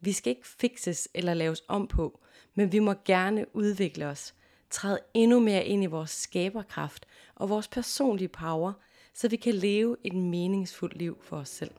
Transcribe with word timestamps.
Vi 0.00 0.12
skal 0.12 0.30
ikke 0.30 0.48
fikses 0.48 1.08
eller 1.14 1.34
laves 1.34 1.62
om 1.68 1.86
på, 1.86 2.20
men 2.54 2.72
vi 2.72 2.78
må 2.78 2.94
gerne 3.04 3.56
udvikle 3.56 4.06
os, 4.06 4.34
træde 4.70 4.98
endnu 5.14 5.40
mere 5.40 5.64
ind 5.64 5.82
i 5.82 5.86
vores 5.86 6.10
skaberkraft 6.10 7.06
og 7.34 7.48
vores 7.48 7.68
personlige 7.68 8.28
power, 8.28 8.72
så 9.14 9.28
vi 9.28 9.36
kan 9.36 9.54
leve 9.54 9.96
et 10.04 10.12
meningsfuldt 10.12 10.96
liv 10.96 11.18
for 11.22 11.36
os 11.36 11.48
selv. 11.48 11.70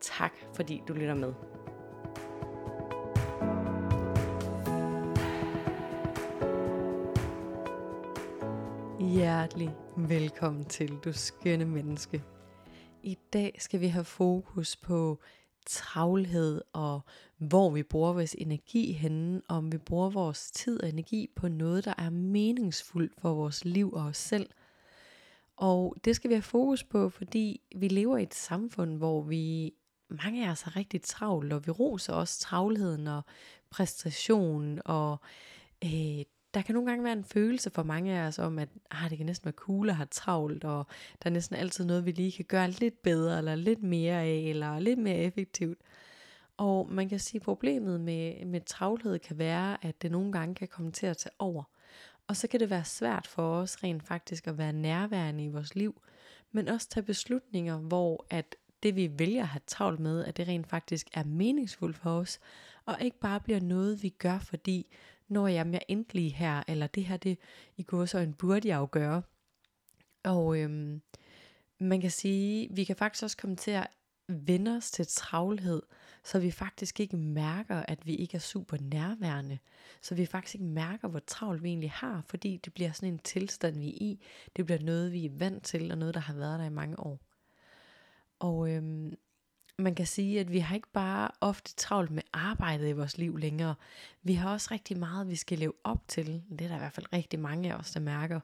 Tak 0.00 0.32
fordi 0.54 0.82
du 0.88 0.92
lytter 0.92 1.14
med. 1.14 1.32
Hjertelig 9.14 9.74
velkommen 9.96 10.64
til, 10.64 10.98
du 11.04 11.12
skønne 11.12 11.64
menneske. 11.64 12.22
I 13.02 13.18
dag 13.32 13.56
skal 13.58 13.80
vi 13.80 13.86
have 13.86 14.04
fokus 14.04 14.76
på 14.76 15.20
travlhed 15.68 16.62
og 16.72 17.00
hvor 17.38 17.70
vi 17.70 17.82
bruger 17.82 18.12
vores 18.12 18.34
energi 18.38 18.92
henne, 18.92 19.42
om 19.48 19.72
vi 19.72 19.78
bruger 19.78 20.10
vores 20.10 20.50
tid 20.50 20.82
og 20.82 20.88
energi 20.88 21.28
på 21.36 21.48
noget, 21.48 21.84
der 21.84 21.94
er 21.98 22.10
meningsfuldt 22.10 23.12
for 23.20 23.34
vores 23.34 23.64
liv 23.64 23.92
og 23.92 24.02
os 24.04 24.16
selv. 24.16 24.50
Og 25.56 25.96
det 26.04 26.16
skal 26.16 26.28
vi 26.28 26.34
have 26.34 26.42
fokus 26.42 26.84
på, 26.84 27.08
fordi 27.08 27.60
vi 27.76 27.88
lever 27.88 28.18
i 28.18 28.22
et 28.22 28.34
samfund, 28.34 28.96
hvor 28.96 29.22
vi 29.22 29.74
mange 30.08 30.46
af 30.46 30.50
os 30.50 30.62
har 30.62 30.76
rigtig 30.76 31.02
travlt, 31.02 31.52
og 31.52 31.66
vi 31.66 31.70
roser 31.70 32.12
også 32.12 32.40
travlheden 32.40 33.06
og 33.06 33.22
præstationen 33.70 34.80
og 34.84 35.16
øh, 35.84 36.24
der 36.58 36.62
kan 36.62 36.74
nogle 36.74 36.90
gange 36.90 37.04
være 37.04 37.12
en 37.12 37.24
følelse 37.24 37.70
for 37.70 37.82
mange 37.82 38.18
af 38.18 38.26
os 38.26 38.38
om, 38.38 38.58
at 38.58 38.68
ah, 38.90 39.10
det 39.10 39.18
kan 39.18 39.26
næsten 39.26 39.44
være 39.44 39.52
cool 39.52 39.90
at 39.90 39.96
have 39.96 40.08
travlt, 40.10 40.64
og 40.64 40.86
der 41.22 41.30
er 41.30 41.32
næsten 41.32 41.56
altid 41.56 41.84
noget, 41.84 42.06
vi 42.06 42.10
lige 42.10 42.32
kan 42.32 42.44
gøre 42.44 42.70
lidt 42.70 43.02
bedre, 43.02 43.38
eller 43.38 43.54
lidt 43.54 43.82
mere 43.82 44.22
af, 44.22 44.36
eller 44.36 44.78
lidt 44.78 44.98
mere 44.98 45.16
effektivt. 45.16 45.78
Og 46.56 46.92
man 46.92 47.08
kan 47.08 47.18
sige, 47.18 47.38
at 47.38 47.44
problemet 47.44 48.00
med, 48.00 48.44
med 48.44 48.60
travlhed 48.60 49.18
kan 49.18 49.38
være, 49.38 49.84
at 49.84 50.02
det 50.02 50.10
nogle 50.10 50.32
gange 50.32 50.54
kan 50.54 50.68
komme 50.68 50.92
til 50.92 51.06
at 51.06 51.16
tage 51.16 51.32
over. 51.38 51.62
Og 52.26 52.36
så 52.36 52.48
kan 52.48 52.60
det 52.60 52.70
være 52.70 52.84
svært 52.84 53.26
for 53.26 53.60
os 53.60 53.84
rent 53.84 54.02
faktisk 54.02 54.46
at 54.46 54.58
være 54.58 54.72
nærværende 54.72 55.44
i 55.44 55.48
vores 55.48 55.74
liv, 55.74 56.02
men 56.52 56.68
også 56.68 56.88
tage 56.88 57.04
beslutninger, 57.04 57.76
hvor 57.76 58.26
at 58.30 58.56
det 58.82 58.96
vi 58.96 59.10
vælger 59.18 59.42
at 59.42 59.48
have 59.48 59.62
travlt 59.66 60.00
med, 60.00 60.24
at 60.24 60.36
det 60.36 60.48
rent 60.48 60.66
faktisk 60.66 61.06
er 61.12 61.24
meningsfuldt 61.24 61.96
for 61.96 62.10
os, 62.10 62.40
og 62.84 62.96
ikke 63.00 63.18
bare 63.18 63.40
bliver 63.40 63.60
noget, 63.60 64.02
vi 64.02 64.08
gør, 64.08 64.38
fordi 64.38 64.86
når 65.28 65.48
jeg 65.48 65.72
jeg 65.72 65.82
endte 65.88 66.14
lige 66.14 66.30
her, 66.30 66.62
eller 66.68 66.86
det 66.86 67.04
her, 67.04 67.16
det 67.16 67.38
i 67.76 67.82
går 67.82 68.04
så 68.04 68.18
en 68.18 68.34
burde 68.34 68.68
jeg 68.68 68.76
jo 68.76 68.88
gøre. 68.90 69.22
Og 70.22 70.58
øhm, 70.58 71.02
man 71.78 72.00
kan 72.00 72.10
sige, 72.10 72.68
vi 72.70 72.84
kan 72.84 72.96
faktisk 72.96 73.22
også 73.22 73.36
komme 73.36 73.56
til 73.56 73.70
at 73.70 73.86
vende 74.28 74.76
os 74.76 74.90
til 74.90 75.06
travlhed, 75.06 75.82
så 76.24 76.38
vi 76.38 76.50
faktisk 76.50 77.00
ikke 77.00 77.16
mærker, 77.16 77.76
at 77.76 78.06
vi 78.06 78.14
ikke 78.14 78.34
er 78.34 78.40
super 78.40 78.76
nærværende. 78.80 79.58
Så 80.02 80.14
vi 80.14 80.26
faktisk 80.26 80.54
ikke 80.54 80.66
mærker, 80.66 81.08
hvor 81.08 81.22
travlt 81.26 81.62
vi 81.62 81.68
egentlig 81.68 81.90
har, 81.90 82.22
fordi 82.26 82.56
det 82.56 82.74
bliver 82.74 82.92
sådan 82.92 83.12
en 83.12 83.18
tilstand, 83.18 83.78
vi 83.78 83.88
er 83.88 83.98
i. 84.00 84.20
Det 84.56 84.66
bliver 84.66 84.80
noget, 84.82 85.12
vi 85.12 85.26
er 85.26 85.30
vant 85.32 85.64
til, 85.64 85.92
og 85.92 85.98
noget, 85.98 86.14
der 86.14 86.20
har 86.20 86.34
været 86.34 86.58
der 86.58 86.66
i 86.66 86.70
mange 86.70 87.00
år. 87.00 87.20
Og 88.38 88.70
øhm, 88.70 89.14
man 89.78 89.94
kan 89.94 90.06
sige, 90.06 90.40
at 90.40 90.52
vi 90.52 90.58
har 90.58 90.74
ikke 90.74 90.92
bare 90.92 91.30
ofte 91.40 91.74
travlt 91.74 92.10
med 92.10 92.22
arbejdet 92.32 92.88
i 92.88 92.92
vores 92.92 93.18
liv 93.18 93.36
længere. 93.36 93.74
Vi 94.22 94.34
har 94.34 94.52
også 94.52 94.68
rigtig 94.70 94.98
meget, 94.98 95.28
vi 95.28 95.36
skal 95.36 95.58
leve 95.58 95.72
op 95.84 96.08
til. 96.08 96.42
Det 96.50 96.60
er 96.60 96.68
der 96.68 96.74
i 96.74 96.78
hvert 96.78 96.92
fald 96.92 97.12
rigtig 97.12 97.40
mange 97.40 97.72
af 97.72 97.76
os, 97.78 97.90
der 97.90 98.00
mærker. 98.00 98.40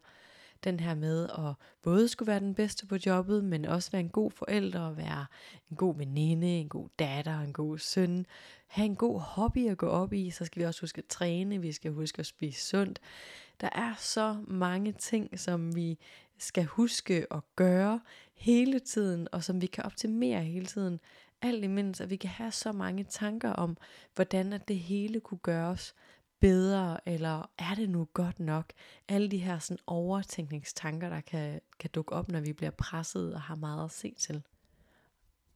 Den 0.65 0.81
her 0.81 0.95
med 0.95 1.29
at 1.29 1.55
både 1.83 2.09
skulle 2.09 2.27
være 2.27 2.41
den 2.41 2.55
bedste 2.55 2.87
på 2.87 2.97
jobbet, 3.07 3.45
men 3.45 3.65
også 3.65 3.91
være 3.91 4.01
en 4.01 4.09
god 4.09 4.31
forælder, 4.31 4.91
være 4.91 5.27
en 5.71 5.77
god 5.77 5.97
veninde, 5.97 6.59
en 6.61 6.69
god 6.69 6.89
datter, 6.99 7.41
en 7.41 7.53
god 7.53 7.79
søn, 7.79 8.27
have 8.67 8.87
en 8.87 8.97
god 8.97 9.21
hobby 9.21 9.69
at 9.69 9.79
gå 9.79 9.87
op 9.87 10.13
i, 10.13 10.31
så 10.31 10.45
skal 10.45 10.61
vi 10.61 10.67
også 10.67 10.81
huske 10.81 10.99
at 10.99 11.07
træne, 11.07 11.61
vi 11.61 11.73
skal 11.73 11.93
huske 11.93 12.21
at 12.21 12.27
spise 12.27 12.61
sundt. 12.67 13.01
Der 13.61 13.69
er 13.73 13.95
så 13.99 14.37
mange 14.47 14.93
ting, 14.93 15.41
som 15.41 15.77
vi 15.77 15.99
skal 16.39 16.65
huske 16.65 17.27
at 17.31 17.41
gøre 17.57 18.01
hele 18.35 18.79
tiden, 18.79 19.29
og 19.33 19.45
som 19.45 19.61
vi 19.61 19.67
kan 19.67 19.85
optimere 19.85 20.45
hele 20.45 20.67
tiden. 20.67 21.01
Alt 21.43 21.65
imens, 21.65 22.01
at 22.01 22.11
vi 22.11 22.17
kan 22.17 22.31
have 22.31 22.51
så 22.51 22.73
mange 22.73 23.05
tanker 23.05 23.51
om, 23.51 23.77
hvordan 24.15 24.53
at 24.53 24.69
det 24.69 24.79
hele 24.79 25.21
kunne 25.21 25.39
gøres 25.39 25.95
bedre, 26.41 27.09
eller 27.09 27.51
er 27.59 27.75
det 27.75 27.91
nu 27.91 28.09
godt 28.13 28.41
nok? 28.41 28.73
Alle 29.09 29.29
de 29.29 29.39
her 29.39 29.59
sådan 29.59 29.79
overtænkningstanker, 29.87 31.09
der 31.09 31.21
kan, 31.21 31.61
kan 31.79 31.91
dukke 31.95 32.13
op, 32.13 32.29
når 32.29 32.41
vi 32.41 32.53
bliver 32.53 32.71
presset 32.71 33.35
og 33.35 33.41
har 33.41 33.55
meget 33.55 33.85
at 33.85 33.91
se 33.91 34.15
til. 34.19 34.43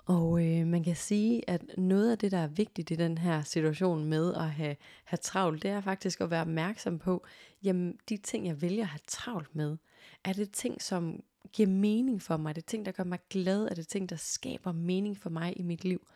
Og 0.09 0.47
øh, 0.47 0.67
man 0.67 0.85
kan 0.85 0.97
sige, 0.97 1.51
at 1.51 1.65
noget 1.79 2.11
af 2.11 2.19
det, 2.19 2.33
der 2.33 2.39
er 2.39 2.47
vigtigt 2.47 2.91
i 2.91 2.95
den 2.95 3.19
her 3.19 3.43
situation 3.43 4.05
med 4.05 4.35
at 4.35 4.51
have, 4.51 4.77
have 5.05 5.19
travlt, 5.23 5.63
det 5.63 5.71
er 5.71 5.81
faktisk 5.81 6.21
at 6.21 6.31
være 6.31 6.41
opmærksom 6.41 6.99
på, 6.99 7.25
jamen 7.63 7.99
de 8.09 8.17
ting, 8.17 8.47
jeg 8.47 8.63
vælger 8.63 8.83
at 8.83 8.89
have 8.89 9.01
travlt 9.07 9.55
med, 9.55 9.77
er 10.25 10.33
det 10.33 10.53
ting, 10.53 10.83
som 10.83 11.23
giver 11.53 11.69
mening 11.69 12.23
for 12.23 12.37
mig? 12.37 12.51
Er 12.51 12.55
det 12.55 12.65
ting, 12.65 12.87
der 12.87 12.93
gør 12.93 13.05
mig 13.05 13.19
glad? 13.31 13.65
Er 13.65 13.75
det 13.75 13.89
ting, 13.89 14.11
der 14.11 14.17
skaber 14.17 14.73
mening 14.73 15.19
for 15.19 15.31
mig 15.31 15.59
i 15.59 15.63
mit 15.63 15.85
liv? 15.85 16.07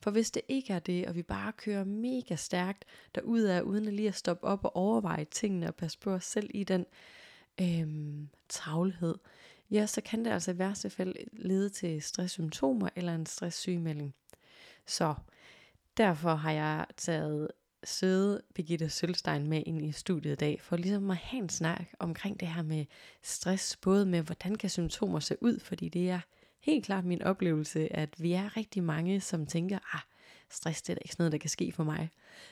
For 0.00 0.10
hvis 0.10 0.30
det 0.30 0.42
ikke 0.48 0.72
er 0.72 0.78
det, 0.78 1.06
og 1.06 1.14
vi 1.14 1.22
bare 1.22 1.52
kører 1.52 1.84
mega 1.84 2.36
stærkt 2.36 2.84
derudad, 3.14 3.62
uden 3.62 3.86
at 3.86 3.94
lige 3.94 4.08
at 4.08 4.14
stoppe 4.14 4.44
op 4.44 4.64
og 4.64 4.76
overveje 4.76 5.24
tingene 5.24 5.68
og 5.68 5.74
passe 5.74 5.98
på 5.98 6.10
os 6.10 6.24
selv 6.24 6.50
i 6.54 6.64
den 6.64 6.86
øhm, 7.60 8.28
travlhed, 8.48 9.14
ja, 9.70 9.86
så 9.86 10.00
kan 10.00 10.24
det 10.24 10.30
altså 10.30 10.50
i 10.50 10.58
værste 10.58 10.90
fald 10.90 11.14
lede 11.32 11.68
til 11.68 12.02
stresssymptomer 12.02 12.88
eller 12.96 13.14
en 13.14 13.26
stresssygemelding. 13.26 14.14
Så 14.86 15.14
derfor 15.96 16.34
har 16.34 16.52
jeg 16.52 16.86
taget 16.96 17.48
sidde 17.84 18.42
Birgitte 18.54 18.88
Sølstein 18.88 19.48
med 19.48 19.62
ind 19.66 19.86
i 19.86 19.92
studiet 19.92 20.32
i 20.32 20.36
dag, 20.36 20.60
for 20.60 20.76
ligesom 20.76 21.10
at 21.10 21.16
have 21.16 21.42
en 21.42 21.48
snak 21.48 21.84
omkring 21.98 22.40
det 22.40 22.48
her 22.48 22.62
med 22.62 22.84
stress, 23.22 23.76
både 23.76 24.06
med 24.06 24.22
hvordan 24.22 24.54
kan 24.54 24.70
symptomer 24.70 25.20
se 25.20 25.36
ud, 25.40 25.60
fordi 25.60 25.88
det 25.88 26.10
er 26.10 26.20
helt 26.60 26.84
klart 26.84 27.04
min 27.04 27.22
oplevelse, 27.22 27.96
at 27.96 28.14
vi 28.18 28.32
er 28.32 28.56
rigtig 28.56 28.82
mange, 28.82 29.20
som 29.20 29.46
tænker, 29.46 29.78
ah, 29.94 30.00
stress 30.50 30.82
det 30.82 30.90
er 30.90 30.94
da 30.94 31.00
ikke 31.04 31.12
sådan 31.12 31.22
noget, 31.22 31.32
der 31.32 31.38
kan 31.38 31.50
ske 31.50 31.72
for 31.72 31.84
mig. 31.84 32.10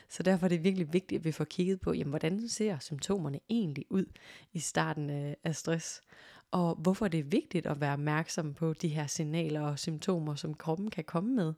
Så 0.09 0.23
derfor 0.23 0.45
er 0.45 0.49
det 0.49 0.63
virkelig 0.63 0.93
vigtigt, 0.93 1.19
at 1.19 1.25
vi 1.25 1.31
får 1.31 1.43
kigget 1.43 1.81
på, 1.81 1.93
jamen, 1.93 2.09
hvordan 2.09 2.49
ser 2.49 2.79
symptomerne 2.79 3.39
egentlig 3.49 3.85
ud 3.89 4.05
i 4.53 4.59
starten 4.59 5.09
af, 5.09 5.37
af 5.43 5.55
stress. 5.55 6.01
Og 6.51 6.75
hvorfor 6.75 7.07
det 7.07 7.19
er 7.19 7.23
vigtigt 7.23 7.65
at 7.65 7.81
være 7.81 7.93
opmærksom 7.93 8.53
på 8.53 8.73
de 8.73 8.87
her 8.87 9.07
signaler 9.07 9.61
og 9.61 9.79
symptomer, 9.79 10.35
som 10.35 10.53
kroppen 10.53 10.89
kan 10.89 11.03
komme 11.03 11.35
med. 11.35 11.53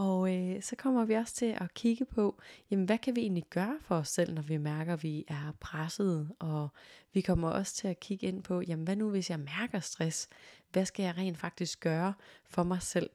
Og 0.00 0.36
øh, 0.36 0.62
så 0.62 0.76
kommer 0.76 1.04
vi 1.04 1.14
også 1.14 1.34
til 1.34 1.56
at 1.60 1.74
kigge 1.74 2.04
på, 2.04 2.40
jamen 2.70 2.84
hvad 2.84 2.98
kan 2.98 3.16
vi 3.16 3.20
egentlig 3.20 3.44
gøre 3.50 3.78
for 3.80 3.96
os 3.96 4.08
selv, 4.08 4.34
når 4.34 4.42
vi 4.42 4.56
mærker, 4.56 4.92
at 4.92 5.02
vi 5.02 5.24
er 5.28 5.52
presset. 5.60 6.30
Og 6.38 6.68
vi 7.12 7.20
kommer 7.20 7.50
også 7.50 7.74
til 7.74 7.88
at 7.88 8.00
kigge 8.00 8.26
ind 8.26 8.42
på, 8.42 8.60
jamen 8.60 8.84
hvad 8.84 8.96
nu 8.96 9.10
hvis 9.10 9.30
jeg 9.30 9.40
mærker 9.40 9.80
stress? 9.80 10.28
Hvad 10.72 10.84
skal 10.84 11.02
jeg 11.02 11.16
rent 11.16 11.38
faktisk 11.38 11.80
gøre 11.80 12.14
for 12.44 12.62
mig 12.62 12.82
selv? 12.82 13.10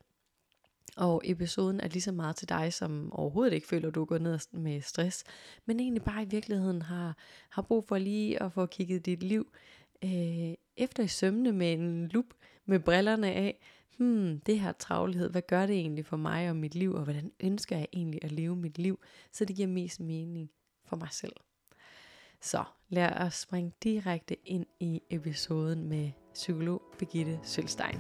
Og 0.98 1.22
episoden 1.26 1.80
er 1.80 1.88
lige 1.88 2.02
så 2.02 2.12
meget 2.12 2.36
til 2.36 2.50
dig, 2.50 2.74
som 2.74 3.14
overhovedet 3.14 3.54
ikke 3.54 3.68
føler, 3.68 3.88
at 3.88 3.96
du 3.96 4.06
går 4.06 4.18
ned 4.18 4.40
med 4.52 4.82
stress, 4.82 5.24
men 5.66 5.80
egentlig 5.80 6.04
bare 6.04 6.24
i 6.24 6.28
virkeligheden 6.30 6.82
har, 6.82 7.18
har 7.50 7.62
brug 7.62 7.86
for 7.88 7.98
lige 7.98 8.44
at 8.44 8.52
få 8.52 8.66
kigget 8.66 9.06
dit 9.06 9.24
liv 9.24 9.48
øh, 10.04 10.54
efter 10.78 11.04
i 11.04 11.08
sømne 11.08 11.52
med 11.52 11.74
en 11.74 12.08
lup 12.08 12.34
med 12.66 12.80
brillerne 12.80 13.32
af, 13.32 13.60
hmm, 13.98 14.40
det 14.40 14.60
her 14.60 14.72
travlhed, 14.72 15.30
hvad 15.30 15.42
gør 15.42 15.66
det 15.66 15.76
egentlig 15.76 16.06
for 16.06 16.18
mig 16.18 16.50
og 16.50 16.56
mit 16.56 16.76
liv, 16.76 16.94
og 16.94 17.04
hvordan 17.04 17.32
ønsker 17.40 17.78
jeg 17.78 17.88
egentlig 17.94 18.20
at 18.24 18.32
leve 18.32 18.56
mit 18.56 18.78
liv, 18.78 19.00
så 19.32 19.46
det 19.46 19.56
giver 19.56 19.68
mest 19.68 20.00
mening 20.00 20.50
for 20.86 20.96
mig 20.96 21.08
selv. 21.12 21.34
Så 22.42 22.64
lad 22.90 23.12
os 23.12 23.34
springe 23.34 23.72
direkte 23.84 24.48
ind 24.48 24.66
i 24.80 25.02
episoden 25.10 25.90
med 25.90 26.12
psykolog 26.34 26.82
Birgitte 27.00 27.40
Sølstein. 27.44 28.00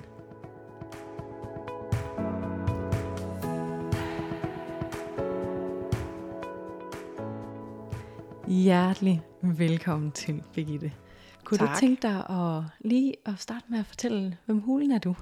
Hjertelig 8.48 9.21
velkommen 9.41 10.12
til, 10.12 10.44
Birgitte. 10.53 10.94
Kunne 11.44 11.57
tak. 11.57 11.69
du 11.69 11.80
tænke 11.80 12.01
dig 12.01 12.30
at 12.30 12.63
lige 12.80 13.13
at 13.25 13.33
starte 13.38 13.65
med 13.69 13.80
at 13.80 13.86
fortælle, 13.86 14.38
hvem 14.45 14.59
hulen 14.59 14.91
er 14.91 15.00
du? 15.00 15.15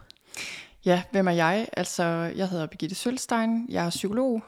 Ja, 0.86 1.04
hvem 1.12 1.28
er 1.28 1.32
jeg? 1.32 1.68
Altså, 1.78 2.04
jeg 2.36 2.50
hedder 2.50 2.66
Birgitte 2.66 2.96
Sølstein, 2.96 3.66
jeg 3.70 3.86
er 3.86 3.90
psykolog. 3.90 4.44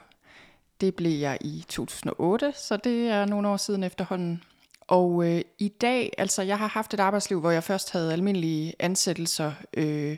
Det 0.81 0.95
blev 0.95 1.19
jeg 1.19 1.37
i 1.41 1.65
2008, 1.69 2.53
så 2.55 2.77
det 2.77 3.07
er 3.09 3.25
nogle 3.25 3.47
år 3.47 3.57
siden 3.57 3.83
efterhånden. 3.83 4.43
Og 4.87 5.25
øh, 5.27 5.41
i 5.59 5.67
dag, 5.67 6.13
altså 6.17 6.41
jeg 6.41 6.57
har 6.57 6.67
haft 6.67 6.93
et 6.93 6.99
arbejdsliv, 6.99 7.39
hvor 7.39 7.51
jeg 7.51 7.63
først 7.63 7.91
havde 7.91 8.13
almindelige 8.13 8.73
ansættelser, 8.79 9.51
øh, 9.73 10.17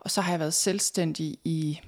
og 0.00 0.10
så 0.10 0.20
har 0.20 0.32
jeg 0.32 0.40
været 0.40 0.54
selvstændig 0.54 1.38
i 1.44 1.80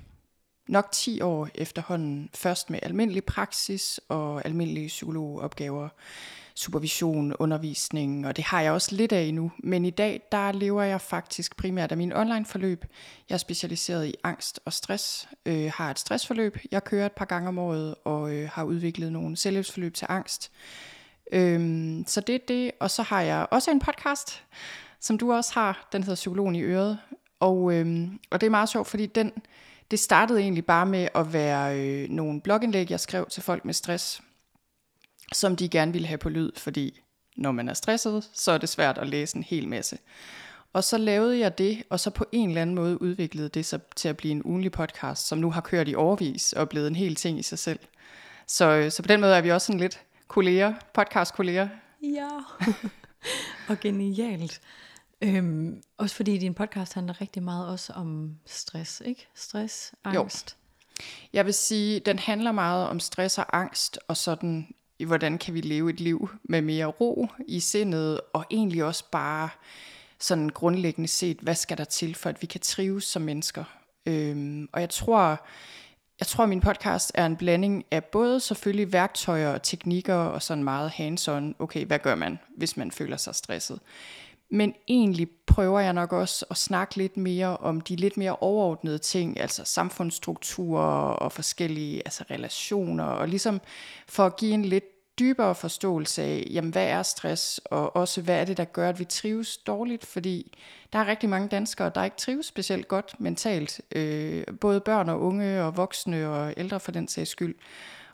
nok 0.68 0.92
10 0.92 1.20
år 1.20 1.48
efterhånden. 1.54 2.30
Først 2.34 2.70
med 2.70 2.78
almindelig 2.82 3.24
praksis 3.24 4.00
og 4.08 4.44
almindelige 4.44 4.88
psykologopgaver, 4.88 5.88
supervision, 6.54 7.34
undervisning, 7.38 8.26
og 8.26 8.36
det 8.36 8.44
har 8.44 8.60
jeg 8.60 8.72
også 8.72 8.94
lidt 8.94 9.12
af 9.12 9.34
nu. 9.34 9.52
Men 9.58 9.84
i 9.84 9.90
dag, 9.90 10.22
der 10.32 10.52
lever 10.52 10.82
jeg 10.82 11.00
faktisk 11.00 11.56
primært 11.56 11.90
af 11.90 11.96
min 11.96 12.12
online 12.12 12.46
forløb. 12.46 12.84
Jeg 13.28 13.34
er 13.34 13.38
specialiseret 13.38 14.06
i 14.06 14.14
angst 14.24 14.60
og 14.64 14.72
stress, 14.72 15.28
øh, 15.46 15.72
har 15.74 15.90
et 15.90 15.98
stressforløb, 15.98 16.58
jeg 16.70 16.84
kører 16.84 17.06
et 17.06 17.12
par 17.12 17.24
gange 17.24 17.48
om 17.48 17.58
året, 17.58 17.94
og 18.04 18.34
øh, 18.34 18.48
har 18.52 18.64
udviklet 18.64 19.12
nogle 19.12 19.36
selvhjælpsforløb 19.36 19.94
til 19.94 20.06
angst. 20.08 20.52
Øhm, 21.32 22.04
så 22.06 22.20
det 22.20 22.34
er 22.34 22.38
det, 22.48 22.70
og 22.80 22.90
så 22.90 23.02
har 23.02 23.20
jeg 23.20 23.46
også 23.50 23.70
en 23.70 23.80
podcast, 23.80 24.42
som 25.00 25.18
du 25.18 25.32
også 25.32 25.54
har, 25.54 25.88
den 25.92 26.02
hedder 26.02 26.14
Psykologen 26.14 26.54
i 26.54 26.62
Øret, 26.62 26.98
og, 27.40 27.74
øhm, 27.74 28.18
og 28.30 28.40
det 28.40 28.46
er 28.46 28.50
meget 28.50 28.68
sjovt, 28.68 28.88
fordi 28.88 29.06
den, 29.06 29.32
det 29.91 29.99
startede 29.99 30.41
egentlig 30.41 30.67
bare 30.67 30.87
med 30.87 31.09
at 31.15 31.33
være 31.33 31.79
øh, 31.79 32.09
nogle 32.09 32.41
blogindlæg, 32.41 32.91
jeg 32.91 33.00
skrev 33.00 33.27
til 33.31 33.43
folk 33.43 33.65
med 33.65 33.75
stress, 33.75 34.23
som 35.33 35.56
de 35.56 35.69
gerne 35.69 35.93
ville 35.93 36.09
have 36.09 36.19
på 36.19 36.29
lyd, 36.29 36.53
fordi 36.56 37.00
når 37.37 37.53
man 37.53 37.69
er 37.69 37.75
stresset, 37.75 38.31
så 38.33 38.53
er 38.53 38.59
det 38.59 38.69
svært 38.69 38.99
at 38.99 39.09
læse 39.09 39.37
en 39.37 39.43
hel 39.43 39.69
masse. 39.69 39.99
Og 40.73 40.85
så 40.85 40.99
lavede 40.99 41.38
jeg 41.38 41.59
det, 41.59 41.83
og 41.91 42.00
så 42.00 42.11
på 42.11 42.25
en 42.33 42.49
eller 42.49 42.62
anden 42.62 42.77
måde 42.77 43.03
udviklede 43.03 43.49
det 43.49 43.67
sig 43.67 43.81
til 43.97 44.09
at 44.09 44.17
blive 44.17 44.33
en 44.33 44.43
ugenlig 44.43 44.73
podcast, 44.73 45.27
som 45.27 45.38
nu 45.38 45.50
har 45.50 45.61
kørt 45.61 45.88
i 45.88 45.94
overvis 45.94 46.53
og 46.53 46.69
blevet 46.69 46.87
en 46.87 46.97
hel 46.97 47.15
ting 47.15 47.38
i 47.38 47.43
sig 47.43 47.59
selv. 47.59 47.79
Så, 48.47 48.71
øh, 48.71 48.91
så 48.91 49.03
på 49.03 49.06
den 49.06 49.21
måde 49.21 49.37
er 49.37 49.41
vi 49.41 49.50
også 49.50 49.67
sådan 49.67 49.81
lidt 49.81 50.00
kolleger, 50.29 50.75
podcast-kolleger. 50.94 51.69
Ja, 52.03 52.29
og 53.69 53.81
genialt. 53.81 54.61
Øhm, 55.20 55.82
også 55.98 56.16
fordi 56.16 56.38
din 56.38 56.54
podcast 56.54 56.94
handler 56.94 57.20
rigtig 57.20 57.42
meget 57.42 57.68
også 57.68 57.92
om 57.92 58.36
stress, 58.46 59.02
ikke? 59.04 59.28
Stress, 59.34 59.94
angst. 60.04 60.56
Jo. 60.60 60.66
Jeg 61.32 61.46
vil 61.46 61.54
sige, 61.54 62.00
den 62.00 62.18
handler 62.18 62.52
meget 62.52 62.88
om 62.88 63.00
stress 63.00 63.38
og 63.38 63.56
angst, 63.56 63.98
og 64.08 64.16
sådan, 64.16 64.74
hvordan 65.06 65.38
kan 65.38 65.54
vi 65.54 65.60
leve 65.60 65.90
et 65.90 66.00
liv 66.00 66.30
med 66.44 66.62
mere 66.62 66.86
ro 66.86 67.28
i 67.48 67.60
sindet, 67.60 68.20
og 68.32 68.44
egentlig 68.50 68.84
også 68.84 69.04
bare 69.12 69.48
sådan 70.18 70.48
grundlæggende 70.48 71.08
set, 71.08 71.38
hvad 71.38 71.54
skal 71.54 71.78
der 71.78 71.84
til, 71.84 72.14
for 72.14 72.28
at 72.28 72.42
vi 72.42 72.46
kan 72.46 72.60
trives 72.60 73.04
som 73.04 73.22
mennesker. 73.22 73.64
Øhm, 74.06 74.68
og 74.72 74.80
jeg 74.80 74.90
tror, 74.90 75.46
jeg 76.20 76.26
tror, 76.26 76.46
min 76.46 76.60
podcast 76.60 77.12
er 77.14 77.26
en 77.26 77.36
blanding 77.36 77.84
af 77.90 78.04
både 78.04 78.40
selvfølgelig 78.40 78.92
værktøjer 78.92 79.48
og 79.54 79.62
teknikker 79.62 80.14
og 80.14 80.42
sådan 80.42 80.64
meget 80.64 80.90
hands-on. 80.90 81.54
Okay, 81.58 81.86
hvad 81.86 81.98
gør 81.98 82.14
man, 82.14 82.38
hvis 82.56 82.76
man 82.76 82.90
føler 82.90 83.16
sig 83.16 83.34
stresset? 83.34 83.80
Men 84.50 84.75
egentlig 84.88 85.28
prøver 85.46 85.81
jeg 85.81 85.93
nok 85.93 86.12
også 86.12 86.46
at 86.50 86.56
snakke 86.56 86.96
lidt 86.96 87.16
mere 87.16 87.56
om 87.56 87.81
de 87.81 87.96
lidt 87.96 88.16
mere 88.16 88.37
overordnede 88.37 88.98
ting, 88.98 89.40
altså 89.40 89.64
samfundsstrukturer 89.64 91.08
og 91.08 91.32
forskellige 91.32 92.02
altså 92.04 92.25
relationer, 92.31 93.04
og 93.04 93.28
ligesom 93.28 93.60
for 94.08 94.26
at 94.26 94.37
give 94.37 94.54
en 94.54 94.64
lidt 94.64 94.84
dybere 95.19 95.54
forståelse 95.54 96.22
af, 96.22 96.46
jamen 96.50 96.70
hvad 96.70 96.88
er 96.88 97.02
stress, 97.02 97.60
og 97.64 97.96
også 97.96 98.22
hvad 98.22 98.40
er 98.40 98.44
det, 98.44 98.56
der 98.56 98.64
gør, 98.64 98.88
at 98.88 98.98
vi 98.98 99.04
trives 99.04 99.56
dårligt, 99.56 100.06
fordi 100.06 100.58
der 100.92 100.99
er 100.99 101.06
rigtig 101.06 101.28
mange 101.28 101.49
danskere, 101.49 101.90
der 101.94 102.04
ikke 102.04 102.16
trives 102.16 102.46
specielt 102.46 102.88
godt 102.88 103.14
mentalt, 103.19 103.81
øh, 103.92 104.44
både 104.60 104.81
børn 104.81 105.08
og 105.08 105.20
unge 105.20 105.62
og 105.62 105.76
voksne 105.76 106.28
og 106.28 106.54
ældre 106.56 106.81
for 106.81 106.92
den 106.92 107.08
sags 107.08 107.31
skyld. 107.31 107.54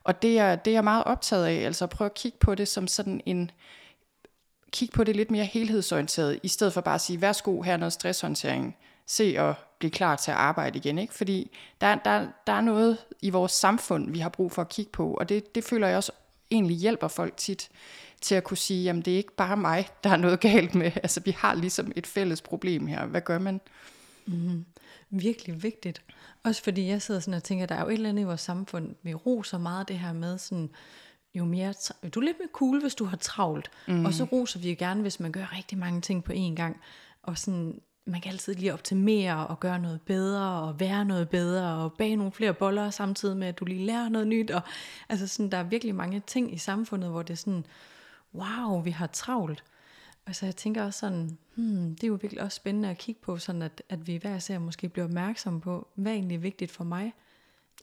Og 0.04 0.22
det 0.22 0.38
er, 0.38 0.56
det 0.56 0.70
er 0.70 0.74
jeg 0.74 0.84
meget 0.84 1.04
optaget 1.04 1.46
af, 1.46 1.54
altså 1.54 1.84
at 1.84 1.90
prøve 1.90 2.06
at 2.06 2.14
kigge 2.14 2.38
på 2.38 2.54
det 2.54 2.68
som 2.68 2.86
sådan 2.86 3.20
en, 3.26 3.50
kigge 4.72 4.92
på 4.92 5.04
det 5.04 5.16
lidt 5.16 5.30
mere 5.30 5.44
helhedsorienteret, 5.44 6.40
i 6.42 6.48
stedet 6.48 6.72
for 6.72 6.80
bare 6.80 6.94
at 6.94 7.00
sige, 7.00 7.20
værsgo, 7.20 7.62
her 7.62 7.72
er 7.72 7.76
noget 7.76 7.92
stresshåndtering, 7.92 8.76
se 9.06 9.34
og 9.38 9.54
blive 9.78 9.90
klar 9.90 10.16
til 10.16 10.30
at 10.30 10.36
arbejde 10.36 10.78
igen. 10.78 10.98
Ikke? 10.98 11.14
Fordi 11.14 11.50
der, 11.80 11.94
der, 11.94 12.26
der 12.46 12.52
er 12.52 12.60
noget 12.60 12.98
i 13.22 13.30
vores 13.30 13.52
samfund, 13.52 14.12
vi 14.12 14.18
har 14.18 14.28
brug 14.28 14.52
for 14.52 14.62
at 14.62 14.68
kigge 14.68 14.90
på, 14.92 15.14
og 15.14 15.28
det, 15.28 15.54
det 15.54 15.64
føler 15.64 15.86
jeg 15.88 15.96
også 15.96 16.12
egentlig 16.50 16.76
hjælper 16.76 17.08
folk 17.08 17.36
tit 17.36 17.68
til 18.20 18.34
at 18.34 18.44
kunne 18.44 18.56
sige, 18.56 18.84
jamen 18.84 19.02
det 19.02 19.12
er 19.12 19.16
ikke 19.16 19.36
bare 19.36 19.56
mig, 19.56 19.88
der 20.04 20.10
er 20.10 20.16
noget 20.16 20.40
galt 20.40 20.74
med. 20.74 20.92
Altså 21.02 21.20
vi 21.24 21.30
har 21.30 21.54
ligesom 21.54 21.92
et 21.96 22.06
fælles 22.06 22.40
problem 22.40 22.86
her. 22.86 23.06
Hvad 23.06 23.20
gør 23.20 23.38
man? 23.38 23.60
Mm, 24.26 24.64
virkelig 25.10 25.62
vigtigt. 25.62 26.02
Også 26.44 26.62
fordi 26.62 26.88
jeg 26.88 27.02
sidder 27.02 27.20
sådan 27.20 27.34
og 27.34 27.44
tænker, 27.44 27.66
der 27.66 27.74
er 27.74 27.80
jo 27.80 27.88
et 27.88 27.92
eller 27.92 28.08
andet 28.08 28.22
i 28.22 28.26
vores 28.26 28.40
samfund, 28.40 28.94
vi 29.02 29.14
roser 29.14 29.58
meget 29.58 29.88
det 29.88 29.98
her 29.98 30.12
med 30.12 30.38
sådan, 30.38 30.70
jo 31.34 31.44
mere, 31.44 31.74
du 32.14 32.20
er 32.20 32.24
lidt 32.24 32.38
mere 32.38 32.48
cool, 32.52 32.80
hvis 32.80 32.94
du 32.94 33.04
har 33.04 33.16
travlt. 33.16 33.70
Mm. 33.88 34.04
Og 34.04 34.14
så 34.14 34.24
roser 34.24 34.60
vi 34.60 34.70
jo 34.70 34.76
gerne, 34.78 35.02
hvis 35.02 35.20
man 35.20 35.32
gør 35.32 35.56
rigtig 35.56 35.78
mange 35.78 36.00
ting 36.00 36.24
på 36.24 36.32
én 36.32 36.54
gang. 36.54 36.80
Og 37.22 37.38
sådan, 37.38 37.80
man 38.04 38.20
kan 38.20 38.32
altid 38.32 38.54
lige 38.54 38.72
optimere 38.72 39.46
og 39.46 39.60
gøre 39.60 39.78
noget 39.78 40.00
bedre 40.00 40.62
og 40.62 40.80
være 40.80 41.04
noget 41.04 41.28
bedre 41.28 41.84
og 41.84 41.92
bage 41.92 42.16
nogle 42.16 42.32
flere 42.32 42.54
boller 42.54 42.90
samtidig 42.90 43.36
med, 43.36 43.46
at 43.46 43.58
du 43.58 43.64
lige 43.64 43.86
lærer 43.86 44.08
noget 44.08 44.26
nyt. 44.26 44.50
Og, 44.50 44.60
altså 45.08 45.26
sådan, 45.26 45.50
der 45.50 45.58
er 45.58 45.62
virkelig 45.62 45.94
mange 45.94 46.22
ting 46.26 46.54
i 46.54 46.58
samfundet, 46.58 47.10
hvor 47.10 47.22
det 47.22 47.32
er 47.32 47.36
sådan, 47.36 47.66
wow, 48.34 48.82
vi 48.82 48.90
har 48.90 49.06
travlt. 49.06 49.64
Og 50.26 50.34
så 50.34 50.46
jeg 50.46 50.56
tænker 50.56 50.84
også 50.84 50.98
sådan, 50.98 51.38
hmm, 51.54 51.94
det 51.94 52.04
er 52.04 52.08
jo 52.08 52.18
virkelig 52.22 52.42
også 52.42 52.56
spændende 52.56 52.88
at 52.88 52.98
kigge 52.98 53.20
på, 53.20 53.38
sådan 53.38 53.62
at, 53.62 53.82
at 53.88 54.06
vi 54.06 54.16
hver 54.16 54.38
ser 54.38 54.58
måske 54.58 54.88
bliver 54.88 55.04
opmærksomme 55.04 55.60
på, 55.60 55.88
hvad 55.94 56.12
er 56.12 56.16
egentlig 56.16 56.42
vigtigt 56.42 56.70
for 56.70 56.84
mig, 56.84 57.12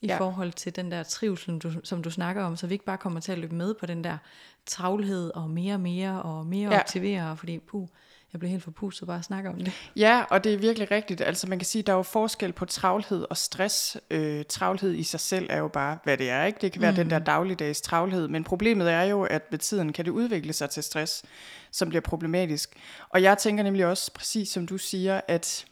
i 0.01 0.07
ja. 0.07 0.18
forhold 0.18 0.51
til 0.51 0.75
den 0.75 0.92
der 0.92 1.04
trivsel, 1.04 1.57
du, 1.57 1.72
som 1.84 2.04
du 2.04 2.12
snakker 2.12 2.44
om, 2.44 2.56
så 2.56 2.68
vi 2.68 2.74
ikke 2.74 2.86
bare 2.86 2.98
kommer 2.98 3.19
til 3.19 3.31
at 3.31 3.38
løbe 3.38 3.56
med 3.56 3.74
på 3.74 3.86
den 3.86 4.04
der 4.04 4.18
travlhed 4.66 5.31
og 5.36 5.50
mere 5.50 5.74
og 5.74 5.80
mere 5.80 6.22
og 6.22 6.46
mere 6.46 6.74
ja. 6.74 6.80
optimere, 6.80 7.38
fordi 7.38 7.60
puh, 7.60 7.88
jeg 8.34 8.40
bliver 8.40 8.51
helt 8.51 8.63
forpustet 8.63 9.07
bare 9.07 9.18
at 9.18 9.25
snakke 9.25 9.50
om 9.50 9.56
det. 9.57 9.74
Ja, 9.96 10.24
og 10.30 10.44
det 10.44 10.54
er 10.54 10.57
virkelig 10.57 10.92
rigtigt. 10.92 11.22
Altså 11.22 11.48
man 11.48 11.60
kan 11.60 11.66
sige, 11.66 11.81
der 11.81 11.94
er 11.94 11.98
jo 11.98 12.04
forskel 12.04 12.54
på 12.54 12.66
travlhed 12.66 13.25
og 13.30 13.38
stress. 13.38 13.98
Øh, 14.10 14.46
travlhed 14.50 14.94
i 14.94 15.04
sig 15.04 15.19
selv 15.19 15.48
er 15.50 15.57
jo 15.57 15.68
bare, 15.68 15.98
hvad 16.04 16.18
det 16.18 16.30
er. 16.30 16.45
ikke. 16.45 16.60
Det 16.62 16.72
kan 16.72 16.81
være 16.81 16.92
mm. 16.92 16.98
den 16.98 17.10
der 17.10 17.19
dagligdags 17.19 17.81
travlhed, 17.81 18.28
men 18.28 18.44
problemet 18.44 18.92
er 18.92 19.04
jo, 19.04 19.24
at 19.24 19.42
med 19.52 19.60
tiden 19.60 19.94
kan 19.94 20.06
det 20.06 20.12
udvikle 20.12 20.54
sig 20.54 20.69
til 20.69 20.84
stress, 20.84 21.24
som 21.72 21.90
bliver 21.90 22.02
problematisk. 22.02 22.75
Og 23.10 23.22
jeg 23.22 23.38
tænker 23.38 23.63
nemlig 23.63 23.86
også, 23.86 24.12
præcis 24.13 24.50
som 24.50 24.68
du 24.68 24.78
siger, 24.78 25.21
at 25.28 25.66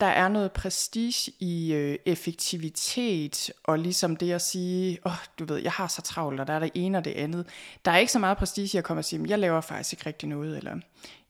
der 0.00 0.06
er 0.06 0.28
noget 0.28 0.52
prestige 0.52 1.32
i 1.38 1.72
øh, 1.72 1.98
effektivitet, 2.06 3.50
og 3.64 3.78
ligesom 3.78 4.16
det 4.16 4.32
at 4.32 4.42
sige, 4.42 4.98
åh, 5.04 5.12
oh, 5.12 5.18
du 5.38 5.44
ved, 5.44 5.56
jeg 5.56 5.72
har 5.72 5.88
så 5.88 6.02
travlt, 6.02 6.40
og 6.40 6.46
der 6.46 6.52
er 6.52 6.58
det 6.58 6.70
ene 6.74 6.98
og 6.98 7.04
det 7.04 7.10
andet. 7.10 7.46
Der 7.84 7.90
er 7.90 7.96
ikke 7.96 8.12
så 8.12 8.18
meget 8.18 8.38
prestige 8.38 8.76
i 8.76 8.78
at 8.78 8.84
komme 8.84 9.00
og 9.00 9.04
sige, 9.04 9.24
jeg 9.28 9.38
laver 9.38 9.60
faktisk 9.60 9.92
ikke 9.92 10.06
rigtig 10.06 10.28
noget, 10.28 10.56
eller 10.56 10.76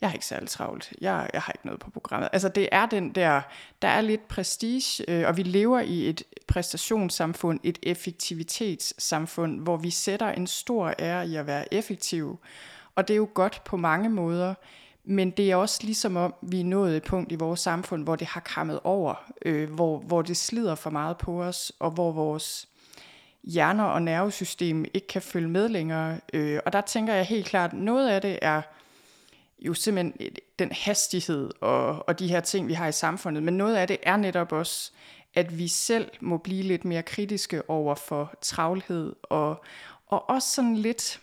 jeg 0.00 0.08
har 0.08 0.14
ikke 0.14 0.26
særlig 0.26 0.48
travlt, 0.48 0.92
jeg, 1.00 1.30
jeg 1.32 1.42
har 1.42 1.52
ikke 1.52 1.66
noget 1.66 1.80
på 1.80 1.90
programmet. 1.90 2.28
Altså 2.32 2.48
det 2.48 2.68
er 2.72 2.86
den 2.86 3.14
der, 3.14 3.40
der 3.82 3.88
er 3.88 4.00
lidt 4.00 4.28
prestige, 4.28 5.04
øh, 5.08 5.28
og 5.28 5.36
vi 5.36 5.42
lever 5.42 5.80
i 5.80 6.08
et 6.08 6.22
præstationssamfund, 6.48 7.60
et 7.62 7.78
effektivitetssamfund, 7.82 9.60
hvor 9.60 9.76
vi 9.76 9.90
sætter 9.90 10.28
en 10.28 10.46
stor 10.46 10.94
ære 10.98 11.28
i 11.28 11.36
at 11.36 11.46
være 11.46 11.74
effektiv, 11.74 12.38
og 12.94 13.08
det 13.08 13.14
er 13.14 13.18
jo 13.18 13.28
godt 13.34 13.62
på 13.64 13.76
mange 13.76 14.08
måder, 14.08 14.54
men 15.04 15.30
det 15.30 15.50
er 15.50 15.56
også 15.56 15.80
ligesom 15.82 16.16
om, 16.16 16.34
vi 16.42 16.60
er 16.60 16.64
nået 16.64 16.96
et 16.96 17.02
punkt 17.02 17.32
i 17.32 17.34
vores 17.34 17.60
samfund, 17.60 18.04
hvor 18.04 18.16
det 18.16 18.26
har 18.26 18.40
krammet 18.40 18.80
over, 18.84 19.32
øh, 19.44 19.70
hvor, 19.70 19.98
hvor 19.98 20.22
det 20.22 20.36
slider 20.36 20.74
for 20.74 20.90
meget 20.90 21.18
på 21.18 21.42
os, 21.42 21.72
og 21.78 21.90
hvor 21.90 22.12
vores 22.12 22.68
hjerner 23.42 23.84
og 23.84 24.02
nervesystem 24.02 24.84
ikke 24.94 25.06
kan 25.06 25.22
følge 25.22 25.48
med 25.48 25.68
længere. 25.68 26.20
Øh, 26.32 26.60
og 26.66 26.72
der 26.72 26.80
tænker 26.80 27.14
jeg 27.14 27.24
helt 27.24 27.46
klart, 27.46 27.72
noget 27.72 28.08
af 28.08 28.20
det 28.20 28.38
er 28.42 28.62
jo 29.58 29.74
simpelthen 29.74 30.14
øh, 30.20 30.30
den 30.58 30.72
hastighed 30.72 31.50
og, 31.60 32.08
og 32.08 32.18
de 32.18 32.28
her 32.28 32.40
ting, 32.40 32.68
vi 32.68 32.72
har 32.72 32.86
i 32.86 32.92
samfundet, 32.92 33.42
men 33.42 33.56
noget 33.56 33.76
af 33.76 33.88
det 33.88 33.98
er 34.02 34.16
netop 34.16 34.52
også, 34.52 34.92
at 35.34 35.58
vi 35.58 35.68
selv 35.68 36.10
må 36.20 36.36
blive 36.36 36.62
lidt 36.62 36.84
mere 36.84 37.02
kritiske 37.02 37.70
over 37.70 37.94
for 37.94 38.34
travlhed, 38.40 39.16
og, 39.22 39.64
og 40.06 40.30
også 40.30 40.48
sådan 40.48 40.76
lidt 40.76 41.20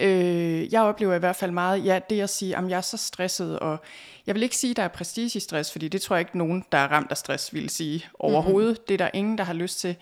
Øh, 0.00 0.72
jeg 0.72 0.82
oplever 0.82 1.14
i 1.14 1.18
hvert 1.18 1.36
fald 1.36 1.50
meget, 1.50 1.84
ja, 1.84 2.00
det 2.10 2.20
at 2.20 2.30
sige, 2.30 2.56
at 2.56 2.70
jeg 2.70 2.76
er 2.76 2.80
så 2.80 2.96
stresset, 2.96 3.58
og 3.58 3.78
jeg 4.26 4.34
vil 4.34 4.42
ikke 4.42 4.56
sige, 4.56 4.70
at 4.70 4.76
der 4.76 4.82
er 4.82 4.88
prestige 4.88 5.36
i 5.36 5.40
stress, 5.40 5.72
fordi 5.72 5.88
det 5.88 6.02
tror 6.02 6.16
jeg 6.16 6.20
ikke 6.20 6.38
nogen, 6.38 6.64
der 6.72 6.78
er 6.78 6.88
ramt 6.88 7.10
af 7.10 7.16
stress, 7.16 7.54
vil 7.54 7.70
sige 7.70 8.04
overhovedet. 8.18 8.70
Mm-hmm. 8.70 8.84
Det 8.88 8.94
er 8.94 8.98
der 8.98 9.10
ingen, 9.14 9.38
der 9.38 9.44
har 9.44 9.54
lyst 9.54 9.80
til. 9.80 9.96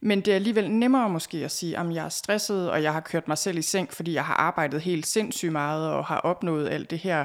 Men 0.00 0.20
det 0.20 0.30
er 0.30 0.34
alligevel 0.34 0.70
nemmere 0.70 1.08
måske 1.08 1.38
at 1.44 1.50
sige, 1.50 1.78
at 1.78 1.94
jeg 1.94 2.04
er 2.04 2.08
stresset, 2.08 2.70
og 2.70 2.82
jeg 2.82 2.92
har 2.92 3.00
kørt 3.00 3.28
mig 3.28 3.38
selv 3.38 3.58
i 3.58 3.62
seng, 3.62 3.92
fordi 3.92 4.14
jeg 4.14 4.24
har 4.24 4.34
arbejdet 4.34 4.80
helt 4.80 5.06
sindssygt 5.06 5.52
meget, 5.52 5.90
og 5.90 6.04
har 6.04 6.18
opnået 6.18 6.68
alt 6.68 6.90
det 6.90 6.98
her, 6.98 7.24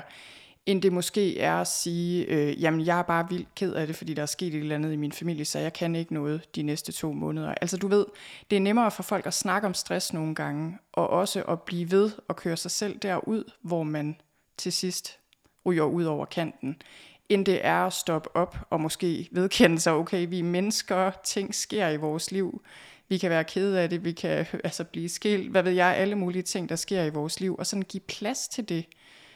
end 0.65 0.81
det 0.81 0.93
måske 0.93 1.39
er 1.39 1.55
at 1.55 1.67
sige, 1.67 2.25
øh, 2.25 2.61
jamen 2.61 2.85
jeg 2.85 2.99
er 2.99 3.03
bare 3.03 3.29
vildt 3.29 3.55
ked 3.55 3.73
af 3.73 3.87
det, 3.87 3.95
fordi 3.95 4.13
der 4.13 4.21
er 4.21 4.25
sket 4.25 4.53
et 4.53 4.59
eller 4.59 4.75
andet 4.75 4.93
i 4.93 4.95
min 4.95 5.11
familie, 5.11 5.45
så 5.45 5.59
jeg 5.59 5.73
kan 5.73 5.95
ikke 5.95 6.13
noget 6.13 6.55
de 6.55 6.61
næste 6.61 6.91
to 6.91 7.13
måneder. 7.13 7.55
Altså 7.61 7.77
du 7.77 7.87
ved, 7.87 8.05
det 8.49 8.55
er 8.55 8.61
nemmere 8.61 8.91
for 8.91 9.03
folk 9.03 9.25
at 9.25 9.33
snakke 9.33 9.67
om 9.67 9.73
stress 9.73 10.13
nogle 10.13 10.35
gange, 10.35 10.77
og 10.93 11.09
også 11.09 11.43
at 11.43 11.61
blive 11.61 11.91
ved 11.91 12.11
og 12.27 12.35
køre 12.35 12.57
sig 12.57 12.71
selv 12.71 12.97
derud, 12.97 13.43
hvor 13.61 13.83
man 13.83 14.15
til 14.57 14.73
sidst 14.73 15.17
ryger 15.65 15.83
ud 15.83 16.03
over 16.03 16.25
kanten, 16.25 16.81
end 17.29 17.45
det 17.45 17.65
er 17.65 17.85
at 17.85 17.93
stoppe 17.93 18.35
op 18.35 18.57
og 18.69 18.81
måske 18.81 19.27
vedkende 19.31 19.79
sig, 19.79 19.93
okay, 19.93 20.27
vi 20.29 20.39
er 20.39 20.43
mennesker, 20.43 21.11
ting 21.23 21.55
sker 21.55 21.89
i 21.89 21.97
vores 21.97 22.31
liv, 22.31 22.61
Vi 23.07 23.17
kan 23.17 23.29
være 23.29 23.43
kede 23.43 23.81
af 23.81 23.89
det, 23.89 24.03
vi 24.03 24.11
kan 24.11 24.45
altså 24.63 24.83
blive 24.83 25.09
skilt, 25.09 25.51
hvad 25.51 25.63
ved 25.63 25.71
jeg, 25.71 25.95
alle 25.95 26.15
mulige 26.15 26.43
ting, 26.43 26.69
der 26.69 26.75
sker 26.75 27.03
i 27.03 27.09
vores 27.09 27.39
liv, 27.39 27.55
og 27.59 27.67
sådan 27.67 27.83
give 27.83 28.01
plads 28.01 28.47
til 28.47 28.69
det, 28.69 28.85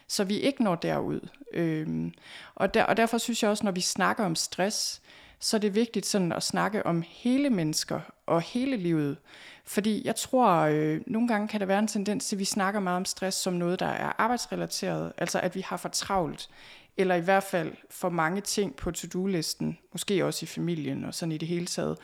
så 0.08 0.24
vi 0.24 0.40
ikke 0.40 0.64
når 0.64 0.76
derud. 0.76 1.20
Øhm, 1.54 2.14
og, 2.56 2.74
der, 2.74 2.84
og 2.84 2.98
derfor 2.98 3.18
synes 3.18 3.44
jeg 3.44 3.52
også, 3.52 3.64
når 3.64 3.72
vi 3.72 3.82
snakker 3.82 4.26
om 4.26 4.36
stress, 4.36 5.02
så 5.40 5.58
er 5.58 5.62
det 5.62 5.76
vigtigt 5.76 6.06
sådan 6.06 6.32
at 6.32 6.44
snakke 6.44 6.86
om 6.86 7.04
hele 7.08 7.50
mennesker 7.50 8.00
og 8.26 8.42
hele 8.42 8.78
livet. 8.78 9.18
Fordi 9.66 10.02
jeg 10.06 10.16
tror, 10.16 10.50
øh, 10.52 11.02
nogle 11.08 11.28
gange 11.28 11.48
kan 11.48 11.60
der 11.60 11.66
være 11.66 11.80
en 11.80 11.88
tendens 11.88 12.26
til, 12.26 12.36
at 12.36 12.40
vi 12.40 12.46
snakker 12.46 12.80
meget 12.80 12.98
om 12.98 13.06
stress 13.06 13.38
som 13.38 13.54
noget, 13.54 13.80
der 13.80 13.86
er 13.86 14.12
arbejdsrelateret, 14.18 15.14
altså 15.18 15.40
at 15.40 15.56
vi 15.56 15.62
har 15.62 15.78
for 15.78 15.90
travlt, 15.90 16.50
eller 16.98 17.16
i 17.16 17.22
hvert 17.22 17.44
fald 17.44 17.74
for 17.90 18.10
mange 18.10 18.42
ting 18.42 18.76
på 18.76 18.92
to-do-listen, 18.92 19.78
måske 19.92 20.26
også 20.26 20.44
i 20.44 20.48
familien 20.48 21.06
og 21.06 21.14
sådan 21.14 21.32
i 21.32 21.38
det 21.38 21.48
hele 21.48 21.66
taget, 21.66 21.98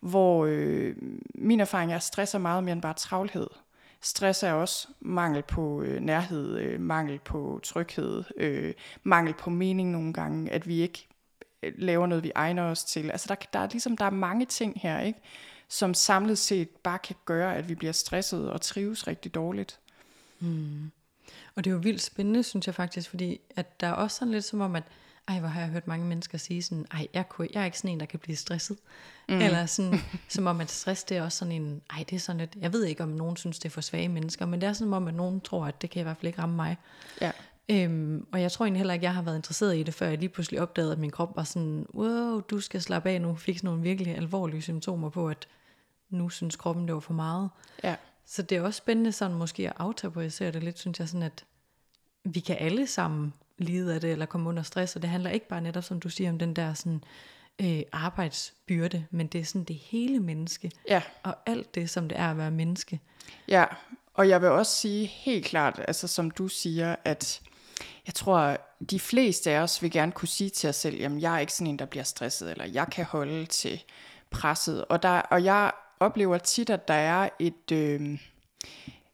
hvor 0.00 0.46
øh, 0.46 0.96
min 1.34 1.60
erfaring 1.60 1.92
er, 1.92 1.96
at 1.96 2.02
stress 2.02 2.34
er 2.34 2.38
meget 2.38 2.64
mere 2.64 2.72
end 2.72 2.82
bare 2.82 2.94
travlhed. 2.94 3.46
Stress 4.00 4.42
er 4.42 4.52
også 4.52 4.88
mangel 5.00 5.42
på 5.42 5.82
øh, 5.82 6.00
nærhed, 6.00 6.58
øh, 6.58 6.80
mangel 6.80 7.18
på 7.18 7.60
tryghed, 7.62 8.24
øh, 8.36 8.74
mangel 9.02 9.34
på 9.34 9.50
mening 9.50 9.90
nogle 9.90 10.12
gange, 10.12 10.52
at 10.52 10.68
vi 10.68 10.80
ikke 10.80 11.08
øh, 11.62 11.72
laver 11.76 12.06
noget, 12.06 12.24
vi 12.24 12.32
egner 12.34 12.62
os 12.62 12.84
til. 12.84 13.10
Altså 13.10 13.26
der, 13.28 13.34
der, 13.52 13.58
er 13.58 13.68
ligesom, 13.72 13.96
der 13.96 14.04
er 14.04 14.10
mange 14.10 14.46
ting 14.46 14.80
her, 14.80 15.00
ikke? 15.00 15.20
som 15.68 15.94
samlet 15.94 16.38
set 16.38 16.68
bare 16.68 16.98
kan 16.98 17.16
gøre, 17.24 17.56
at 17.56 17.68
vi 17.68 17.74
bliver 17.74 17.92
stresset 17.92 18.50
og 18.50 18.60
trives 18.60 19.06
rigtig 19.06 19.34
dårligt. 19.34 19.78
Mm. 20.40 20.90
Og 21.54 21.64
det 21.64 21.70
er 21.70 21.74
jo 21.74 21.80
vildt 21.80 22.02
spændende, 22.02 22.42
synes 22.42 22.66
jeg 22.66 22.74
faktisk, 22.74 23.10
fordi 23.10 23.40
at 23.56 23.80
der 23.80 23.86
er 23.86 23.92
også 23.92 24.16
sådan 24.16 24.32
lidt 24.32 24.44
som 24.44 24.60
om, 24.60 24.76
at 24.76 24.82
ej, 25.28 25.38
hvor 25.38 25.48
har 25.48 25.60
jeg 25.60 25.68
hørt 25.68 25.86
mange 25.86 26.06
mennesker 26.06 26.38
sige 26.38 26.62
sådan, 26.62 26.86
ej, 26.92 27.06
jeg, 27.14 27.28
kunne, 27.28 27.48
jeg 27.54 27.60
er 27.60 27.64
ikke 27.64 27.78
sådan 27.78 27.90
en, 27.90 28.00
der 28.00 28.06
kan 28.06 28.18
blive 28.18 28.36
stresset. 28.36 28.78
Mm. 29.28 29.40
Eller 29.40 29.66
sådan, 29.66 29.98
som 30.28 30.46
om, 30.46 30.60
at 30.60 30.70
stress, 30.70 31.04
det 31.04 31.16
er 31.16 31.22
også 31.22 31.38
sådan 31.38 31.52
en, 31.52 31.82
ej, 31.90 32.04
det 32.10 32.16
er 32.16 32.20
sådan 32.20 32.40
lidt, 32.40 32.56
jeg 32.60 32.72
ved 32.72 32.84
ikke, 32.84 33.02
om 33.02 33.08
nogen 33.08 33.36
synes, 33.36 33.58
det 33.58 33.64
er 33.68 33.70
for 33.70 33.80
svage 33.80 34.08
mennesker, 34.08 34.46
men 34.46 34.60
det 34.60 34.68
er 34.68 34.72
sådan 34.72 34.92
om, 34.92 35.08
at 35.08 35.14
nogen 35.14 35.40
tror, 35.40 35.66
at 35.66 35.82
det 35.82 35.90
kan 35.90 36.00
i 36.00 36.02
hvert 36.02 36.16
fald 36.16 36.26
ikke 36.26 36.42
ramme 36.42 36.56
mig. 36.56 36.76
Ja. 37.20 37.30
Øhm, 37.68 38.26
og 38.32 38.42
jeg 38.42 38.52
tror 38.52 38.64
egentlig 38.64 38.78
heller 38.78 38.94
ikke, 38.94 39.04
jeg 39.04 39.14
har 39.14 39.22
været 39.22 39.36
interesseret 39.36 39.76
i 39.76 39.82
det, 39.82 39.94
før 39.94 40.08
jeg 40.08 40.18
lige 40.18 40.28
pludselig 40.28 40.60
opdagede, 40.60 40.92
at 40.92 40.98
min 40.98 41.10
krop 41.10 41.36
var 41.36 41.44
sådan, 41.44 41.86
wow, 41.94 42.40
du 42.40 42.60
skal 42.60 42.82
slappe 42.82 43.10
af 43.10 43.20
nu, 43.20 43.34
fik 43.34 43.58
sådan 43.58 43.68
nogle 43.68 43.82
virkelig 43.82 44.16
alvorlige 44.16 44.62
symptomer 44.62 45.08
på, 45.08 45.28
at 45.28 45.48
nu 46.10 46.28
synes 46.28 46.56
kroppen, 46.56 46.86
det 46.86 46.94
var 46.94 47.00
for 47.00 47.12
meget. 47.12 47.50
Ja. 47.84 47.96
Så 48.26 48.42
det 48.42 48.58
er 48.58 48.62
også 48.62 48.78
spændende 48.78 49.12
sådan 49.12 49.36
måske 49.36 49.68
at 49.68 49.72
aftabuisere 49.78 50.50
det 50.50 50.62
lidt, 50.62 50.78
synes 50.78 51.00
jeg 51.00 51.08
sådan, 51.08 51.22
at 51.22 51.44
vi 52.24 52.40
kan 52.40 52.56
alle 52.60 52.86
sammen 52.86 53.32
lide 53.58 53.94
af 53.94 54.00
det, 54.00 54.12
eller 54.12 54.26
komme 54.26 54.48
under 54.48 54.62
stress, 54.62 54.96
og 54.96 55.02
det 55.02 55.10
handler 55.10 55.30
ikke 55.30 55.48
bare 55.48 55.60
netop, 55.60 55.84
som 55.84 56.00
du 56.00 56.08
siger, 56.08 56.30
om 56.30 56.38
den 56.38 56.56
der 56.56 56.74
sådan, 56.74 57.04
øh, 57.58 57.82
arbejdsbyrde, 57.92 59.06
men 59.10 59.26
det 59.26 59.40
er 59.40 59.44
sådan 59.44 59.64
det 59.64 59.76
hele 59.76 60.20
menneske, 60.20 60.70
Ja. 60.88 61.02
og 61.22 61.36
alt 61.46 61.74
det, 61.74 61.90
som 61.90 62.08
det 62.08 62.18
er 62.18 62.30
at 62.30 62.36
være 62.38 62.50
menneske. 62.50 63.00
Ja, 63.48 63.64
og 64.14 64.28
jeg 64.28 64.40
vil 64.42 64.48
også 64.48 64.72
sige 64.72 65.06
helt 65.06 65.44
klart, 65.46 65.80
altså 65.88 66.08
som 66.08 66.30
du 66.30 66.48
siger, 66.48 66.96
at 67.04 67.40
jeg 68.06 68.14
tror, 68.14 68.56
de 68.90 69.00
fleste 69.00 69.50
af 69.50 69.60
os 69.60 69.82
vil 69.82 69.90
gerne 69.90 70.12
kunne 70.12 70.28
sige 70.28 70.50
til 70.50 70.68
os 70.68 70.76
selv, 70.76 70.96
jamen 70.96 71.20
jeg 71.20 71.34
er 71.34 71.38
ikke 71.38 71.52
sådan 71.52 71.66
en, 71.66 71.78
der 71.78 71.84
bliver 71.84 72.04
stresset, 72.04 72.50
eller 72.50 72.64
jeg 72.64 72.86
kan 72.92 73.04
holde 73.04 73.46
til 73.46 73.82
presset. 74.30 74.84
Og, 74.84 75.02
der, 75.02 75.10
og 75.10 75.44
jeg 75.44 75.72
oplever 76.00 76.38
tit, 76.38 76.70
at 76.70 76.88
der 76.88 76.94
er 76.94 77.28
et 77.38 77.72
øh, 77.72 78.18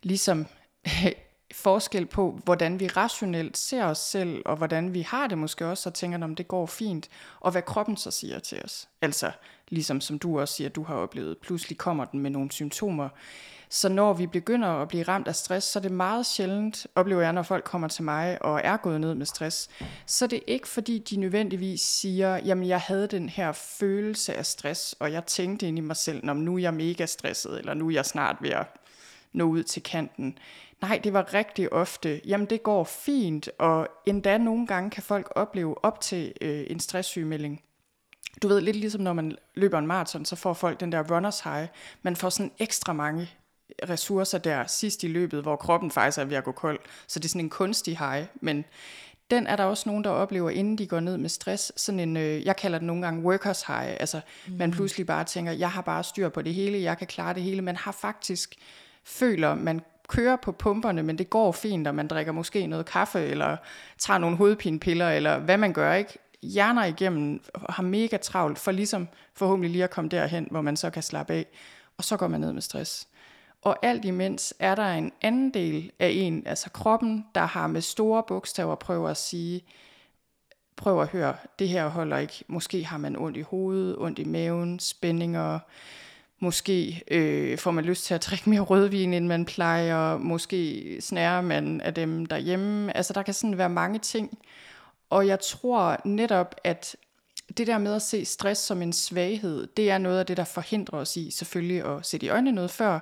ligesom 0.02 0.46
forskel 1.52 2.06
på, 2.06 2.40
hvordan 2.44 2.80
vi 2.80 2.86
rationelt 2.86 3.56
ser 3.56 3.84
os 3.84 3.98
selv, 3.98 4.42
og 4.44 4.56
hvordan 4.56 4.94
vi 4.94 5.00
har 5.00 5.26
det 5.26 5.38
måske 5.38 5.66
også, 5.66 5.88
og 5.88 5.94
tænker, 5.94 6.24
om 6.24 6.34
det 6.34 6.48
går 6.48 6.66
fint, 6.66 7.08
og 7.40 7.52
hvad 7.52 7.62
kroppen 7.62 7.96
så 7.96 8.10
siger 8.10 8.38
til 8.38 8.62
os. 8.64 8.88
Altså, 9.02 9.30
ligesom 9.68 10.00
som 10.00 10.18
du 10.18 10.40
også 10.40 10.54
siger, 10.54 10.68
du 10.68 10.82
har 10.82 10.94
oplevet, 10.94 11.38
pludselig 11.38 11.78
kommer 11.78 12.04
den 12.04 12.20
med 12.20 12.30
nogle 12.30 12.52
symptomer. 12.52 13.08
Så 13.68 13.88
når 13.88 14.12
vi 14.12 14.26
begynder 14.26 14.68
at 14.68 14.88
blive 14.88 15.02
ramt 15.02 15.28
af 15.28 15.36
stress, 15.36 15.66
så 15.66 15.78
er 15.78 15.80
det 15.80 15.92
meget 15.92 16.26
sjældent, 16.26 16.86
oplever 16.94 17.22
jeg, 17.22 17.32
når 17.32 17.42
folk 17.42 17.64
kommer 17.64 17.88
til 17.88 18.04
mig 18.04 18.42
og 18.42 18.60
er 18.64 18.76
gået 18.76 19.00
ned 19.00 19.14
med 19.14 19.26
stress, 19.26 19.68
så 20.06 20.24
er 20.24 20.28
det 20.28 20.40
ikke 20.46 20.68
fordi, 20.68 20.98
de 20.98 21.16
nødvendigvis 21.16 21.80
siger, 21.80 22.36
jamen 22.36 22.68
jeg 22.68 22.80
havde 22.80 23.06
den 23.06 23.28
her 23.28 23.52
følelse 23.52 24.34
af 24.34 24.46
stress, 24.46 24.94
og 24.98 25.12
jeg 25.12 25.26
tænkte 25.26 25.68
ind 25.68 25.78
i 25.78 25.80
mig 25.80 25.96
selv, 25.96 26.30
om 26.30 26.36
nu 26.36 26.54
er 26.54 26.58
jeg 26.58 26.74
mega 26.74 27.06
stresset, 27.06 27.58
eller 27.58 27.74
nu 27.74 27.88
er 27.88 27.92
jeg 27.92 28.06
snart 28.06 28.36
ved 28.40 28.50
at 28.50 28.66
nå 29.32 29.44
ud 29.44 29.62
til 29.62 29.82
kanten. 29.82 30.38
Nej, 30.82 31.00
det 31.04 31.12
var 31.12 31.34
rigtig 31.34 31.72
ofte, 31.72 32.20
jamen 32.26 32.46
det 32.46 32.62
går 32.62 32.84
fint, 32.84 33.48
og 33.58 33.88
endda 34.06 34.38
nogle 34.38 34.66
gange 34.66 34.90
kan 34.90 35.02
folk 35.02 35.32
opleve 35.36 35.84
op 35.84 36.00
til 36.00 36.32
øh, 36.40 36.64
en 36.66 36.80
stresssygemelding. 36.80 37.62
Du 38.42 38.48
ved, 38.48 38.60
lidt 38.60 38.76
ligesom 38.76 39.00
når 39.00 39.12
man 39.12 39.36
løber 39.54 39.78
en 39.78 39.86
maraton, 39.86 40.24
så 40.24 40.36
får 40.36 40.52
folk 40.52 40.80
den 40.80 40.92
der 40.92 41.14
runners 41.14 41.40
high. 41.40 41.68
Man 42.02 42.16
får 42.16 42.28
sådan 42.28 42.52
ekstra 42.58 42.92
mange 42.92 43.30
ressourcer 43.88 44.38
der 44.38 44.66
sidst 44.66 45.02
i 45.02 45.08
løbet, 45.08 45.42
hvor 45.42 45.56
kroppen 45.56 45.90
faktisk 45.90 46.18
er 46.18 46.24
ved 46.24 46.36
at 46.36 46.44
gå 46.44 46.52
kold. 46.52 46.80
Så 47.06 47.18
det 47.18 47.24
er 47.24 47.28
sådan 47.28 47.40
en 47.40 47.50
kunstig 47.50 47.98
high, 47.98 48.26
men 48.40 48.64
den 49.30 49.46
er 49.46 49.56
der 49.56 49.64
også 49.64 49.88
nogen, 49.88 50.04
der 50.04 50.10
oplever, 50.10 50.50
inden 50.50 50.78
de 50.78 50.86
går 50.86 51.00
ned 51.00 51.18
med 51.18 51.28
stress. 51.28 51.72
Sådan 51.76 52.00
en, 52.00 52.16
øh, 52.16 52.46
jeg 52.46 52.56
kalder 52.56 52.78
det 52.78 52.86
nogle 52.86 53.02
gange 53.02 53.22
workers 53.22 53.62
high. 53.62 53.96
Altså, 54.00 54.20
mm. 54.46 54.54
man 54.54 54.70
pludselig 54.70 55.06
bare 55.06 55.24
tænker, 55.24 55.52
jeg 55.52 55.70
har 55.70 55.82
bare 55.82 56.04
styr 56.04 56.28
på 56.28 56.42
det 56.42 56.54
hele, 56.54 56.82
jeg 56.82 56.98
kan 56.98 57.06
klare 57.06 57.34
det 57.34 57.42
hele. 57.42 57.62
Man 57.62 57.76
har 57.76 57.92
faktisk, 57.92 58.54
føler, 59.04 59.54
man 59.54 59.80
kører 60.08 60.36
på 60.36 60.52
pumperne, 60.52 61.02
men 61.02 61.18
det 61.18 61.30
går 61.30 61.52
fint, 61.52 61.86
og 61.86 61.94
man 61.94 62.08
drikker 62.08 62.32
måske 62.32 62.66
noget 62.66 62.86
kaffe, 62.86 63.20
eller 63.20 63.56
tager 63.98 64.18
nogle 64.18 64.36
hovedpinepiller, 64.36 65.10
eller 65.10 65.38
hvad 65.38 65.56
man 65.56 65.72
gør, 65.72 65.94
ikke? 65.94 66.18
Hjerner 66.42 66.84
igennem 66.84 67.42
har 67.68 67.82
mega 67.82 68.16
travlt, 68.16 68.58
for 68.58 68.72
ligesom 68.72 69.08
forhåbentlig 69.34 69.70
lige 69.70 69.84
at 69.84 69.90
komme 69.90 70.10
derhen, 70.10 70.48
hvor 70.50 70.60
man 70.60 70.76
så 70.76 70.90
kan 70.90 71.02
slappe 71.02 71.32
af, 71.32 71.46
og 71.98 72.04
så 72.04 72.16
går 72.16 72.28
man 72.28 72.40
ned 72.40 72.52
med 72.52 72.62
stress. 72.62 73.08
Og 73.62 73.76
alt 73.82 74.04
imens 74.04 74.54
er 74.58 74.74
der 74.74 74.86
en 74.86 75.12
anden 75.22 75.50
del 75.50 75.92
af 75.98 76.08
en, 76.08 76.46
altså 76.46 76.70
kroppen, 76.70 77.26
der 77.34 77.40
har 77.40 77.66
med 77.66 77.80
store 77.80 78.22
bogstaver 78.22 78.74
prøver 78.74 79.08
at 79.08 79.16
sige, 79.16 79.64
prøv 80.76 81.02
at 81.02 81.08
høre, 81.08 81.36
det 81.58 81.68
her 81.68 81.88
holder 81.88 82.18
ikke. 82.18 82.44
Måske 82.46 82.84
har 82.84 82.98
man 82.98 83.16
ondt 83.16 83.36
i 83.36 83.40
hovedet, 83.40 83.96
ondt 83.98 84.18
i 84.18 84.24
maven, 84.24 84.78
spændinger, 84.78 85.58
Måske 86.42 87.02
øh, 87.10 87.58
får 87.58 87.70
man 87.70 87.84
lyst 87.84 88.04
til 88.04 88.14
at 88.14 88.26
drikke 88.26 88.50
mere 88.50 88.60
rødvin, 88.60 89.14
end 89.14 89.26
man 89.26 89.44
plejer. 89.44 90.16
Måske 90.18 90.96
snærer 91.00 91.40
man 91.40 91.80
af 91.80 91.94
dem 91.94 92.26
derhjemme. 92.26 92.96
Altså 92.96 93.12
der 93.12 93.22
kan 93.22 93.34
sådan 93.34 93.58
være 93.58 93.68
mange 93.68 93.98
ting. 93.98 94.38
Og 95.10 95.26
jeg 95.26 95.40
tror 95.40 96.00
netop, 96.04 96.54
at 96.64 96.96
det 97.56 97.66
der 97.66 97.78
med 97.78 97.94
at 97.94 98.02
se 98.02 98.24
stress 98.24 98.60
som 98.60 98.82
en 98.82 98.92
svaghed, 98.92 99.66
det 99.66 99.90
er 99.90 99.98
noget 99.98 100.18
af 100.18 100.26
det, 100.26 100.36
der 100.36 100.44
forhindrer 100.44 100.98
os 100.98 101.16
i 101.16 101.30
selvfølgelig 101.30 101.84
at 101.84 102.06
sætte 102.06 102.26
i 102.26 102.28
øjnene 102.28 102.52
noget 102.52 102.70
før. 102.70 102.98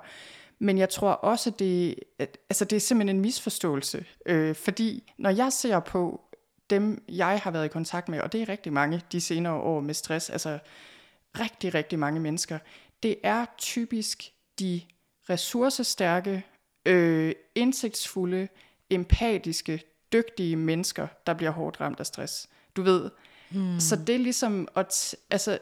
Men 0.59 0.79
jeg 0.79 0.89
tror 0.89 1.13
også, 1.13 1.51
det, 1.51 1.95
at, 2.19 2.39
altså 2.51 2.65
det 2.65 2.77
er 2.77 2.81
simpelthen 2.81 3.17
en 3.17 3.23
misforståelse. 3.23 4.05
Øh, 4.27 4.55
fordi 4.55 5.13
når 5.19 5.31
jeg 5.31 5.53
ser 5.53 5.81
på 5.81 6.21
dem, 6.71 7.05
jeg 7.09 7.41
har 7.43 7.51
været 7.51 7.65
i 7.65 7.69
kontakt 7.69 8.09
med, 8.09 8.21
og 8.21 8.33
det 8.33 8.43
er 8.43 8.49
rigtig 8.49 8.73
mange 8.73 9.03
de 9.13 9.21
senere 9.21 9.55
år 9.55 9.81
med 9.81 9.95
stress, 9.95 10.31
altså 10.31 10.59
rigtig, 11.39 11.75
rigtig 11.75 11.99
mange 11.99 12.21
mennesker, 12.21 12.59
det 13.03 13.17
er 13.23 13.47
typisk 13.59 14.33
de 14.59 14.81
ressourcestærke, 15.31 16.45
øh, 16.87 17.35
indsigtsfulde, 17.55 18.49
empatiske, 18.91 19.83
dygtige 20.13 20.57
mennesker, 20.57 21.07
der 21.27 21.35
bliver 21.35 21.51
hårdt 21.51 21.81
ramt 21.81 22.01
af 22.01 22.07
stress. 22.07 22.49
Du 22.77 22.83
ved, 22.83 23.11
hmm. 23.51 23.81
så 23.81 23.97
det 23.97 24.15
er 24.15 24.19
ligesom, 24.19 24.69
at, 24.77 25.15
altså, 25.31 25.59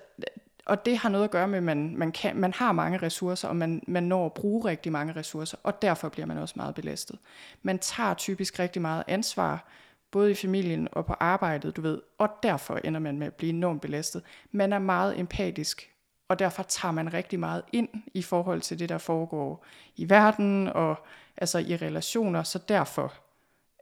og 0.66 0.86
det 0.86 0.98
har 0.98 1.08
noget 1.08 1.24
at 1.24 1.30
gøre 1.30 1.48
med, 1.48 1.58
at 1.58 1.64
man, 1.64 1.96
man, 1.96 2.12
kan, 2.12 2.36
man 2.36 2.52
har 2.52 2.72
mange 2.72 2.98
ressourcer, 2.98 3.48
og 3.48 3.56
man, 3.56 3.82
man 3.86 4.02
når 4.02 4.26
at 4.26 4.34
bruge 4.34 4.64
rigtig 4.64 4.92
mange 4.92 5.16
ressourcer, 5.16 5.58
og 5.62 5.82
derfor 5.82 6.08
bliver 6.08 6.26
man 6.26 6.38
også 6.38 6.54
meget 6.56 6.74
belastet. 6.74 7.18
Man 7.62 7.78
tager 7.78 8.14
typisk 8.14 8.58
rigtig 8.58 8.82
meget 8.82 9.04
ansvar, 9.06 9.68
både 10.10 10.30
i 10.30 10.34
familien 10.34 10.88
og 10.92 11.06
på 11.06 11.12
arbejdet, 11.20 11.76
du 11.76 11.80
ved, 11.80 12.00
og 12.18 12.28
derfor 12.42 12.76
ender 12.84 13.00
man 13.00 13.18
med 13.18 13.26
at 13.26 13.34
blive 13.34 13.50
enormt 13.50 13.82
belastet. 13.82 14.22
Man 14.52 14.72
er 14.72 14.78
meget 14.78 15.18
empatisk 15.18 15.90
og 16.28 16.38
derfor 16.38 16.62
tager 16.62 16.92
man 16.92 17.14
rigtig 17.14 17.40
meget 17.40 17.62
ind 17.72 17.88
i 18.14 18.22
forhold 18.22 18.60
til 18.60 18.78
det, 18.78 18.88
der 18.88 18.98
foregår 18.98 19.64
i 19.96 20.10
verden 20.10 20.66
og 20.66 21.06
altså 21.36 21.58
i 21.58 21.76
relationer, 21.76 22.42
så 22.42 22.58
derfor 22.68 23.14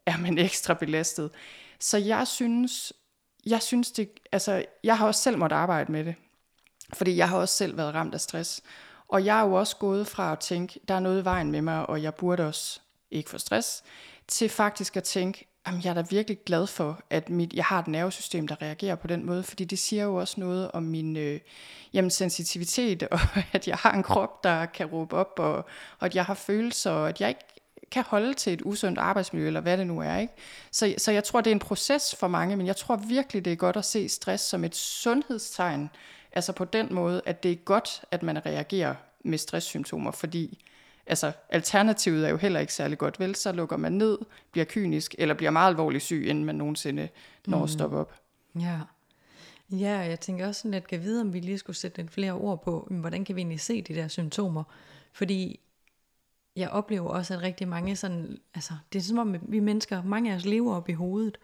er 0.06 0.16
man 0.16 0.38
ekstra 0.48 0.74
belastet. 0.74 1.30
Så 1.80 1.98
jeg 1.98 2.26
synes, 2.26 2.92
jeg 3.46 3.62
synes 3.62 3.92
det, 3.92 4.10
altså 4.32 4.64
jeg 4.84 4.98
har 4.98 5.06
også 5.06 5.22
selv 5.22 5.38
måttet 5.38 5.56
arbejde 5.56 5.92
med 5.92 6.04
det, 6.04 6.14
fordi 6.94 7.16
jeg 7.16 7.28
har 7.28 7.38
også 7.38 7.54
selv 7.54 7.76
været 7.76 7.94
ramt 7.94 8.14
af 8.14 8.20
stress. 8.20 8.62
Og 9.08 9.24
jeg 9.24 9.38
er 9.38 9.44
jo 9.44 9.52
også 9.52 9.76
gået 9.76 10.06
fra 10.06 10.32
at 10.32 10.38
tænke, 10.38 10.80
der 10.88 10.94
er 10.94 11.00
noget 11.00 11.22
i 11.22 11.24
vejen 11.24 11.50
med 11.50 11.62
mig, 11.62 11.86
og 11.86 12.02
jeg 12.02 12.14
burde 12.14 12.46
også 12.46 12.80
ikke 13.10 13.30
få 13.30 13.38
stress, 13.38 13.84
til 14.28 14.48
faktisk 14.48 14.96
at 14.96 15.04
tænke, 15.04 15.46
Jamen, 15.66 15.80
jeg 15.84 15.90
er 15.90 15.94
da 15.94 16.04
virkelig 16.10 16.38
glad 16.46 16.66
for, 16.66 17.00
at 17.10 17.30
mit, 17.30 17.52
jeg 17.52 17.64
har 17.64 17.78
et 17.78 17.88
nervesystem, 17.88 18.48
der 18.48 18.62
reagerer 18.62 18.94
på 18.94 19.06
den 19.06 19.26
måde, 19.26 19.42
fordi 19.42 19.64
det 19.64 19.78
siger 19.78 20.04
jo 20.04 20.14
også 20.14 20.40
noget 20.40 20.70
om 20.70 20.82
min 20.82 21.16
øh, 21.16 21.40
jamen, 21.92 22.10
sensitivitet, 22.10 23.02
og 23.10 23.20
at 23.52 23.68
jeg 23.68 23.76
har 23.76 23.92
en 23.92 24.02
krop, 24.02 24.44
der 24.44 24.66
kan 24.66 24.86
råbe 24.86 25.16
op, 25.16 25.32
og, 25.38 25.54
og 25.98 26.06
at 26.06 26.14
jeg 26.14 26.24
har 26.24 26.34
følelser, 26.34 26.90
og 26.90 27.08
at 27.08 27.20
jeg 27.20 27.28
ikke 27.28 27.40
kan 27.90 28.04
holde 28.06 28.34
til 28.34 28.52
et 28.52 28.62
usundt 28.64 28.98
arbejdsmiljø, 28.98 29.46
eller 29.46 29.60
hvad 29.60 29.78
det 29.78 29.86
nu 29.86 30.00
er. 30.00 30.16
Ikke? 30.16 30.32
Så, 30.70 30.94
så 30.98 31.12
jeg 31.12 31.24
tror, 31.24 31.40
det 31.40 31.50
er 31.50 31.54
en 31.54 31.58
proces 31.58 32.14
for 32.14 32.28
mange, 32.28 32.56
men 32.56 32.66
jeg 32.66 32.76
tror 32.76 32.96
virkelig, 32.96 33.44
det 33.44 33.52
er 33.52 33.56
godt 33.56 33.76
at 33.76 33.84
se 33.84 34.08
stress 34.08 34.44
som 34.44 34.64
et 34.64 34.76
sundhedstegn, 34.76 35.90
altså 36.32 36.52
på 36.52 36.64
den 36.64 36.94
måde, 36.94 37.22
at 37.26 37.42
det 37.42 37.52
er 37.52 37.56
godt, 37.56 38.04
at 38.10 38.22
man 38.22 38.46
reagerer 38.46 38.94
med 39.24 39.38
stresssymptomer, 39.38 40.10
fordi 40.10 40.64
altså, 41.06 41.32
alternativet 41.50 42.26
er 42.26 42.30
jo 42.30 42.36
heller 42.36 42.60
ikke 42.60 42.72
særlig 42.72 42.98
godt, 42.98 43.20
vel? 43.20 43.34
Så 43.34 43.52
lukker 43.52 43.76
man 43.76 43.92
ned, 43.92 44.18
bliver 44.52 44.64
kynisk, 44.64 45.14
eller 45.18 45.34
bliver 45.34 45.50
meget 45.50 45.68
alvorligt 45.68 46.04
syg, 46.04 46.26
inden 46.26 46.44
man 46.44 46.54
nogensinde 46.54 47.08
når 47.46 47.58
mm. 47.58 47.64
at 47.64 47.70
stoppe 47.70 47.96
op. 47.96 48.14
Ja. 48.60 48.80
Ja, 49.70 49.98
og 49.98 50.08
jeg 50.08 50.20
tænker 50.20 50.46
også 50.46 50.60
sådan 50.60 50.70
lidt, 50.70 50.86
kan 50.86 51.02
vide, 51.02 51.20
om 51.20 51.32
vi 51.32 51.40
lige 51.40 51.58
skulle 51.58 51.76
sætte 51.76 51.96
lidt 51.98 52.10
flere 52.10 52.32
ord 52.32 52.62
på, 52.62 52.88
hvordan 52.90 53.24
kan 53.24 53.36
vi 53.36 53.40
egentlig 53.40 53.60
se 53.60 53.82
de 53.82 53.94
der 53.94 54.08
symptomer? 54.08 54.64
Fordi 55.12 55.60
jeg 56.56 56.70
oplever 56.70 57.08
også, 57.08 57.34
at 57.34 57.42
rigtig 57.42 57.68
mange 57.68 57.96
sådan, 57.96 58.38
altså 58.54 58.72
det 58.92 58.98
er 58.98 59.02
som 59.02 59.18
om 59.18 59.36
vi 59.42 59.60
mennesker, 59.60 60.02
mange 60.02 60.32
af 60.32 60.36
os 60.36 60.44
lever 60.44 60.74
op 60.74 60.88
i 60.88 60.92
hovedet, 60.92 61.38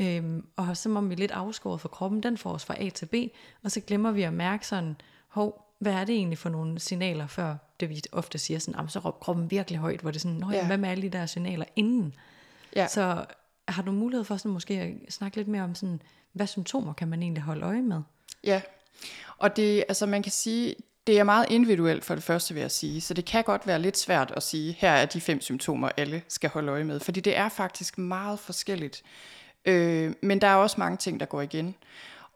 øhm, 0.00 0.46
og 0.56 0.76
som 0.76 0.96
om 0.96 1.08
vi 1.08 1.14
er 1.14 1.18
lidt 1.18 1.30
afskåret 1.30 1.80
fra 1.80 1.88
kroppen, 1.88 2.22
den 2.22 2.38
får 2.38 2.52
os 2.52 2.64
fra 2.64 2.82
A 2.82 2.88
til 2.88 3.06
B, 3.06 3.14
og 3.62 3.70
så 3.70 3.80
glemmer 3.80 4.12
vi 4.12 4.22
at 4.22 4.32
mærke 4.32 4.66
sådan, 4.66 4.96
hov, 5.28 5.74
hvad 5.78 5.92
er 5.92 6.04
det 6.04 6.14
egentlig 6.14 6.38
for 6.38 6.48
nogle 6.48 6.78
signaler, 6.78 7.26
før 7.26 7.56
det 7.80 7.90
vi 7.90 8.02
ofte 8.12 8.38
siger 8.38 8.58
sådan, 8.58 8.88
så 8.88 8.98
råber 8.98 9.18
kroppen 9.18 9.50
virkelig 9.50 9.78
højt, 9.80 10.00
hvor 10.00 10.10
det 10.10 10.16
er 10.16 10.20
sådan, 10.20 10.36
Nå, 10.36 10.50
ja. 10.50 10.66
hvad 10.66 10.78
med 10.78 10.88
alle 10.88 11.02
de 11.02 11.08
der 11.08 11.26
signaler 11.26 11.64
inden? 11.76 12.14
Ja. 12.76 12.86
Så 12.88 13.24
har 13.68 13.82
du 13.82 13.92
mulighed 13.92 14.24
for 14.24 14.36
sådan 14.36 14.52
måske 14.52 14.74
at 14.74 15.12
snakke 15.12 15.36
lidt 15.36 15.48
mere 15.48 15.62
om 15.62 15.74
sådan, 15.74 16.02
hvad 16.32 16.46
symptomer 16.46 16.92
kan 16.92 17.08
man 17.08 17.22
egentlig 17.22 17.42
holde 17.42 17.66
øje 17.66 17.82
med? 17.82 18.00
Ja, 18.44 18.60
og 19.38 19.56
det, 19.56 19.84
altså 19.88 20.06
man 20.06 20.22
kan 20.22 20.32
sige, 20.32 20.74
det 21.06 21.18
er 21.18 21.24
meget 21.24 21.46
individuelt 21.50 22.04
for 22.04 22.14
det 22.14 22.24
første, 22.24 22.54
vil 22.54 22.60
jeg 22.60 22.70
sige. 22.70 23.00
Så 23.00 23.14
det 23.14 23.24
kan 23.24 23.44
godt 23.44 23.66
være 23.66 23.78
lidt 23.78 23.98
svært 23.98 24.32
at 24.36 24.42
sige, 24.42 24.76
her 24.78 24.90
er 24.90 25.06
de 25.06 25.20
fem 25.20 25.40
symptomer, 25.40 25.88
alle 25.96 26.22
skal 26.28 26.50
holde 26.50 26.72
øje 26.72 26.84
med. 26.84 27.00
Fordi 27.00 27.20
det 27.20 27.36
er 27.36 27.48
faktisk 27.48 27.98
meget 27.98 28.38
forskelligt. 28.38 29.02
Øh, 29.64 30.14
men 30.22 30.40
der 30.40 30.46
er 30.46 30.54
også 30.54 30.76
mange 30.78 30.96
ting, 30.96 31.20
der 31.20 31.26
går 31.26 31.40
igen. 31.40 31.74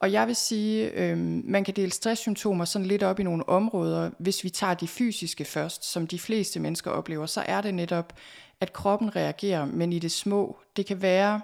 Og 0.01 0.13
jeg 0.13 0.27
vil 0.27 0.37
sige, 0.37 0.91
øh, 0.91 1.19
man 1.45 1.65
kan 1.65 1.75
dele 1.77 1.93
stresssymptomer 1.93 2.65
sådan 2.65 2.87
lidt 2.87 3.03
op 3.03 3.21
i 3.21 3.23
nogle 3.23 3.49
områder. 3.49 4.11
Hvis 4.19 4.45
vi 4.45 4.51
tager 4.51 4.75
de 4.75 4.89
fysiske 4.89 5.45
først, 5.45 5.85
som 5.85 6.07
de 6.07 6.19
fleste 6.19 6.61
mennesker 6.61 6.91
oplever, 6.91 7.27
så 7.27 7.41
er 7.47 7.61
det 7.61 7.75
netop, 7.75 8.13
at 8.61 8.73
kroppen 8.73 9.17
reagerer, 9.17 9.65
men 9.65 9.93
i 9.93 9.99
det 9.99 10.13
små. 10.13 10.59
Det 10.77 10.87
kan 10.87 11.03
være, 11.03 11.41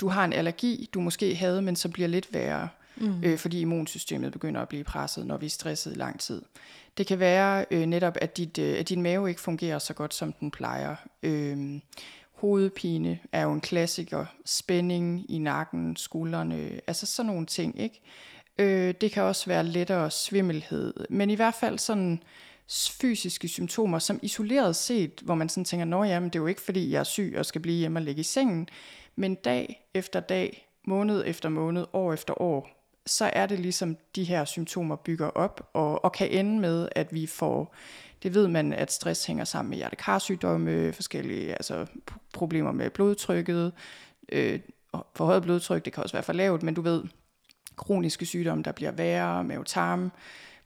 du 0.00 0.08
har 0.08 0.24
en 0.24 0.32
allergi, 0.32 0.88
du 0.94 1.00
måske 1.00 1.34
havde, 1.34 1.62
men 1.62 1.76
som 1.76 1.92
bliver 1.92 2.08
lidt 2.08 2.34
værre 2.34 2.68
mm. 2.96 3.24
øh, 3.24 3.38
fordi 3.38 3.60
immunsystemet 3.60 4.32
begynder 4.32 4.60
at 4.60 4.68
blive 4.68 4.84
presset, 4.84 5.26
når 5.26 5.36
vi 5.36 5.46
er 5.46 5.50
stresset 5.50 5.92
i 5.92 5.94
lang 5.94 6.20
tid. 6.20 6.42
Det 6.98 7.06
kan 7.06 7.18
være 7.18 7.66
øh, 7.70 7.86
netop, 7.86 8.16
at, 8.20 8.36
dit, 8.36 8.58
øh, 8.58 8.78
at 8.78 8.88
din 8.88 9.02
mave 9.02 9.28
ikke 9.28 9.40
fungerer 9.40 9.78
så 9.78 9.94
godt, 9.94 10.14
som 10.14 10.32
den 10.32 10.50
plejer. 10.50 10.96
Øh, 11.22 11.80
hovedpine 12.34 13.18
er 13.32 13.42
jo 13.42 13.52
en 13.52 13.60
klassiker. 13.60 14.26
Spænding 14.44 15.30
i 15.30 15.38
nakken, 15.38 15.96
skuldrene, 15.96 16.80
altså 16.86 17.06
sådan 17.06 17.32
nogle 17.32 17.46
ting, 17.46 17.80
ikke? 17.80 18.00
Øh, 18.58 18.94
det 19.00 19.12
kan 19.12 19.22
også 19.22 19.46
være 19.46 19.64
lettere 19.64 20.10
svimmelhed, 20.10 20.94
men 21.10 21.30
i 21.30 21.34
hvert 21.34 21.54
fald 21.54 21.78
sådan 21.78 22.22
fysiske 23.00 23.48
symptomer, 23.48 23.98
som 23.98 24.18
isoleret 24.22 24.76
set, 24.76 25.20
hvor 25.24 25.34
man 25.34 25.48
sådan 25.48 25.64
tænker, 25.64 25.84
nå 25.84 26.04
jamen, 26.04 26.28
det 26.28 26.36
er 26.36 26.42
jo 26.42 26.46
ikke 26.46 26.60
fordi, 26.60 26.90
jeg 26.90 27.00
er 27.00 27.04
syg 27.04 27.34
og 27.38 27.46
skal 27.46 27.60
blive 27.60 27.78
hjemme 27.78 27.98
og 27.98 28.02
ligge 28.02 28.20
i 28.20 28.24
sengen, 28.24 28.68
men 29.16 29.34
dag 29.34 29.88
efter 29.94 30.20
dag, 30.20 30.68
måned 30.84 31.22
efter 31.26 31.48
måned, 31.48 31.86
år 31.92 32.12
efter 32.12 32.40
år, 32.40 32.68
så 33.06 33.30
er 33.32 33.46
det 33.46 33.60
ligesom, 33.60 33.96
de 34.16 34.24
her 34.24 34.44
symptomer 34.44 34.96
bygger 34.96 35.28
op, 35.28 35.70
og, 35.72 36.04
og 36.04 36.12
kan 36.12 36.30
ende 36.30 36.60
med, 36.60 36.88
at 36.92 37.14
vi 37.14 37.26
får, 37.26 37.74
det 38.24 38.34
ved 38.34 38.48
man, 38.48 38.72
at 38.72 38.92
stress 38.92 39.26
hænger 39.26 39.44
sammen 39.44 39.70
med 39.70 39.78
hjertekarsygdomme, 39.78 40.92
forskellige 40.92 41.52
altså, 41.52 41.86
problemer 42.32 42.72
med 42.72 42.90
blodtrykket, 42.90 43.72
øh, 44.32 44.60
forhøjet 45.14 45.42
blodtryk, 45.42 45.84
det 45.84 45.92
kan 45.92 46.02
også 46.02 46.16
være 46.16 46.22
for 46.22 46.32
lavt, 46.32 46.62
men 46.62 46.74
du 46.74 46.80
ved, 46.80 47.02
kroniske 47.76 48.26
sygdomme, 48.26 48.64
der 48.64 48.72
bliver 48.72 48.90
værre, 48.90 49.44
mavetarm, 49.44 50.12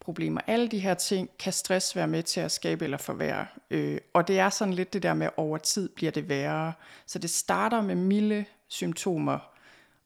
problemer, 0.00 0.40
alle 0.46 0.68
de 0.68 0.78
her 0.78 0.94
ting, 0.94 1.30
kan 1.38 1.52
stress 1.52 1.96
være 1.96 2.08
med 2.08 2.22
til 2.22 2.40
at 2.40 2.52
skabe 2.52 2.84
eller 2.84 2.98
forværre. 2.98 3.46
Øh, 3.70 3.98
og 4.12 4.28
det 4.28 4.38
er 4.38 4.50
sådan 4.50 4.74
lidt 4.74 4.92
det 4.92 5.02
der 5.02 5.14
med, 5.14 5.28
over 5.36 5.58
tid 5.58 5.88
bliver 5.88 6.12
det 6.12 6.28
værre. 6.28 6.72
Så 7.06 7.18
det 7.18 7.30
starter 7.30 7.82
med 7.82 7.94
milde 7.94 8.44
symptomer, 8.68 9.38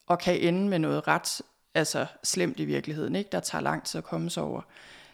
og 0.06 0.18
kan 0.18 0.40
ende 0.40 0.68
med 0.68 0.78
noget 0.78 1.08
ret 1.08 1.42
altså 1.74 2.06
slemt 2.24 2.60
i 2.60 2.64
virkeligheden, 2.64 3.16
ikke? 3.16 3.28
der 3.32 3.40
tager 3.40 3.62
lang 3.62 3.84
tid 3.84 3.98
at 3.98 4.04
komme 4.04 4.30
sig 4.30 4.42
over. 4.42 4.62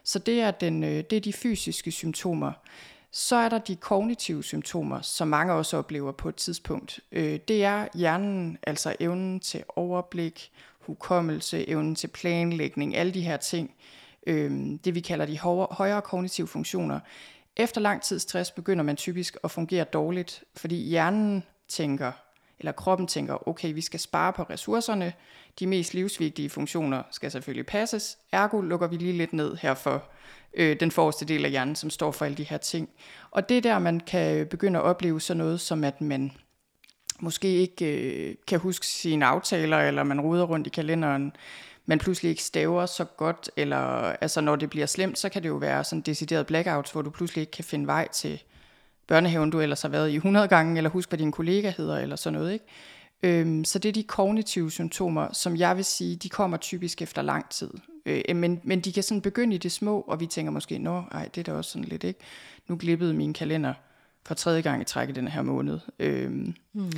Så 0.05 0.19
det 0.19 0.41
er, 0.41 0.51
den, 0.51 0.85
øh, 0.85 1.05
det 1.11 1.13
er 1.13 1.21
de 1.21 1.33
fysiske 1.33 1.91
symptomer. 1.91 2.53
Så 3.11 3.37
er 3.37 3.49
der 3.49 3.59
de 3.59 3.77
kognitive 3.77 4.45
symptomer, 4.45 5.01
som 5.01 5.29
mange 5.29 5.53
også 5.53 5.77
oplever 5.77 6.13
på 6.13 6.29
et 6.29 6.37
tidspunkt. 6.37 7.01
Øh, 7.13 7.39
det 7.49 7.65
er 7.65 7.89
hjernen, 7.95 8.59
altså 8.63 8.97
evnen 9.01 9.41
til 9.41 9.65
overblik, 9.77 10.51
hukommelse, 10.81 11.69
evnen 11.69 11.95
til 11.95 12.09
planlægning, 12.09 12.97
alle 12.97 13.15
de 13.15 13.21
her 13.21 13.37
ting. 13.37 13.75
Øh, 14.27 14.79
det 14.85 14.95
vi 14.95 15.01
kalder 15.01 15.27
de 15.27 15.39
højere 15.71 16.03
kognitive 16.03 16.47
funktioner. 16.47 17.01
Efter 17.57 17.81
lang 17.81 18.03
tid 18.03 18.19
stress 18.19 18.51
begynder 18.51 18.85
man 18.85 18.97
typisk 18.97 19.37
at 19.45 19.51
fungere 19.51 19.85
dårligt, 19.85 20.45
fordi 20.57 20.77
hjernen 20.77 21.43
tænker, 21.69 22.13
eller 22.61 22.73
kroppen 22.73 23.07
tænker, 23.07 23.49
okay, 23.49 23.75
vi 23.75 23.81
skal 23.81 24.01
spare 24.01 24.33
på 24.33 24.42
ressourcerne, 24.42 25.12
de 25.59 25.66
mest 25.66 25.94
livsvigtige 25.94 26.51
funktioner 26.51 27.03
skal 27.11 27.31
selvfølgelig 27.31 27.66
passes, 27.66 28.18
ergo 28.33 28.61
lukker 28.61 28.87
vi 28.87 28.97
lige 28.97 29.12
lidt 29.12 29.33
ned 29.33 29.57
her 29.57 29.75
for 29.75 30.05
øh, 30.55 30.81
den 30.81 30.90
forreste 30.90 31.25
del 31.25 31.44
af 31.44 31.51
hjernen, 31.51 31.77
som 31.77 31.90
står 31.90 32.12
for 32.12 32.25
alle 32.25 32.37
de 32.37 32.42
her 32.42 32.59
ting. 32.59 32.88
Og 33.31 33.49
det 33.49 33.57
er 33.57 33.61
der, 33.61 33.79
man 33.79 34.01
kan 34.01 34.37
øh, 34.37 34.47
begynde 34.47 34.79
at 34.79 34.85
opleve 34.85 35.21
sådan 35.21 35.38
noget, 35.38 35.61
som 35.61 35.85
at 35.85 36.01
man 36.01 36.33
måske 37.21 37.49
ikke 37.49 37.85
øh, 37.87 38.35
kan 38.47 38.59
huske 38.59 38.87
sine 38.87 39.27
aftaler, 39.27 39.79
eller 39.79 40.03
man 40.03 40.21
ruder 40.21 40.44
rundt 40.44 40.66
i 40.66 40.71
kalenderen, 40.71 41.33
man 41.87 41.99
pludselig 41.99 42.31
ikke 42.31 42.42
staver 42.42 42.87
så 42.87 43.05
godt, 43.05 43.51
eller 43.57 43.77
altså 44.21 44.40
når 44.40 44.57
det 44.57 44.71
bliver 44.71 44.87
slemt, 44.87 45.18
så 45.18 45.29
kan 45.29 45.42
det 45.42 45.49
jo 45.49 45.55
være 45.55 45.85
sådan 45.85 46.01
decideret 46.01 46.47
blackouts, 46.47 46.90
hvor 46.90 47.03
du 47.03 47.11
pludselig 47.11 47.40
ikke 47.40 47.51
kan 47.51 47.64
finde 47.64 47.87
vej 47.87 48.09
til 48.09 48.42
børnehaven, 49.09 49.51
du 49.51 49.61
ellers 49.61 49.83
har 49.83 49.88
været 49.88 50.11
i 50.11 50.14
100 50.14 50.49
gange, 50.49 50.77
eller 50.77 50.90
husk, 50.90 51.11
hvad 51.11 51.18
din 51.18 51.33
kollega 51.33 51.73
hedder, 51.77 51.99
eller 51.99 52.16
sådan 52.16 52.38
noget. 52.38 52.53
Ikke? 52.53 52.64
Øhm, 53.23 53.64
så 53.64 53.79
det 53.79 53.88
er 53.88 53.92
de 53.92 54.03
kognitive 54.03 54.71
symptomer, 54.71 55.33
som 55.33 55.57
jeg 55.57 55.77
vil 55.77 55.85
sige, 55.85 56.16
de 56.16 56.29
kommer 56.29 56.57
typisk 56.57 57.03
efter 57.03 57.23
lang 57.23 57.51
tid. 57.51 57.71
Øh, 58.07 58.37
men, 58.37 58.61
men 58.64 58.81
de 58.81 58.92
kan 58.92 59.03
sådan 59.03 59.21
begynde 59.21 59.55
i 59.55 59.59
det 59.59 59.73
små, 59.73 60.01
og 60.01 60.21
vi 60.21 60.27
tænker 60.27 60.53
måske, 60.53 60.79
nå, 60.79 61.03
ej, 61.12 61.29
det 61.35 61.40
er 61.40 61.53
da 61.53 61.59
også 61.59 61.71
sådan 61.71 61.85
lidt, 61.85 62.05
ikke? 62.05 62.21
Nu 62.68 62.77
glippede 62.77 63.14
min 63.14 63.33
kalender 63.33 63.75
for 64.27 64.35
tredje 64.35 64.61
gang 64.61 64.83
i 64.83 64.85
træk 64.85 65.09
i 65.09 65.12
den 65.12 65.29
her 65.29 65.42
måned. 65.42 65.79
Øhm, 65.99 66.55
hmm. 66.73 66.92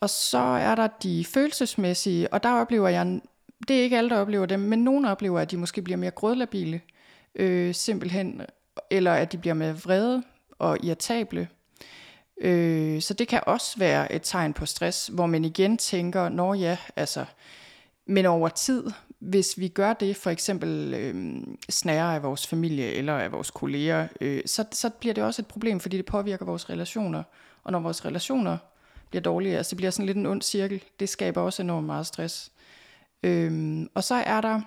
Og 0.00 0.10
så 0.10 0.38
er 0.38 0.74
der 0.74 0.86
de 0.86 1.24
følelsesmæssige, 1.24 2.32
og 2.32 2.42
der 2.42 2.52
oplever 2.52 2.88
jeg, 2.88 3.20
det 3.68 3.78
er 3.78 3.82
ikke 3.82 3.98
alle, 3.98 4.10
der 4.10 4.16
oplever 4.16 4.46
dem, 4.46 4.60
men 4.60 4.84
nogen 4.84 5.04
oplever, 5.04 5.40
at 5.40 5.50
de 5.50 5.56
måske 5.56 5.82
bliver 5.82 5.96
mere 5.96 6.10
grødlabile, 6.10 6.80
øh, 7.34 7.74
simpelthen, 7.74 8.42
eller 8.90 9.12
at 9.12 9.32
de 9.32 9.38
bliver 9.38 9.54
mere 9.54 9.78
vrede 9.78 10.22
og 10.60 10.78
irritable. 10.84 11.48
Øh, 12.40 13.02
så 13.02 13.14
det 13.14 13.28
kan 13.28 13.40
også 13.46 13.78
være 13.78 14.12
et 14.12 14.22
tegn 14.22 14.52
på 14.52 14.66
stress, 14.66 15.10
hvor 15.12 15.26
man 15.26 15.44
igen 15.44 15.78
tænker, 15.78 16.28
nå 16.28 16.54
ja, 16.54 16.76
altså, 16.96 17.24
men 18.06 18.26
over 18.26 18.48
tid, 18.48 18.84
hvis 19.18 19.58
vi 19.58 19.68
gør 19.68 19.92
det, 19.92 20.16
for 20.16 20.30
eksempel 20.30 20.94
øh, 20.94 21.42
snærer 21.70 22.14
af 22.14 22.22
vores 22.22 22.46
familie 22.46 22.92
eller 22.92 23.18
af 23.18 23.32
vores 23.32 23.50
kolleger, 23.50 24.08
øh, 24.20 24.42
så, 24.46 24.64
så 24.72 24.90
bliver 24.90 25.14
det 25.14 25.24
også 25.24 25.42
et 25.42 25.46
problem, 25.46 25.80
fordi 25.80 25.96
det 25.96 26.06
påvirker 26.06 26.44
vores 26.44 26.70
relationer. 26.70 27.22
Og 27.64 27.72
når 27.72 27.80
vores 27.80 28.04
relationer 28.04 28.58
bliver 29.10 29.22
dårlige, 29.22 29.56
altså 29.56 29.70
det 29.70 29.76
bliver 29.76 29.90
sådan 29.90 30.06
lidt 30.06 30.16
en 30.16 30.26
ond 30.26 30.42
cirkel, 30.42 30.82
det 31.00 31.08
skaber 31.08 31.40
også 31.40 31.62
enormt 31.62 31.86
meget 31.86 32.06
stress. 32.06 32.52
Øh, 33.22 33.80
og 33.94 34.04
så 34.04 34.14
er 34.14 34.40
der, 34.40 34.60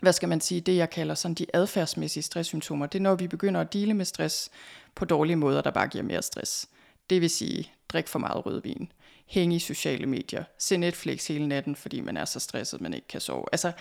hvad 0.00 0.12
skal 0.12 0.28
man 0.28 0.40
sige, 0.40 0.60
det 0.60 0.76
jeg 0.76 0.90
kalder 0.90 1.14
sådan 1.14 1.34
de 1.34 1.46
adfærdsmæssige 1.54 2.22
stresssymptomer. 2.22 2.86
Det 2.86 2.98
er 2.98 3.02
når 3.02 3.14
vi 3.14 3.28
begynder 3.28 3.60
at 3.60 3.72
dele 3.72 3.94
med 3.94 4.04
stress 4.04 4.50
på 4.94 5.04
dårlige 5.04 5.36
måder, 5.36 5.60
der 5.60 5.70
bare 5.70 5.88
giver 5.88 6.04
mere 6.04 6.22
stress. 6.22 6.68
Det 7.10 7.20
vil 7.20 7.30
sige, 7.30 7.72
drik 7.88 8.08
for 8.08 8.18
meget 8.18 8.46
rødvin, 8.46 8.92
hænge 9.26 9.56
i 9.56 9.58
sociale 9.58 10.06
medier, 10.06 10.44
se 10.58 10.76
Netflix 10.76 11.26
hele 11.26 11.48
natten, 11.48 11.76
fordi 11.76 12.00
man 12.00 12.16
er 12.16 12.24
så 12.24 12.40
stresset, 12.40 12.80
man 12.80 12.94
ikke 12.94 13.08
kan 13.08 13.20
sove. 13.20 13.44
Altså, 13.52 13.72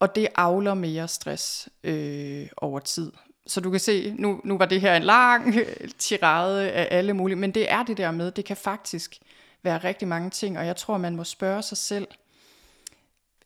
og 0.00 0.14
det 0.14 0.28
avler 0.34 0.74
mere 0.74 1.08
stress 1.08 1.68
øh, 1.84 2.46
over 2.56 2.80
tid. 2.80 3.12
Så 3.46 3.60
du 3.60 3.70
kan 3.70 3.80
se, 3.80 4.14
nu, 4.18 4.40
nu 4.44 4.58
var 4.58 4.66
det 4.66 4.80
her 4.80 4.96
en 4.96 5.02
lang 5.02 5.56
øh, 5.56 5.88
tirade 5.98 6.70
af 6.70 6.98
alle 6.98 7.12
mulige, 7.12 7.36
men 7.36 7.50
det 7.50 7.70
er 7.70 7.82
det 7.82 7.96
der 7.96 8.10
med, 8.10 8.30
det 8.30 8.44
kan 8.44 8.56
faktisk 8.56 9.18
være 9.62 9.78
rigtig 9.78 10.08
mange 10.08 10.30
ting, 10.30 10.58
og 10.58 10.66
jeg 10.66 10.76
tror, 10.76 10.98
man 10.98 11.16
må 11.16 11.24
spørge 11.24 11.62
sig 11.62 11.78
selv, 11.78 12.08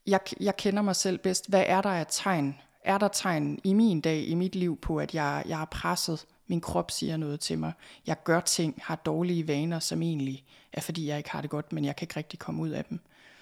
jeg, 0.07 0.21
jeg 0.41 0.57
kender 0.57 0.83
mig 0.83 0.97
selv 0.97 1.19
bedst, 1.19 1.49
hvad 1.49 1.65
er 1.67 1.81
der 1.81 1.91
af 1.91 2.07
tegn? 2.11 2.61
Er 2.85 2.99
der 2.99 3.09
tegn 3.09 3.59
i 3.65 3.73
min 3.73 4.01
dag, 4.01 4.25
i 4.27 4.35
mit 4.35 4.55
liv 4.55 4.81
på, 4.81 4.97
at 4.97 5.15
jeg, 5.15 5.43
jeg 5.47 5.61
er 5.61 5.65
presset? 5.65 6.27
Min 6.47 6.61
krop 6.61 6.91
siger 6.91 7.17
noget 7.17 7.41
til 7.41 7.59
mig. 7.59 7.73
Jeg 8.07 8.25
gør 8.25 8.41
ting, 8.41 8.79
har 8.83 8.97
dårlige 8.97 9.49
vaner, 9.49 9.79
som 9.79 10.03
egentlig 10.03 10.45
er 10.73 10.81
fordi, 10.81 11.07
jeg 11.07 11.19
ikke 11.19 11.31
har 11.31 11.41
det 11.41 11.51
godt, 11.51 11.73
men 11.73 11.85
jeg 11.85 11.97
kan 11.97 12.05
ikke 12.05 12.17
rigtig 12.17 12.39
komme 12.39 12.63
ud 12.63 12.71
af 12.71 12.85
dem. 12.85 13.01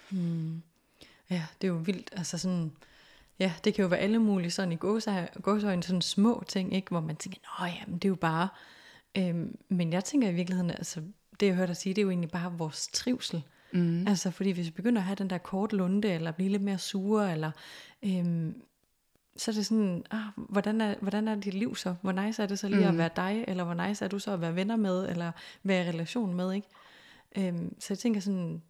Hmm. 0.09 0.61
Ja, 1.29 1.45
det 1.61 1.67
er 1.67 1.71
jo 1.71 1.77
vildt. 1.77 2.09
Altså 2.11 2.37
sådan, 2.37 2.71
ja, 3.39 3.53
det 3.63 3.73
kan 3.73 3.83
jo 3.83 3.89
være 3.89 3.99
alle 3.99 4.19
mulige 4.19 4.51
sådan 4.51 4.71
i 4.71 4.75
gåsøjne, 5.41 5.83
sådan 5.83 6.01
små 6.01 6.43
ting, 6.47 6.73
ikke? 6.73 6.89
hvor 6.89 6.99
man 6.99 7.15
tænker, 7.15 7.39
nå 7.59 7.65
ja, 7.65 7.85
men 7.87 7.95
det 7.95 8.05
er 8.05 8.09
jo 8.09 8.15
bare... 8.15 8.47
Øhm, 9.17 9.57
men 9.69 9.93
jeg 9.93 10.03
tænker 10.03 10.29
i 10.29 10.33
virkeligheden, 10.33 10.71
altså 10.71 11.01
det 11.39 11.45
jeg 11.45 11.55
hørte 11.55 11.67
dig 11.67 11.77
sige, 11.77 11.93
det 11.93 12.01
er 12.01 12.03
jo 12.03 12.09
egentlig 12.09 12.31
bare 12.31 12.57
vores 12.57 12.87
trivsel. 12.87 13.43
Mm. 13.71 14.07
Altså 14.07 14.31
fordi 14.31 14.51
hvis 14.51 14.65
vi 14.65 14.71
begynder 14.71 15.01
at 15.01 15.05
have 15.05 15.15
den 15.15 15.29
der 15.29 15.37
kort 15.37 15.73
lunde, 15.73 16.11
eller 16.13 16.31
blive 16.31 16.49
lidt 16.49 16.61
mere 16.61 16.77
sure, 16.77 17.31
eller 17.31 17.51
øhm, 18.03 18.61
så 19.37 19.51
er 19.51 19.55
det 19.55 19.65
sådan, 19.65 20.05
ah, 20.11 20.19
hvordan, 20.35 20.81
er, 20.81 20.95
hvordan 21.01 21.27
er 21.27 21.35
dit 21.35 21.53
liv 21.53 21.75
så? 21.75 21.95
Hvor 22.01 22.11
nice 22.11 22.43
er 22.43 22.47
det 22.47 22.59
så 22.59 22.67
lige 22.67 22.81
mm. 22.81 22.87
at 22.87 22.97
være 22.97 23.09
dig, 23.15 23.45
eller 23.47 23.63
hvor 23.63 23.87
nice 23.87 24.05
er 24.05 24.09
du 24.09 24.19
så 24.19 24.31
at 24.31 24.41
være 24.41 24.55
venner 24.55 24.75
med, 24.75 25.09
eller 25.09 25.31
være 25.63 25.85
i 25.85 25.89
relation 25.89 26.33
med, 26.33 26.53
ikke? 26.53 26.67
Øhm, 27.37 27.75
så 27.79 27.87
jeg 27.89 27.99
tænker 27.99 28.21
sådan, 28.21 28.61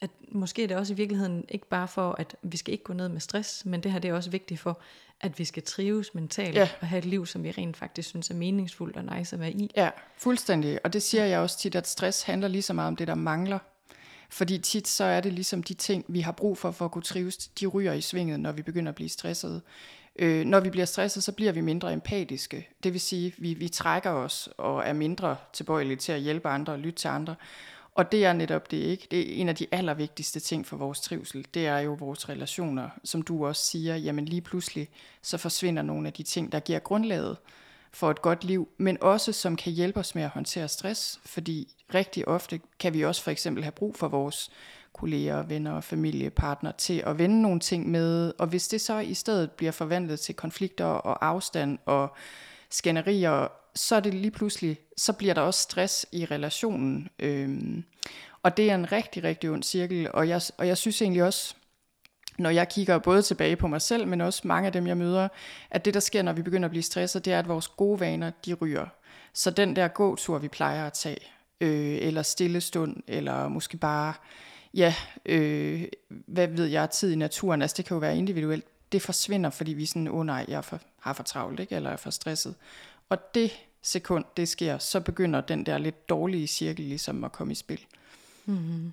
at 0.00 0.10
måske 0.28 0.62
er 0.62 0.66
det 0.66 0.76
også 0.76 0.92
i 0.92 0.96
virkeligheden 0.96 1.44
ikke 1.48 1.68
bare 1.68 1.88
for, 1.88 2.12
at 2.18 2.36
vi 2.42 2.56
skal 2.56 2.72
ikke 2.72 2.84
gå 2.84 2.92
ned 2.92 3.08
med 3.08 3.20
stress, 3.20 3.64
men 3.66 3.82
det 3.82 3.92
her 3.92 3.98
det 3.98 4.08
er 4.08 4.14
også 4.14 4.30
vigtigt 4.30 4.60
for, 4.60 4.80
at 5.20 5.38
vi 5.38 5.44
skal 5.44 5.62
trives 5.62 6.14
mentalt 6.14 6.54
ja. 6.54 6.68
og 6.80 6.86
have 6.86 6.98
et 6.98 7.04
liv, 7.04 7.26
som 7.26 7.44
vi 7.44 7.50
rent 7.50 7.76
faktisk 7.76 8.08
synes 8.08 8.30
er 8.30 8.34
meningsfuldt 8.34 8.96
og 8.96 9.16
nice 9.16 9.36
at 9.36 9.40
være 9.40 9.52
i. 9.52 9.70
Ja, 9.76 9.90
fuldstændig. 10.16 10.78
Og 10.84 10.92
det 10.92 11.02
siger 11.02 11.24
jeg 11.24 11.40
også 11.40 11.58
tit, 11.58 11.74
at 11.74 11.88
stress 11.88 12.22
handler 12.22 12.48
lige 12.48 12.62
så 12.62 12.72
meget 12.72 12.88
om 12.88 12.96
det, 12.96 13.08
der 13.08 13.14
mangler. 13.14 13.58
Fordi 14.30 14.58
tit 14.58 14.88
så 14.88 15.04
er 15.04 15.20
det 15.20 15.32
ligesom 15.32 15.62
de 15.62 15.74
ting, 15.74 16.04
vi 16.08 16.20
har 16.20 16.32
brug 16.32 16.58
for 16.58 16.70
for 16.70 16.84
at 16.84 16.90
kunne 16.90 17.02
trives, 17.02 17.36
de 17.36 17.66
ryger 17.66 17.92
i 17.92 18.00
svinget, 18.00 18.40
når 18.40 18.52
vi 18.52 18.62
begynder 18.62 18.88
at 18.88 18.94
blive 18.94 19.08
stresset. 19.08 19.62
Øh, 20.18 20.44
når 20.44 20.60
vi 20.60 20.70
bliver 20.70 20.84
stresset, 20.84 21.22
så 21.22 21.32
bliver 21.32 21.52
vi 21.52 21.60
mindre 21.60 21.92
empatiske. 21.92 22.68
Det 22.82 22.92
vil 22.92 23.00
sige, 23.00 23.34
vi, 23.38 23.54
vi 23.54 23.68
trækker 23.68 24.10
os 24.10 24.48
og 24.56 24.82
er 24.86 24.92
mindre 24.92 25.36
tilbøjelige 25.52 25.96
til 25.96 26.12
at 26.12 26.20
hjælpe 26.20 26.48
andre 26.48 26.72
og 26.72 26.78
lytte 26.78 26.98
til 26.98 27.08
andre. 27.08 27.34
Og 27.94 28.12
det 28.12 28.24
er 28.24 28.32
netop 28.32 28.70
det 28.70 28.76
ikke. 28.76 29.06
Det 29.10 29.20
er 29.20 29.40
en 29.40 29.48
af 29.48 29.56
de 29.56 29.66
allervigtigste 29.72 30.40
ting 30.40 30.66
for 30.66 30.76
vores 30.76 31.00
trivsel. 31.00 31.46
Det 31.54 31.66
er 31.66 31.78
jo 31.78 31.92
vores 31.92 32.28
relationer, 32.28 32.88
som 33.04 33.22
du 33.22 33.46
også 33.46 33.62
siger, 33.62 33.96
jamen 33.96 34.24
lige 34.24 34.40
pludselig 34.40 34.88
så 35.22 35.38
forsvinder 35.38 35.82
nogle 35.82 36.06
af 36.06 36.12
de 36.12 36.22
ting, 36.22 36.52
der 36.52 36.60
giver 36.60 36.78
grundlaget 36.78 37.36
for 37.92 38.10
et 38.10 38.22
godt 38.22 38.44
liv, 38.44 38.68
men 38.76 38.98
også 39.00 39.32
som 39.32 39.56
kan 39.56 39.72
hjælpe 39.72 40.00
os 40.00 40.14
med 40.14 40.22
at 40.22 40.28
håndtere 40.28 40.68
stress, 40.68 41.20
fordi 41.24 41.74
rigtig 41.94 42.28
ofte 42.28 42.60
kan 42.78 42.94
vi 42.94 43.04
også 43.04 43.22
for 43.22 43.30
eksempel 43.30 43.62
have 43.62 43.72
brug 43.72 43.96
for 43.96 44.08
vores 44.08 44.50
kolleger, 44.98 45.42
venner, 45.42 45.80
familie, 45.80 46.30
partner 46.30 46.72
til 46.72 47.02
at 47.06 47.18
vende 47.18 47.42
nogle 47.42 47.60
ting 47.60 47.90
med, 47.90 48.32
og 48.38 48.46
hvis 48.46 48.68
det 48.68 48.80
så 48.80 48.98
i 48.98 49.14
stedet 49.14 49.50
bliver 49.50 49.72
forvandlet 49.72 50.20
til 50.20 50.34
konflikter 50.34 50.84
og 50.84 51.26
afstand 51.26 51.78
og 51.86 52.16
skænderier, 52.70 53.48
så 53.74 53.96
er 53.96 54.00
det 54.00 54.14
lige 54.14 54.30
pludselig, 54.30 54.78
så 54.96 55.12
bliver 55.12 55.34
der 55.34 55.40
også 55.40 55.60
stress 55.60 56.06
i 56.12 56.24
relationen. 56.24 57.08
Øhm, 57.18 57.84
og 58.42 58.56
det 58.56 58.70
er 58.70 58.74
en 58.74 58.92
rigtig, 58.92 59.24
rigtig 59.24 59.50
ond 59.50 59.62
cirkel, 59.62 60.10
og 60.14 60.28
jeg, 60.28 60.40
og 60.58 60.66
jeg 60.66 60.76
synes 60.76 61.02
egentlig 61.02 61.22
også, 61.22 61.54
når 62.38 62.50
jeg 62.50 62.68
kigger 62.68 62.98
både 62.98 63.22
tilbage 63.22 63.56
på 63.56 63.66
mig 63.66 63.82
selv, 63.82 64.06
men 64.06 64.20
også 64.20 64.42
mange 64.44 64.66
af 64.66 64.72
dem, 64.72 64.86
jeg 64.86 64.96
møder, 64.96 65.28
at 65.70 65.84
det, 65.84 65.94
der 65.94 66.00
sker, 66.00 66.22
når 66.22 66.32
vi 66.32 66.42
begynder 66.42 66.66
at 66.66 66.70
blive 66.70 66.82
stresset, 66.82 67.24
det 67.24 67.32
er, 67.32 67.38
at 67.38 67.48
vores 67.48 67.68
gode 67.68 68.00
vaner, 68.00 68.30
de 68.46 68.54
ryger. 68.54 68.86
Så 69.32 69.50
den 69.50 69.76
der 69.76 69.88
gåtur, 69.88 70.38
vi 70.38 70.48
plejer 70.48 70.86
at 70.86 70.92
tage, 70.92 71.20
øh, 71.60 71.98
eller 72.00 72.22
stillestund, 72.22 72.96
eller 73.06 73.48
måske 73.48 73.76
bare, 73.76 74.14
ja, 74.74 74.94
øh, 75.26 75.84
hvad 76.08 76.46
ved 76.46 76.66
jeg, 76.66 76.90
tid 76.90 77.12
i 77.12 77.16
naturen, 77.16 77.62
altså 77.62 77.74
det 77.76 77.84
kan 77.84 77.94
jo 77.94 77.98
være 77.98 78.18
individuelt, 78.18 78.64
det 78.92 79.02
forsvinder, 79.02 79.50
fordi 79.50 79.72
vi 79.72 79.82
er 79.82 79.86
sådan, 79.86 80.08
åh 80.08 80.14
oh, 80.14 80.26
nej, 80.26 80.44
jeg 80.48 80.64
for, 80.64 80.80
har 81.00 81.12
for 81.12 81.22
travlt, 81.22 81.60
ikke? 81.60 81.76
eller 81.76 81.90
jeg 81.90 81.94
er 81.94 81.98
for 81.98 82.10
stresset. 82.10 82.54
Og 83.08 83.34
det 83.34 83.50
sekund, 83.82 84.24
det 84.36 84.48
sker, 84.48 84.78
så 84.78 85.00
begynder 85.00 85.40
den 85.40 85.66
der 85.66 85.78
lidt 85.78 86.08
dårlige 86.08 86.46
cirkel 86.46 86.84
ligesom 86.84 87.24
at 87.24 87.32
komme 87.32 87.52
i 87.52 87.54
spil. 87.54 87.86
Mm-hmm. 88.46 88.92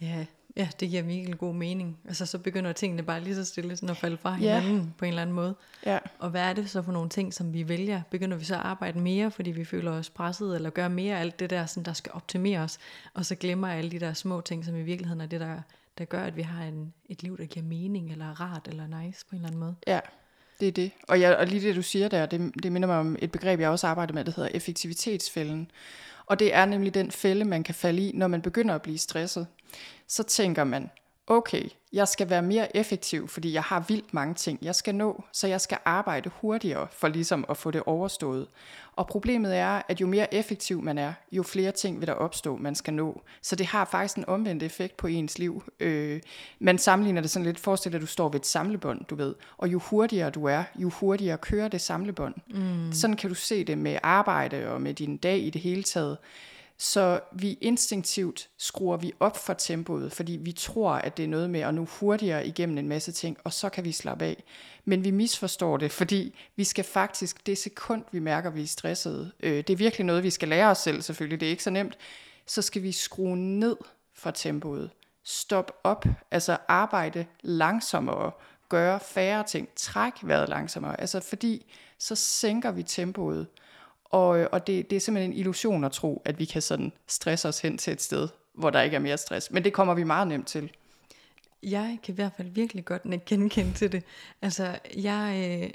Ja, 0.00 0.26
ja, 0.56 0.68
det 0.80 0.90
giver 0.90 1.02
virkelig 1.02 1.38
god 1.38 1.54
mening. 1.54 1.98
Altså 2.04 2.26
så 2.26 2.38
begynder 2.38 2.72
tingene 2.72 3.02
bare 3.02 3.20
lige 3.20 3.34
så 3.34 3.44
stille 3.44 3.76
sådan 3.76 3.90
at 3.90 3.96
falde 3.96 4.16
fra 4.16 4.34
hinanden 4.34 4.76
ja. 4.76 4.82
på 4.98 5.04
en 5.04 5.08
eller 5.08 5.22
anden 5.22 5.36
måde. 5.36 5.54
Ja. 5.86 5.98
Og 6.18 6.30
hvad 6.30 6.42
er 6.42 6.52
det 6.52 6.70
så 6.70 6.82
for 6.82 6.92
nogle 6.92 7.08
ting, 7.08 7.34
som 7.34 7.52
vi 7.52 7.68
vælger? 7.68 8.02
Begynder 8.10 8.36
vi 8.36 8.44
så 8.44 8.54
at 8.54 8.60
arbejde 8.60 9.00
mere, 9.00 9.30
fordi 9.30 9.50
vi 9.50 9.64
føler 9.64 9.90
os 9.90 10.10
presset, 10.10 10.54
eller 10.54 10.70
gøre 10.70 10.90
mere 10.90 11.16
af 11.16 11.20
alt 11.20 11.40
det 11.40 11.50
der, 11.50 11.66
sådan, 11.66 11.82
der 11.82 11.92
skal 11.92 12.12
optimere 12.14 12.60
os, 12.60 12.78
og 13.14 13.26
så 13.26 13.34
glemmer 13.34 13.68
alle 13.68 13.90
de 13.90 14.00
der 14.00 14.12
små 14.12 14.40
ting, 14.40 14.64
som 14.64 14.76
i 14.76 14.82
virkeligheden 14.82 15.20
er 15.20 15.26
det, 15.26 15.40
der, 15.40 15.56
der 15.98 16.04
gør, 16.04 16.22
at 16.22 16.36
vi 16.36 16.42
har 16.42 16.64
en, 16.64 16.92
et 17.08 17.22
liv, 17.22 17.38
der 17.38 17.44
giver 17.44 17.66
mening, 17.66 18.12
eller 18.12 18.40
rart, 18.40 18.68
eller 18.68 19.02
nice 19.02 19.24
på 19.30 19.36
en 19.36 19.36
eller 19.36 19.48
anden 19.48 19.60
måde. 19.60 19.74
Ja, 19.86 20.00
det 20.60 20.68
er 20.68 20.72
det. 20.72 20.90
Og, 21.08 21.20
jeg, 21.20 21.36
og 21.36 21.46
lige 21.46 21.68
det, 21.68 21.76
du 21.76 21.82
siger 21.82 22.08
der, 22.08 22.26
det, 22.26 22.52
det 22.62 22.72
minder 22.72 22.88
mig 22.88 22.98
om 22.98 23.16
et 23.18 23.32
begreb, 23.32 23.60
jeg 23.60 23.70
også 23.70 23.86
arbejder 23.86 24.14
med, 24.14 24.24
der 24.24 24.32
hedder 24.36 24.50
effektivitetsfælden. 24.54 25.70
Og 26.26 26.38
det 26.38 26.54
er 26.54 26.64
nemlig 26.64 26.94
den 26.94 27.10
fælde, 27.10 27.44
man 27.44 27.62
kan 27.62 27.74
falde 27.74 28.08
i, 28.08 28.12
når 28.14 28.26
man 28.26 28.42
begynder 28.42 28.74
at 28.74 28.82
blive 28.82 28.98
stresset. 28.98 29.46
Så 30.06 30.22
tænker 30.22 30.64
man, 30.64 30.90
okay, 31.26 31.62
jeg 31.92 32.08
skal 32.08 32.30
være 32.30 32.42
mere 32.42 32.76
effektiv, 32.76 33.28
fordi 33.28 33.52
jeg 33.52 33.62
har 33.62 33.84
vildt 33.88 34.14
mange 34.14 34.34
ting, 34.34 34.58
jeg 34.62 34.74
skal 34.74 34.94
nå, 34.94 35.24
så 35.32 35.46
jeg 35.46 35.60
skal 35.60 35.78
arbejde 35.84 36.30
hurtigere 36.40 36.86
for 36.92 37.08
ligesom 37.08 37.44
at 37.48 37.56
få 37.56 37.70
det 37.70 37.82
overstået. 37.86 38.46
Og 38.96 39.06
problemet 39.06 39.56
er, 39.56 39.82
at 39.88 40.00
jo 40.00 40.06
mere 40.06 40.34
effektiv 40.34 40.82
man 40.82 40.98
er, 40.98 41.12
jo 41.32 41.42
flere 41.42 41.72
ting 41.72 42.00
vil 42.00 42.06
der 42.06 42.12
opstå, 42.12 42.56
man 42.56 42.74
skal 42.74 42.94
nå. 42.94 43.22
Så 43.42 43.56
det 43.56 43.66
har 43.66 43.84
faktisk 43.84 44.16
en 44.16 44.24
omvendt 44.28 44.62
effekt 44.62 44.96
på 44.96 45.06
ens 45.06 45.38
liv. 45.38 45.62
Øh, 45.80 46.20
man 46.58 46.78
sammenligner 46.78 47.20
det 47.20 47.30
sådan 47.30 47.46
lidt, 47.46 47.60
forestil 47.60 47.92
dig, 47.92 47.98
at 47.98 48.02
du 48.02 48.06
står 48.06 48.28
ved 48.28 48.40
et 48.40 48.46
samlebånd, 48.46 49.04
du 49.04 49.14
ved, 49.14 49.34
og 49.56 49.68
jo 49.68 49.78
hurtigere 49.78 50.30
du 50.30 50.44
er, 50.44 50.64
jo 50.74 50.88
hurtigere 50.88 51.38
kører 51.38 51.68
det 51.68 51.80
samlebånd. 51.80 52.34
Mm. 52.50 52.92
Sådan 52.92 53.16
kan 53.16 53.30
du 53.30 53.34
se 53.34 53.64
det 53.64 53.78
med 53.78 53.98
arbejde 54.02 54.68
og 54.68 54.82
med 54.82 54.94
din 54.94 55.16
dag 55.16 55.38
i 55.38 55.50
det 55.50 55.60
hele 55.60 55.82
taget. 55.82 56.18
Så 56.78 57.20
vi 57.32 57.58
instinktivt 57.60 58.48
skruer 58.58 58.96
vi 58.96 59.12
op 59.20 59.36
for 59.36 59.52
tempoet, 59.52 60.12
fordi 60.12 60.32
vi 60.32 60.52
tror, 60.52 60.90
at 60.90 61.16
det 61.16 61.24
er 61.24 61.28
noget 61.28 61.50
med 61.50 61.60
at 61.60 61.74
nu 61.74 61.88
hurtigere 62.00 62.46
igennem 62.46 62.78
en 62.78 62.88
masse 62.88 63.12
ting, 63.12 63.36
og 63.44 63.52
så 63.52 63.68
kan 63.68 63.84
vi 63.84 63.92
slappe 63.92 64.24
af. 64.24 64.44
Men 64.84 65.04
vi 65.04 65.10
misforstår 65.10 65.76
det, 65.76 65.92
fordi 65.92 66.34
vi 66.56 66.64
skal 66.64 66.84
faktisk, 66.84 67.46
det 67.46 67.58
sekund 67.58 68.04
vi 68.12 68.18
mærker, 68.18 68.50
at 68.50 68.56
vi 68.56 68.62
er 68.62 68.66
stressede, 68.66 69.32
øh, 69.40 69.56
det 69.56 69.70
er 69.70 69.76
virkelig 69.76 70.04
noget, 70.04 70.22
vi 70.22 70.30
skal 70.30 70.48
lære 70.48 70.70
os 70.70 70.78
selv 70.78 71.02
selvfølgelig, 71.02 71.40
det 71.40 71.46
er 71.46 71.50
ikke 71.50 71.62
så 71.62 71.70
nemt, 71.70 71.98
så 72.46 72.62
skal 72.62 72.82
vi 72.82 72.92
skrue 72.92 73.36
ned 73.36 73.76
for 74.14 74.30
tempoet. 74.30 74.90
Stop 75.24 75.72
op, 75.84 76.04
altså 76.30 76.56
arbejde 76.68 77.26
langsommere, 77.42 78.32
gøre 78.68 79.00
færre 79.00 79.44
ting, 79.44 79.68
træk 79.76 80.12
vejret 80.22 80.48
langsommere, 80.48 81.00
altså 81.00 81.20
fordi 81.20 81.66
så 81.98 82.14
sænker 82.14 82.70
vi 82.70 82.82
tempoet, 82.82 83.46
og, 84.16 84.38
øh, 84.38 84.48
og 84.52 84.66
det, 84.66 84.90
det 84.90 84.96
er 84.96 85.00
simpelthen 85.00 85.32
en 85.32 85.38
illusion 85.38 85.84
at 85.84 85.92
tro, 85.92 86.22
at 86.24 86.38
vi 86.38 86.44
kan 86.44 86.62
sådan 86.62 86.92
stresse 87.06 87.48
os 87.48 87.60
hen 87.60 87.78
til 87.78 87.92
et 87.92 88.02
sted, 88.02 88.28
hvor 88.54 88.70
der 88.70 88.82
ikke 88.82 88.96
er 88.96 89.00
mere 89.00 89.18
stress. 89.18 89.50
Men 89.50 89.64
det 89.64 89.72
kommer 89.72 89.94
vi 89.94 90.04
meget 90.04 90.28
nemt 90.28 90.46
til. 90.46 90.70
Jeg 91.62 91.98
kan 92.02 92.12
i 92.12 92.14
hvert 92.14 92.32
fald 92.36 92.48
virkelig 92.48 92.84
godt 92.84 93.02
genkende 93.26 93.72
til 93.72 93.92
det. 93.92 94.04
Altså, 94.42 94.78
jeg, 94.96 95.34
øh, 95.36 95.70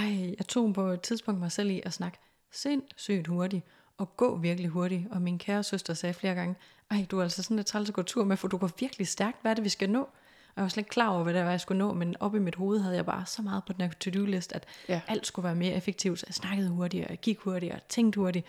ej, 0.00 0.34
jeg 0.38 0.46
tog 0.48 0.74
på 0.74 0.82
et 0.82 1.00
tidspunkt 1.00 1.40
mig 1.40 1.52
selv 1.52 1.70
i 1.70 1.82
at 1.84 1.92
snakke 1.92 2.18
sindssygt 2.52 3.26
hurtigt, 3.26 3.64
og 3.98 4.16
gå 4.16 4.36
virkelig 4.36 4.70
hurtigt. 4.70 5.02
Og 5.10 5.22
min 5.22 5.38
kære 5.38 5.62
søster 5.62 5.94
sagde 5.94 6.14
flere 6.14 6.34
gange, 6.34 6.54
ej, 6.90 7.06
du 7.10 7.18
er 7.18 7.22
altså 7.22 7.42
sådan 7.42 7.56
lidt 7.56 7.66
træls 7.66 7.88
at 7.88 7.94
gå 7.94 8.02
tur 8.02 8.24
med, 8.24 8.36
for 8.36 8.48
du 8.48 8.56
går 8.56 8.70
virkelig 8.80 9.08
stærkt. 9.08 9.36
Hvad 9.42 9.50
er 9.50 9.54
det, 9.54 9.64
vi 9.64 9.68
skal 9.68 9.90
nå? 9.90 10.08
Og 10.54 10.60
jeg 10.60 10.62
var 10.62 10.68
slet 10.68 10.80
ikke 10.80 10.90
klar 10.90 11.08
over, 11.08 11.22
hvad 11.22 11.34
det 11.34 11.44
var, 11.44 11.50
jeg 11.50 11.60
skulle 11.60 11.78
nå, 11.78 11.92
men 11.92 12.16
op 12.20 12.34
i 12.34 12.38
mit 12.38 12.54
hoved 12.54 12.80
havde 12.80 12.96
jeg 12.96 13.06
bare 13.06 13.26
så 13.26 13.42
meget 13.42 13.62
på 13.66 13.72
den 13.72 13.80
her 13.80 13.90
to-do-list, 14.00 14.52
at 14.52 14.64
ja. 14.88 15.00
alt 15.08 15.26
skulle 15.26 15.44
være 15.44 15.54
mere 15.54 15.72
effektivt, 15.72 16.18
så 16.18 16.26
jeg 16.28 16.34
snakkede 16.34 16.68
hurtigere, 16.68 17.06
jeg 17.10 17.18
gik 17.18 17.38
hurtigere, 17.38 17.78
tænkte 17.88 18.20
hurtigt. 18.20 18.46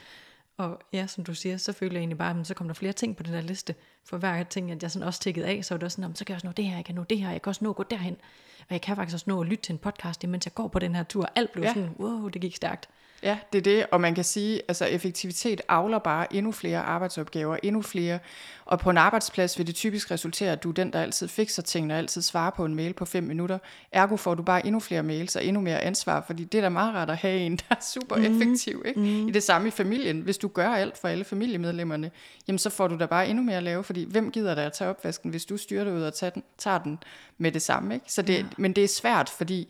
Og 0.57 0.81
ja, 0.93 1.07
som 1.07 1.23
du 1.23 1.35
siger, 1.35 1.57
så 1.57 1.73
føler 1.73 1.93
jeg 1.93 1.99
egentlig 1.99 2.17
bare, 2.17 2.39
at 2.39 2.47
så 2.47 2.53
kom 2.53 2.67
der 2.67 2.73
flere 2.73 2.93
ting 2.93 3.17
på 3.17 3.23
den 3.23 3.33
der 3.33 3.41
liste. 3.41 3.75
For 4.03 4.17
hver 4.17 4.43
ting, 4.43 4.71
at 4.71 4.83
jeg 4.83 4.91
sådan 4.91 5.07
også 5.07 5.19
tækkede 5.19 5.45
af, 5.45 5.65
så 5.65 5.73
var 5.73 5.77
det 5.77 5.83
også 5.83 5.95
sådan, 5.95 6.15
så 6.15 6.25
kan 6.25 6.33
jeg 6.33 6.35
også 6.35 6.47
nå 6.47 6.51
det 6.51 6.65
her, 6.65 6.75
jeg 6.75 6.85
kan 6.85 6.95
nå 6.95 7.03
det 7.03 7.17
her, 7.19 7.31
jeg 7.31 7.41
kan 7.41 7.49
også 7.49 7.63
nå 7.63 7.69
at 7.69 7.75
gå 7.75 7.83
derhen. 7.83 8.17
Og 8.59 8.71
jeg 8.71 8.81
kan 8.81 8.95
faktisk 8.95 9.15
også 9.15 9.25
nå 9.27 9.41
at 9.41 9.47
lytte 9.47 9.63
til 9.63 9.73
en 9.73 9.79
podcast, 9.79 10.27
mens 10.27 10.45
jeg 10.45 10.53
går 10.53 10.67
på 10.67 10.79
den 10.79 10.95
her 10.95 11.03
tur. 11.03 11.29
Alt 11.35 11.51
blev 11.51 11.63
ja. 11.63 11.73
sådan, 11.73 11.89
wow, 11.99 12.27
det 12.27 12.41
gik 12.41 12.55
stærkt. 12.55 12.89
Ja, 13.25 13.37
det 13.53 13.57
er 13.57 13.61
det, 13.61 13.85
og 13.91 14.01
man 14.01 14.15
kan 14.15 14.23
sige, 14.23 14.61
altså 14.67 14.85
effektivitet 14.85 15.61
avler 15.69 15.99
bare 15.99 16.33
endnu 16.33 16.51
flere 16.51 16.79
arbejdsopgaver, 16.79 17.57
endnu 17.63 17.81
flere, 17.81 18.19
og 18.65 18.79
på 18.79 18.89
en 18.89 18.97
arbejdsplads 18.97 19.57
vil 19.57 19.67
det 19.67 19.75
typisk 19.75 20.11
resultere, 20.11 20.51
at 20.51 20.63
du 20.63 20.69
er 20.69 20.73
den, 20.73 20.93
der 20.93 21.01
altid 21.01 21.27
fikser 21.27 21.61
tingene 21.61 21.93
og 21.93 21.97
altid 21.97 22.21
svarer 22.21 22.49
på 22.49 22.65
en 22.65 22.75
mail 22.75 22.93
på 22.93 23.05
fem 23.05 23.23
minutter. 23.23 23.57
Ergo 23.91 24.15
får 24.15 24.35
du 24.35 24.43
bare 24.43 24.65
endnu 24.65 24.79
flere 24.79 25.03
mails 25.03 25.35
og 25.35 25.45
endnu 25.45 25.61
mere 25.61 25.81
ansvar, 25.81 26.23
fordi 26.27 26.43
det 26.43 26.57
er 26.57 26.61
da 26.61 26.69
meget 26.69 26.95
rart 26.95 27.09
at 27.09 27.17
have 27.17 27.39
en, 27.39 27.55
der 27.55 27.63
er 27.69 27.81
super 27.93 28.15
mm. 28.15 28.23
effektiv. 28.23 28.83
Ikke? 28.85 28.99
Mm. 28.99 29.27
I 29.27 29.31
det 29.31 29.43
samme 29.43 29.67
i 29.67 29.71
familien. 29.71 30.21
Hvis 30.21 30.37
du 30.37 30.47
gør 30.47 30.69
alt 30.69 30.97
for 30.97 31.07
alle 31.07 31.23
familiemedlemmerne, 31.23 32.11
jamen 32.47 32.59
så 32.59 32.69
får 32.69 32.87
du 32.87 32.97
da 32.97 33.05
bare 33.05 33.27
endnu 33.27 33.43
mere 33.43 33.57
at 33.57 33.63
lave, 33.63 33.83
fordi 33.83 34.05
hvem 34.09 34.31
gider 34.31 34.55
der 34.55 34.65
at 34.65 34.73
tage 34.73 34.89
opvasken, 34.89 35.31
hvis 35.31 35.45
du 35.45 35.57
styrer 35.57 35.83
det 35.83 35.91
ud 35.91 36.01
og 36.01 36.13
tager 36.13 36.31
den, 36.31 36.43
tager 36.57 36.79
den 36.79 36.99
med 37.37 37.51
det 37.51 37.61
samme. 37.61 37.93
Ikke? 37.93 38.11
Så 38.11 38.21
det, 38.21 38.37
ja. 38.37 38.45
Men 38.57 38.73
det 38.73 38.83
er 38.83 38.87
svært, 38.87 39.29
fordi 39.29 39.67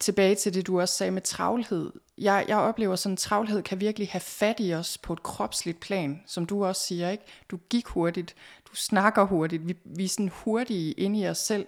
tilbage 0.00 0.34
til 0.34 0.54
det, 0.54 0.66
du 0.66 0.80
også 0.80 0.94
sagde 0.94 1.10
med 1.10 1.22
travlhed. 1.22 1.92
Jeg, 2.18 2.44
jeg 2.48 2.56
oplever 2.56 2.96
sådan, 2.96 3.12
at 3.12 3.18
travlhed 3.18 3.62
kan 3.62 3.80
virkelig 3.80 4.08
have 4.08 4.20
fat 4.20 4.56
i 4.58 4.74
os 4.74 4.98
på 4.98 5.12
et 5.12 5.22
kropsligt 5.22 5.80
plan, 5.80 6.22
som 6.26 6.46
du 6.46 6.64
også 6.64 6.82
siger, 6.82 7.10
ikke? 7.10 7.24
Du 7.50 7.58
gik 7.70 7.86
hurtigt, 7.86 8.34
du 8.70 8.76
snakker 8.76 9.24
hurtigt, 9.24 9.68
vi, 9.68 9.76
vi 9.84 10.04
er 10.04 10.08
sådan 10.08 10.30
hurtige 10.34 10.92
inde 10.92 11.20
i 11.20 11.28
os 11.28 11.38
selv. 11.38 11.66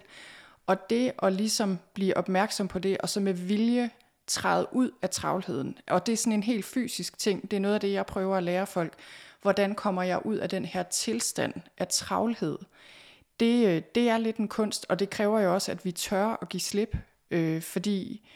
Og 0.67 0.89
det 0.89 1.11
at 1.23 1.33
ligesom 1.33 1.79
blive 1.93 2.17
opmærksom 2.17 2.67
på 2.67 2.79
det, 2.79 2.97
og 2.97 3.09
så 3.09 3.19
med 3.19 3.33
vilje 3.33 3.89
træde 4.27 4.67
ud 4.71 4.91
af 5.01 5.09
travlheden. 5.09 5.77
Og 5.87 6.05
det 6.05 6.13
er 6.13 6.17
sådan 6.17 6.33
en 6.33 6.43
helt 6.43 6.65
fysisk 6.65 7.17
ting. 7.17 7.51
Det 7.51 7.57
er 7.57 7.61
noget 7.61 7.75
af 7.75 7.81
det, 7.81 7.91
jeg 7.91 8.05
prøver 8.05 8.37
at 8.37 8.43
lære 8.43 8.67
folk. 8.67 8.93
Hvordan 9.41 9.75
kommer 9.75 10.03
jeg 10.03 10.25
ud 10.25 10.37
af 10.37 10.49
den 10.49 10.65
her 10.65 10.83
tilstand 10.83 11.53
af 11.77 11.87
travlhed? 11.87 12.57
Det, 13.39 13.67
øh, 13.67 13.81
det 13.95 14.09
er 14.09 14.17
lidt 14.17 14.37
en 14.37 14.47
kunst, 14.47 14.85
og 14.89 14.99
det 14.99 15.09
kræver 15.09 15.39
jo 15.39 15.53
også, 15.53 15.71
at 15.71 15.85
vi 15.85 15.91
tør 15.91 16.37
at 16.41 16.49
give 16.49 16.61
slip 16.61 16.95
Øh, 17.31 17.61
fordi 17.61 18.27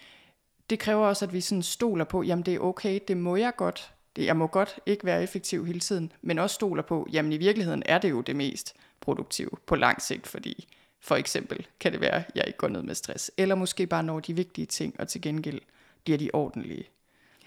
det 0.69 0.79
kræver 0.79 1.08
også, 1.08 1.25
at 1.25 1.34
vi 1.34 1.41
sådan 1.41 1.63
stoler 1.63 2.05
på, 2.05 2.23
jamen 2.23 2.45
det 2.45 2.53
er 2.53 2.60
okay, 2.60 2.99
det 3.08 3.17
må 3.17 3.36
jeg 3.36 3.55
godt. 3.55 3.93
Det, 4.15 4.25
jeg 4.25 4.38
må 4.38 4.47
godt 4.47 4.79
ikke 4.86 5.05
være 5.05 5.23
effektiv 5.23 5.65
hele 5.65 5.79
tiden, 5.79 6.12
men 6.21 6.39
også 6.39 6.53
stoler 6.53 6.84
på, 6.84 7.08
jamen 7.12 7.34
i 7.34 7.38
virkeligheden 7.38 7.84
er 7.86 7.97
det 7.97 8.10
jo 8.10 8.21
det 8.21 8.36
mest 8.36 8.75
produktive 9.01 9.49
på 9.65 9.75
lang 9.75 10.01
sigt, 10.01 10.27
fordi 10.27 10.67
for 11.01 11.15
eksempel, 11.15 11.67
kan 11.79 11.91
det 11.91 12.01
være, 12.01 12.15
at 12.15 12.31
jeg 12.36 12.43
ikke 12.47 12.58
går 12.58 12.67
ned 12.67 12.81
med 12.81 12.95
stress. 12.95 13.31
Eller 13.38 13.55
måske 13.55 13.88
bare 13.88 14.03
når 14.03 14.19
de 14.19 14.34
vigtige 14.34 14.65
ting, 14.65 14.99
og 14.99 15.08
til 15.08 15.21
gengæld 15.21 15.62
bliver 16.03 16.17
de 16.17 16.29
ordentlige. 16.34 16.88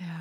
Ja, 0.01 0.15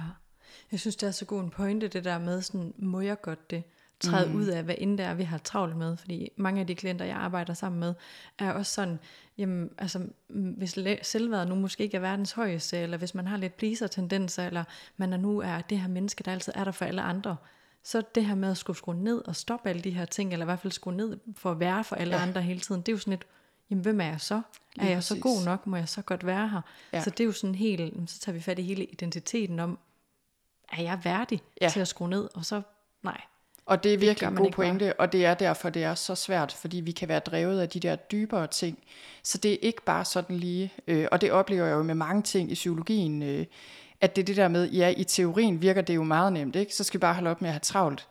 jeg 0.71 0.79
synes, 0.79 0.95
det 0.95 1.07
er 1.07 1.11
så 1.11 1.25
god 1.25 1.43
en 1.43 1.49
pointe, 1.49 1.87
det 1.87 2.03
der 2.03 2.19
med 2.19 2.41
sådan, 2.41 2.73
må 2.77 3.01
jeg 3.01 3.21
godt 3.21 3.51
det? 3.51 3.63
Træde 3.99 4.29
mm. 4.29 4.35
ud 4.35 4.45
af, 4.45 4.63
hvad 4.63 4.75
end 4.77 4.97
det 4.97 5.05
er, 5.05 5.13
vi 5.13 5.23
har 5.23 5.37
travlt 5.37 5.77
med. 5.77 5.97
Fordi 5.97 6.29
mange 6.35 6.61
af 6.61 6.67
de 6.67 6.75
klienter, 6.75 7.05
jeg 7.05 7.15
arbejder 7.15 7.53
sammen 7.53 7.79
med, 7.79 7.93
er 8.39 8.51
også 8.51 8.71
sådan, 8.71 8.99
jamen, 9.37 9.69
altså, 9.77 10.07
hvis 10.27 10.79
selvværdet 11.01 11.47
nu 11.47 11.55
måske 11.55 11.83
ikke 11.83 11.97
er 11.97 12.01
verdens 12.01 12.31
højeste, 12.31 12.77
eller 12.77 12.97
hvis 12.97 13.15
man 13.15 13.27
har 13.27 13.37
lidt 13.37 13.57
pleaser-tendenser, 13.57 14.47
eller 14.47 14.63
man 14.97 15.13
er 15.13 15.17
nu 15.17 15.39
er 15.39 15.61
det 15.61 15.79
her 15.79 15.87
menneske, 15.87 16.23
der 16.23 16.31
altid 16.31 16.53
er 16.55 16.63
der 16.63 16.71
for 16.71 16.85
alle 16.85 17.01
andre, 17.01 17.35
så 17.83 18.01
det 18.15 18.25
her 18.25 18.35
med 18.35 18.51
at 18.51 18.57
skulle 18.57 18.77
skrue 18.77 18.95
ned 18.95 19.27
og 19.27 19.35
stoppe 19.35 19.69
alle 19.69 19.81
de 19.81 19.91
her 19.91 20.05
ting, 20.05 20.33
eller 20.33 20.43
i 20.43 20.47
hvert 20.47 20.59
fald 20.59 20.73
skrue 20.73 20.95
ned 20.95 21.17
for 21.35 21.51
at 21.51 21.59
være 21.59 21.83
for 21.83 21.95
alle 21.95 22.15
ja. 22.15 22.21
andre 22.21 22.41
hele 22.41 22.59
tiden, 22.59 22.81
det 22.81 22.89
er 22.89 22.93
jo 22.93 22.99
sådan 22.99 23.13
et, 23.13 23.25
jamen 23.69 23.81
hvem 23.81 24.01
er 24.01 24.05
jeg 24.05 24.21
så? 24.21 24.41
Lige 24.75 24.85
er 24.85 24.89
jeg 24.89 24.97
præcis. 24.97 25.07
så 25.17 25.19
god 25.21 25.45
nok? 25.45 25.67
Må 25.67 25.77
jeg 25.77 25.89
så 25.89 26.01
godt 26.01 26.25
være 26.25 26.49
her? 26.49 26.61
Ja. 26.93 27.03
Så 27.03 27.09
det 27.09 27.19
er 27.19 27.25
jo 27.25 27.31
sådan 27.31 27.55
helt, 27.55 28.09
så 28.09 28.19
tager 28.19 28.33
vi 28.33 28.41
fat 28.41 28.59
i 28.59 28.61
hele 28.61 28.85
identiteten 28.85 29.59
om, 29.59 29.79
er 30.71 30.81
jeg 30.81 30.99
værdig 31.03 31.41
ja. 31.61 31.69
til 31.69 31.79
at 31.79 31.87
skrue 31.87 32.09
ned? 32.09 32.29
Og 32.33 32.45
så, 32.45 32.61
nej. 33.03 33.21
Og 33.67 33.83
det 33.83 33.93
er 33.93 33.97
virkelig 33.97 34.27
en 34.27 34.35
god 34.35 34.51
pointe, 34.51 34.85
bare. 34.85 34.93
og 34.93 35.11
det 35.11 35.25
er 35.25 35.33
derfor, 35.33 35.69
det 35.69 35.83
er 35.83 35.95
så 35.95 36.15
svært, 36.15 36.51
fordi 36.51 36.77
vi 36.77 36.91
kan 36.91 37.07
være 37.07 37.19
drevet 37.19 37.59
af 37.59 37.69
de 37.69 37.79
der 37.79 37.95
dybere 37.95 38.47
ting. 38.47 38.77
Så 39.23 39.37
det 39.37 39.53
er 39.53 39.57
ikke 39.61 39.81
bare 39.81 40.05
sådan 40.05 40.35
lige, 40.35 40.73
øh, 40.87 41.07
og 41.11 41.21
det 41.21 41.31
oplever 41.31 41.65
jeg 41.65 41.73
jo 41.73 41.83
med 41.83 41.95
mange 41.95 42.21
ting 42.21 42.51
i 42.51 42.53
psykologien, 42.53 43.23
øh, 43.23 43.45
at 44.01 44.15
det 44.15 44.21
er 44.21 44.25
det 44.25 44.35
der 44.35 44.47
med, 44.47 44.69
ja, 44.69 44.93
i 44.97 45.03
teorien 45.03 45.61
virker 45.61 45.81
det 45.81 45.95
jo 45.95 46.03
meget 46.03 46.33
nemt, 46.33 46.55
ikke? 46.55 46.75
så 46.75 46.83
skal 46.83 46.97
vi 46.97 47.01
bare 47.01 47.13
holde 47.13 47.29
op 47.29 47.41
med 47.41 47.49
at 47.49 47.53
have 47.53 47.59
travlt. 47.59 48.07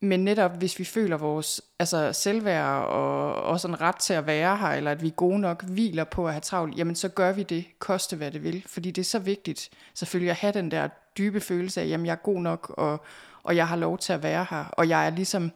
Men 0.00 0.24
netop 0.24 0.56
hvis 0.56 0.78
vi 0.78 0.84
føler 0.84 1.16
vores 1.16 1.60
altså 1.78 2.12
selvværd 2.12 2.84
og 2.84 3.34
også 3.34 3.68
en 3.68 3.80
ret 3.80 3.96
til 3.96 4.14
at 4.14 4.26
være 4.26 4.56
her, 4.56 4.68
eller 4.68 4.90
at 4.90 5.02
vi 5.02 5.06
er 5.06 5.12
gode 5.12 5.40
nok, 5.40 5.64
hviler 5.64 6.04
på 6.04 6.26
at 6.26 6.32
have 6.32 6.40
travlt, 6.40 6.78
jamen 6.78 6.94
så 6.94 7.08
gør 7.08 7.32
vi 7.32 7.42
det, 7.42 7.64
koste 7.78 8.16
hvad 8.16 8.30
det 8.30 8.42
vil. 8.42 8.64
Fordi 8.66 8.90
det 8.90 9.02
er 9.02 9.06
så 9.06 9.18
vigtigt 9.18 9.70
selvfølgelig 9.94 10.30
at 10.30 10.36
have 10.36 10.52
den 10.52 10.70
der 10.70 10.88
dybe 11.18 11.40
følelse 11.40 11.80
af, 11.80 11.88
jamen 11.88 12.06
jeg 12.06 12.12
er 12.12 12.16
god 12.16 12.40
nok, 12.40 12.74
og, 12.76 13.04
og 13.44 13.56
jeg 13.56 13.68
har 13.68 13.76
lov 13.76 13.98
til 13.98 14.12
at 14.12 14.22
være 14.22 14.46
her. 14.50 14.64
Og 14.72 14.88
jeg 14.88 15.06
er 15.06 15.10
ligesom, 15.10 15.52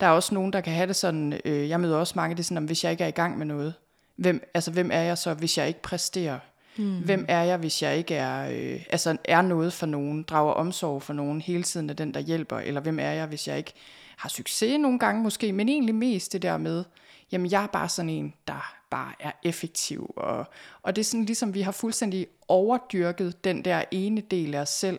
der 0.00 0.06
er 0.06 0.10
også 0.10 0.34
nogen, 0.34 0.52
der 0.52 0.60
kan 0.60 0.72
have 0.72 0.86
det 0.86 0.96
sådan, 0.96 1.40
øh, 1.44 1.68
jeg 1.68 1.80
møder 1.80 1.96
også 1.96 2.12
mange, 2.16 2.36
det 2.36 2.40
er 2.40 2.44
sådan, 2.44 2.56
om 2.56 2.64
hvis 2.64 2.84
jeg 2.84 2.92
ikke 2.92 3.04
er 3.04 3.08
i 3.08 3.10
gang 3.10 3.38
med 3.38 3.46
noget, 3.46 3.74
hvem, 4.16 4.50
altså 4.54 4.70
hvem 4.70 4.90
er 4.92 5.00
jeg 5.00 5.18
så, 5.18 5.34
hvis 5.34 5.58
jeg 5.58 5.68
ikke 5.68 5.82
præsterer? 5.82 6.38
Mm. 6.76 6.98
Hvem 6.98 7.24
er 7.28 7.42
jeg, 7.42 7.56
hvis 7.56 7.82
jeg 7.82 7.96
ikke 7.96 8.14
er, 8.14 8.50
øh, 8.50 8.84
altså 8.90 9.16
er 9.24 9.42
noget 9.42 9.72
for 9.72 9.86
nogen, 9.86 10.22
drager 10.22 10.52
omsorg 10.52 11.02
for 11.02 11.12
nogen, 11.12 11.40
hele 11.40 11.62
tiden 11.62 11.90
er 11.90 11.94
den, 11.94 12.14
der 12.14 12.20
hjælper, 12.20 12.58
eller 12.58 12.80
hvem 12.80 12.98
er 12.98 13.10
jeg, 13.10 13.26
hvis 13.26 13.48
jeg 13.48 13.58
ikke 13.58 13.72
har 14.16 14.28
succes 14.28 14.78
nogle 14.78 14.98
gange 14.98 15.22
måske, 15.22 15.52
men 15.52 15.68
egentlig 15.68 15.94
mest 15.94 16.32
det 16.32 16.42
der 16.42 16.56
med, 16.56 16.84
jamen 17.32 17.50
jeg 17.50 17.62
er 17.62 17.66
bare 17.66 17.88
sådan 17.88 18.08
en, 18.08 18.34
der 18.46 18.74
bare 18.90 19.12
er 19.20 19.32
effektiv, 19.42 20.14
og, 20.16 20.46
og 20.82 20.96
det 20.96 21.02
er 21.02 21.04
sådan 21.04 21.24
ligesom, 21.24 21.54
vi 21.54 21.60
har 21.60 21.72
fuldstændig 21.72 22.26
overdyrket 22.48 23.44
den 23.44 23.64
der 23.64 23.84
ene 23.90 24.20
del 24.20 24.54
af 24.54 24.60
os 24.60 24.68
selv, 24.68 24.98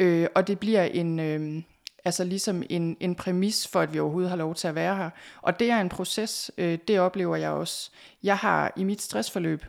øh, 0.00 0.28
og 0.34 0.46
det 0.46 0.58
bliver 0.58 0.82
en, 0.82 1.20
øh, 1.20 1.62
altså 2.04 2.24
ligesom 2.24 2.62
en, 2.70 2.96
en 3.00 3.14
præmis 3.14 3.68
for, 3.68 3.80
at 3.80 3.94
vi 3.94 4.00
overhovedet 4.00 4.30
har 4.30 4.36
lov 4.36 4.54
til 4.54 4.68
at 4.68 4.74
være 4.74 4.96
her, 4.96 5.10
og 5.42 5.58
det 5.58 5.70
er 5.70 5.80
en 5.80 5.88
proces, 5.88 6.50
øh, 6.58 6.78
det 6.88 7.00
oplever 7.00 7.36
jeg 7.36 7.50
også. 7.50 7.90
Jeg 8.22 8.36
har 8.36 8.72
i 8.76 8.84
mit 8.84 9.02
stressforløb, 9.02 9.64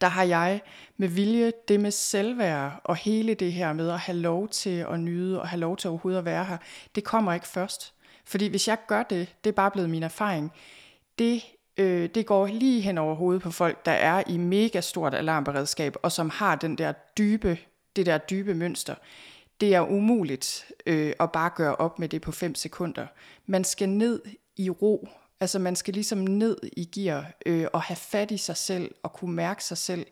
der 0.00 0.08
har 0.08 0.22
jeg 0.22 0.60
med 0.96 1.08
vilje 1.08 1.52
det 1.68 1.80
med 1.80 1.90
selvværd 1.90 2.80
og 2.84 2.96
hele 2.96 3.34
det 3.34 3.52
her 3.52 3.72
med 3.72 3.90
at 3.90 3.98
have 3.98 4.18
lov 4.18 4.48
til 4.48 4.86
at 4.90 5.00
nyde 5.00 5.40
og 5.40 5.48
have 5.48 5.60
lov 5.60 5.76
til 5.76 5.90
overhovedet 5.90 6.18
at 6.18 6.24
være 6.24 6.44
her, 6.44 6.56
det 6.94 7.04
kommer 7.04 7.32
ikke 7.32 7.48
først. 7.48 7.92
Fordi 8.24 8.48
hvis 8.48 8.68
jeg 8.68 8.78
gør 8.86 9.02
det, 9.02 9.34
det 9.44 9.50
er 9.50 9.54
bare 9.54 9.70
blevet 9.70 9.90
min 9.90 10.02
erfaring, 10.02 10.52
det, 11.18 11.42
øh, 11.76 12.08
det 12.14 12.26
går 12.26 12.46
lige 12.46 12.80
hen 12.80 12.98
over 12.98 13.14
hovedet 13.14 13.42
på 13.42 13.50
folk, 13.50 13.86
der 13.86 13.92
er 13.92 14.22
i 14.26 14.36
mega 14.36 14.80
stort 14.80 15.14
alarmberedskab, 15.14 15.96
og 16.02 16.12
som 16.12 16.30
har 16.30 16.56
den 16.56 16.78
der 16.78 16.92
dybe, 16.92 17.58
det 17.96 18.06
der 18.06 18.18
dybe 18.18 18.54
mønster. 18.54 18.94
Det 19.60 19.74
er 19.74 19.80
umuligt 19.80 20.72
øh, 20.86 21.12
at 21.20 21.32
bare 21.32 21.50
gøre 21.56 21.76
op 21.76 21.98
med 21.98 22.08
det 22.08 22.22
på 22.22 22.32
5 22.32 22.54
sekunder. 22.54 23.06
Man 23.46 23.64
skal 23.64 23.88
ned 23.88 24.22
i 24.56 24.70
ro 24.70 25.08
Altså 25.40 25.58
man 25.58 25.76
skal 25.76 25.94
ligesom 25.94 26.18
ned 26.18 26.56
i 26.72 26.84
gear 26.84 27.32
øh, 27.46 27.66
og 27.72 27.82
have 27.82 27.96
fat 27.96 28.30
i 28.30 28.36
sig 28.36 28.56
selv 28.56 28.94
og 29.02 29.12
kunne 29.12 29.34
mærke 29.34 29.64
sig 29.64 29.78
selv. 29.78 30.06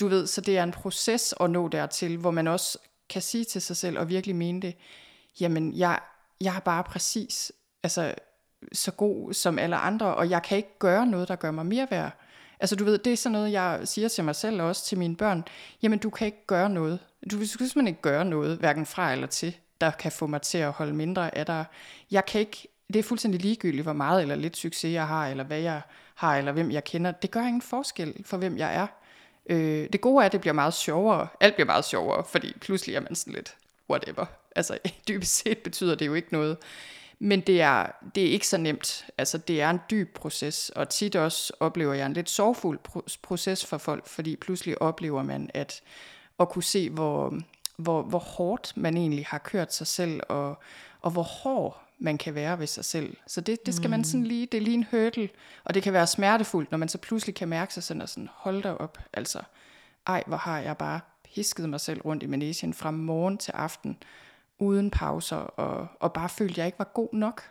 Du 0.00 0.08
ved, 0.08 0.26
så 0.26 0.40
det 0.40 0.58
er 0.58 0.62
en 0.62 0.72
proces 0.72 1.34
at 1.40 1.50
nå 1.50 1.68
dertil, 1.68 2.16
hvor 2.16 2.30
man 2.30 2.46
også 2.46 2.78
kan 3.08 3.22
sige 3.22 3.44
til 3.44 3.62
sig 3.62 3.76
selv 3.76 3.98
og 3.98 4.08
virkelig 4.08 4.36
mene 4.36 4.62
det, 4.62 4.76
jamen 5.40 5.74
jeg, 5.74 6.00
jeg 6.40 6.56
er 6.56 6.60
bare 6.60 6.84
præcis 6.84 7.52
altså, 7.82 8.14
så 8.72 8.90
god 8.90 9.32
som 9.32 9.58
alle 9.58 9.76
andre, 9.76 10.14
og 10.14 10.30
jeg 10.30 10.42
kan 10.42 10.56
ikke 10.56 10.78
gøre 10.78 11.06
noget, 11.06 11.28
der 11.28 11.36
gør 11.36 11.50
mig 11.50 11.66
mere 11.66 11.86
værd. 11.90 12.18
Altså 12.60 12.76
du 12.76 12.84
ved, 12.84 12.98
det 12.98 13.12
er 13.12 13.16
sådan 13.16 13.32
noget, 13.32 13.52
jeg 13.52 13.80
siger 13.84 14.08
til 14.08 14.24
mig 14.24 14.36
selv 14.36 14.62
og 14.62 14.68
også 14.68 14.84
til 14.84 14.98
mine 14.98 15.16
børn, 15.16 15.44
jamen 15.82 15.98
du 15.98 16.10
kan 16.10 16.26
ikke 16.26 16.46
gøre 16.46 16.70
noget. 16.70 16.98
Du 17.30 17.36
kan 17.36 17.46
simpelthen 17.46 17.86
ikke 17.86 18.02
gøre 18.02 18.24
noget, 18.24 18.58
hverken 18.58 18.86
fra 18.86 19.12
eller 19.12 19.26
til, 19.26 19.56
der 19.80 19.90
kan 19.90 20.12
få 20.12 20.26
mig 20.26 20.42
til 20.42 20.58
at 20.58 20.72
holde 20.72 20.92
mindre 20.92 21.38
af 21.38 21.46
dig. 21.46 21.64
Jeg 22.10 22.26
kan 22.26 22.40
ikke 22.40 22.68
det 22.92 22.98
er 22.98 23.02
fuldstændig 23.02 23.40
ligegyldigt, 23.40 23.82
hvor 23.82 23.92
meget 23.92 24.22
eller 24.22 24.34
lidt 24.34 24.56
succes 24.56 24.92
jeg 24.92 25.06
har, 25.06 25.28
eller 25.28 25.44
hvad 25.44 25.60
jeg 25.60 25.80
har, 26.14 26.36
eller 26.36 26.52
hvem 26.52 26.70
jeg 26.70 26.84
kender. 26.84 27.10
Det 27.10 27.30
gør 27.30 27.40
ingen 27.40 27.62
forskel 27.62 28.14
for, 28.24 28.36
hvem 28.36 28.58
jeg 28.58 28.74
er. 28.74 28.86
Øh, 29.46 29.88
det 29.92 30.00
gode 30.00 30.22
er, 30.22 30.26
at 30.26 30.32
det 30.32 30.40
bliver 30.40 30.54
meget 30.54 30.74
sjovere. 30.74 31.28
Alt 31.40 31.54
bliver 31.54 31.66
meget 31.66 31.84
sjovere, 31.84 32.24
fordi 32.24 32.58
pludselig 32.60 32.94
er 32.94 33.00
man 33.00 33.14
sådan 33.14 33.34
lidt 33.34 33.56
whatever. 33.90 34.26
Altså 34.56 34.78
dybest 35.08 35.36
set 35.36 35.58
betyder 35.58 35.94
det 35.94 36.06
jo 36.06 36.14
ikke 36.14 36.32
noget. 36.32 36.56
Men 37.18 37.40
det 37.40 37.60
er, 37.60 37.86
det 38.14 38.26
er 38.26 38.30
ikke 38.30 38.48
så 38.48 38.56
nemt. 38.56 39.06
Altså 39.18 39.38
det 39.38 39.62
er 39.62 39.70
en 39.70 39.80
dyb 39.90 40.14
proces, 40.14 40.68
og 40.68 40.88
tit 40.88 41.16
også 41.16 41.52
oplever 41.60 41.94
jeg 41.94 42.06
en 42.06 42.12
lidt 42.12 42.30
sorgfuld 42.30 42.78
proces 43.22 43.66
for 43.66 43.78
folk, 43.78 44.06
fordi 44.06 44.36
pludselig 44.36 44.82
oplever 44.82 45.22
man 45.22 45.50
at, 45.54 45.82
at 46.40 46.48
kunne 46.48 46.62
se, 46.62 46.90
hvor, 46.90 47.38
hvor, 47.76 48.02
hvor 48.02 48.18
hårdt 48.18 48.76
man 48.76 48.96
egentlig 48.96 49.26
har 49.26 49.38
kørt 49.38 49.74
sig 49.74 49.86
selv, 49.86 50.20
og, 50.28 50.58
og 51.00 51.10
hvor 51.10 51.22
hård 51.22 51.84
man 51.98 52.18
kan 52.18 52.34
være 52.34 52.58
ved 52.58 52.66
sig 52.66 52.84
selv. 52.84 53.16
Så 53.26 53.40
det, 53.40 53.66
det 53.66 53.74
skal 53.74 53.86
mm. 53.86 53.90
man 53.90 54.04
sådan 54.04 54.24
lige, 54.24 54.46
det 54.46 54.58
er 54.58 54.62
lige 54.62 54.74
en 54.74 54.86
hurdle, 54.90 55.28
og 55.64 55.74
det 55.74 55.82
kan 55.82 55.92
være 55.92 56.06
smertefuldt, 56.06 56.70
når 56.70 56.78
man 56.78 56.88
så 56.88 56.98
pludselig 56.98 57.34
kan 57.34 57.48
mærke 57.48 57.74
sig 57.74 57.82
sådan 57.82 58.02
og 58.02 58.08
sådan, 58.08 58.28
hold 58.32 58.62
da 58.62 58.72
op, 58.72 58.98
altså, 59.12 59.42
ej, 60.06 60.24
hvor 60.26 60.36
har 60.36 60.58
jeg 60.58 60.76
bare 60.76 61.00
pisket 61.34 61.68
mig 61.68 61.80
selv 61.80 62.00
rundt 62.00 62.22
i 62.22 62.26
manesien 62.26 62.74
fra 62.74 62.90
morgen 62.90 63.38
til 63.38 63.52
aften, 63.52 63.98
uden 64.58 64.90
pauser, 64.90 65.36
og, 65.36 65.86
og 66.00 66.12
bare 66.12 66.28
følte, 66.28 66.52
at 66.52 66.58
jeg 66.58 66.66
ikke 66.66 66.78
var 66.78 66.90
god 66.94 67.08
nok. 67.12 67.42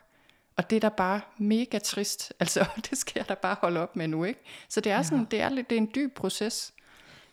Og 0.55 0.69
det 0.69 0.75
er 0.75 0.79
da 0.79 0.89
bare 0.89 1.21
mega 1.37 1.79
trist, 1.79 2.33
altså 2.39 2.65
det 2.89 2.97
skal 2.97 3.13
jeg 3.15 3.29
da 3.29 3.33
bare 3.33 3.55
holde 3.61 3.79
op 3.79 3.95
med 3.95 4.07
nu, 4.07 4.23
ikke? 4.23 4.39
Så 4.69 4.81
det 4.81 4.91
er 4.91 5.01
sådan, 5.01 5.19
ja. 5.19 5.25
det 5.31 5.41
er 5.41 5.49
lidt, 5.49 5.69
det 5.69 5.75
er 5.75 5.81
en 5.81 5.91
dyb 5.95 6.15
proces. 6.15 6.73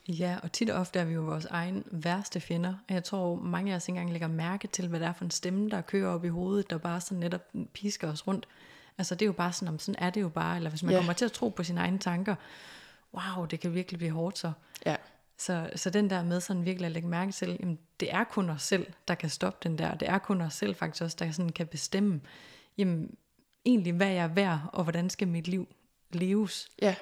Ja, 0.09 0.37
og 0.43 0.53
tit 0.53 0.71
og 0.71 0.81
ofte 0.81 0.99
er 0.99 1.05
vi 1.05 1.15
jo 1.15 1.23
vores 1.23 1.45
egen 1.45 1.85
værste 1.91 2.41
fjender. 2.41 2.75
Og 2.89 2.95
jeg 2.95 3.05
tror, 3.05 3.35
mange 3.35 3.73
af 3.73 3.77
os 3.77 3.89
ikke 3.89 3.99
engang 3.99 4.13
lægger 4.13 4.29
mærke 4.29 4.69
til, 4.69 4.89
hvad 4.89 5.01
det 5.01 5.09
er 5.09 5.13
for 5.13 5.25
en 5.25 5.31
stemme, 5.31 5.71
der 5.71 5.81
kører 5.81 6.09
op 6.09 6.25
i 6.25 6.29
hovedet, 6.29 6.71
der 6.71 6.79
bare 6.79 7.01
sådan 7.01 7.19
netop 7.19 7.41
pisker 7.73 8.13
os 8.13 8.27
rundt. 8.27 8.49
Altså 8.99 9.15
det 9.15 9.23
er 9.23 9.27
jo 9.27 9.33
bare 9.33 9.53
sådan, 9.53 9.69
om 9.69 9.79
sådan 9.79 10.03
er 10.03 10.11
det 10.11 10.21
jo 10.21 10.29
bare. 10.29 10.57
Eller 10.57 10.71
hvis 10.71 10.83
man 10.83 10.93
ja. 10.93 10.99
kommer 10.99 11.13
til 11.13 11.25
at 11.25 11.33
tro 11.33 11.49
på 11.49 11.63
sine 11.63 11.81
egne 11.81 11.99
tanker, 11.99 12.35
wow, 13.15 13.45
det 13.45 13.61
kan 13.61 13.75
virkelig 13.75 13.99
blive 13.99 14.11
hårdt 14.11 14.39
så. 14.39 14.53
Så, 15.38 15.70
så 15.77 15.90
den 15.90 16.11
der 16.11 16.25
med 16.25 16.40
sådan 16.40 16.64
virkelig 16.64 16.87
at 16.87 16.92
lægge 16.92 17.09
mærke 17.09 17.33
til, 17.33 17.57
jamen, 17.61 17.79
det 18.01 18.12
er 18.12 18.25
kun 18.25 18.51
os 18.51 18.62
selv, 18.62 18.87
der 19.09 19.14
kan 19.14 19.31
stoppe 19.31 19.68
den 19.68 19.79
der. 19.79 19.94
Det 19.94 20.09
er 20.09 20.18
kun 20.18 20.40
os 20.40 20.55
selv 20.55 20.75
faktisk 20.75 21.03
også, 21.03 21.16
der 21.20 21.31
sådan 21.31 21.53
kan 21.53 21.66
bestemme, 21.66 22.20
jamen, 22.79 23.16
egentlig 23.64 23.92
hvad 23.92 24.09
jeg 24.09 24.25
er 24.25 24.29
værd, 24.29 24.61
og 24.73 24.83
hvordan 24.83 25.11
skal 25.11 25.29
mit 25.29 25.49
liv 25.49 25.68
leves. 26.12 26.68
Ja. 26.83 26.94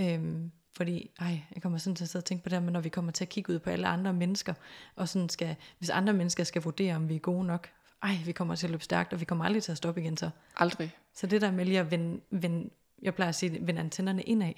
Øhm, 0.00 0.50
fordi, 0.76 1.10
ej, 1.18 1.40
jeg 1.54 1.62
kommer 1.62 1.78
sådan 1.78 1.96
til 1.96 2.04
at 2.04 2.08
sidde 2.08 2.20
og 2.20 2.24
tænke 2.24 2.44
på 2.44 2.48
det 2.48 2.62
men 2.62 2.72
når 2.72 2.80
vi 2.80 2.88
kommer 2.88 3.12
til 3.12 3.24
at 3.24 3.28
kigge 3.28 3.52
ud 3.52 3.58
på 3.58 3.70
alle 3.70 3.86
andre 3.86 4.12
mennesker, 4.12 4.54
og 4.96 5.08
sådan 5.08 5.28
skal, 5.28 5.56
hvis 5.78 5.90
andre 5.90 6.12
mennesker 6.12 6.44
skal 6.44 6.62
vurdere, 6.62 6.96
om 6.96 7.08
vi 7.08 7.14
er 7.14 7.20
gode 7.20 7.46
nok, 7.46 7.68
ej, 8.02 8.16
vi 8.24 8.32
kommer 8.32 8.54
til 8.54 8.66
at 8.66 8.70
løbe 8.70 8.84
stærkt, 8.84 9.12
og 9.12 9.20
vi 9.20 9.24
kommer 9.24 9.44
aldrig 9.44 9.62
til 9.62 9.72
at 9.72 9.78
stoppe 9.78 10.00
igen 10.00 10.16
så. 10.16 10.30
Aldrig. 10.56 10.94
Så 11.14 11.26
det 11.26 11.40
der 11.40 11.50
med 11.50 11.64
lige 11.64 11.80
at 11.80 11.90
vende, 11.90 12.20
vende 12.30 12.70
jeg 13.02 13.14
plejer 13.14 13.28
at 13.28 13.34
sige, 13.34 13.66
vende 13.66 13.80
antennerne 13.80 14.22
indad, 14.22 14.52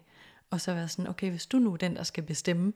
og 0.51 0.61
så 0.61 0.75
være 0.75 0.89
sådan, 0.89 1.09
okay, 1.09 1.31
hvis 1.31 1.47
du 1.47 1.59
nu 1.59 1.73
er 1.73 1.77
den, 1.77 1.97
der 1.97 2.03
skal 2.03 2.25
bestemme, 2.25 2.73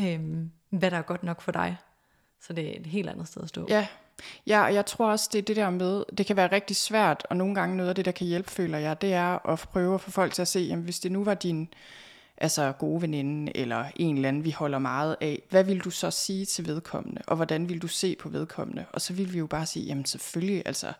øhm, 0.00 0.50
hvad 0.70 0.90
der 0.90 0.96
er 0.96 1.02
godt 1.02 1.22
nok 1.22 1.42
for 1.42 1.52
dig, 1.52 1.76
så 2.40 2.52
det 2.52 2.68
er 2.68 2.80
et 2.80 2.86
helt 2.86 3.08
andet 3.08 3.28
sted 3.28 3.42
at 3.42 3.48
stå. 3.48 3.66
Ja, 3.68 3.86
ja 4.46 4.62
og 4.64 4.74
jeg 4.74 4.86
tror 4.86 5.10
også, 5.10 5.28
det 5.32 5.38
er 5.38 5.42
det 5.42 5.56
der 5.56 5.70
med, 5.70 6.04
det 6.18 6.26
kan 6.26 6.36
være 6.36 6.52
rigtig 6.52 6.76
svært, 6.76 7.26
og 7.30 7.36
nogle 7.36 7.54
gange 7.54 7.76
noget 7.76 7.88
af 7.88 7.94
det, 7.94 8.04
der 8.04 8.12
kan 8.12 8.26
hjælpe, 8.26 8.50
føler 8.50 8.78
jeg, 8.78 9.00
det 9.00 9.12
er 9.12 9.48
at 9.48 9.58
prøve 9.58 9.94
at 9.94 10.00
få 10.00 10.10
folk 10.10 10.32
til 10.32 10.42
at 10.42 10.48
se, 10.48 10.60
jamen 10.60 10.84
hvis 10.84 11.00
det 11.00 11.12
nu 11.12 11.24
var 11.24 11.34
din 11.34 11.68
altså 12.36 12.72
gode 12.78 13.02
veninde, 13.02 13.56
eller 13.56 13.84
en 13.96 14.16
eller 14.16 14.28
anden, 14.28 14.44
vi 14.44 14.50
holder 14.50 14.78
meget 14.78 15.16
af, 15.20 15.42
hvad 15.50 15.64
vil 15.64 15.78
du 15.78 15.90
så 15.90 16.10
sige 16.10 16.44
til 16.44 16.66
vedkommende, 16.66 17.22
og 17.26 17.36
hvordan 17.36 17.68
vil 17.68 17.82
du 17.82 17.88
se 17.88 18.16
på 18.16 18.28
vedkommende? 18.28 18.84
Og 18.92 19.00
så 19.00 19.12
vil 19.12 19.32
vi 19.32 19.38
jo 19.38 19.46
bare 19.46 19.66
sige, 19.66 19.86
jamen 19.86 20.04
selvfølgelig, 20.04 20.62
altså, 20.66 20.92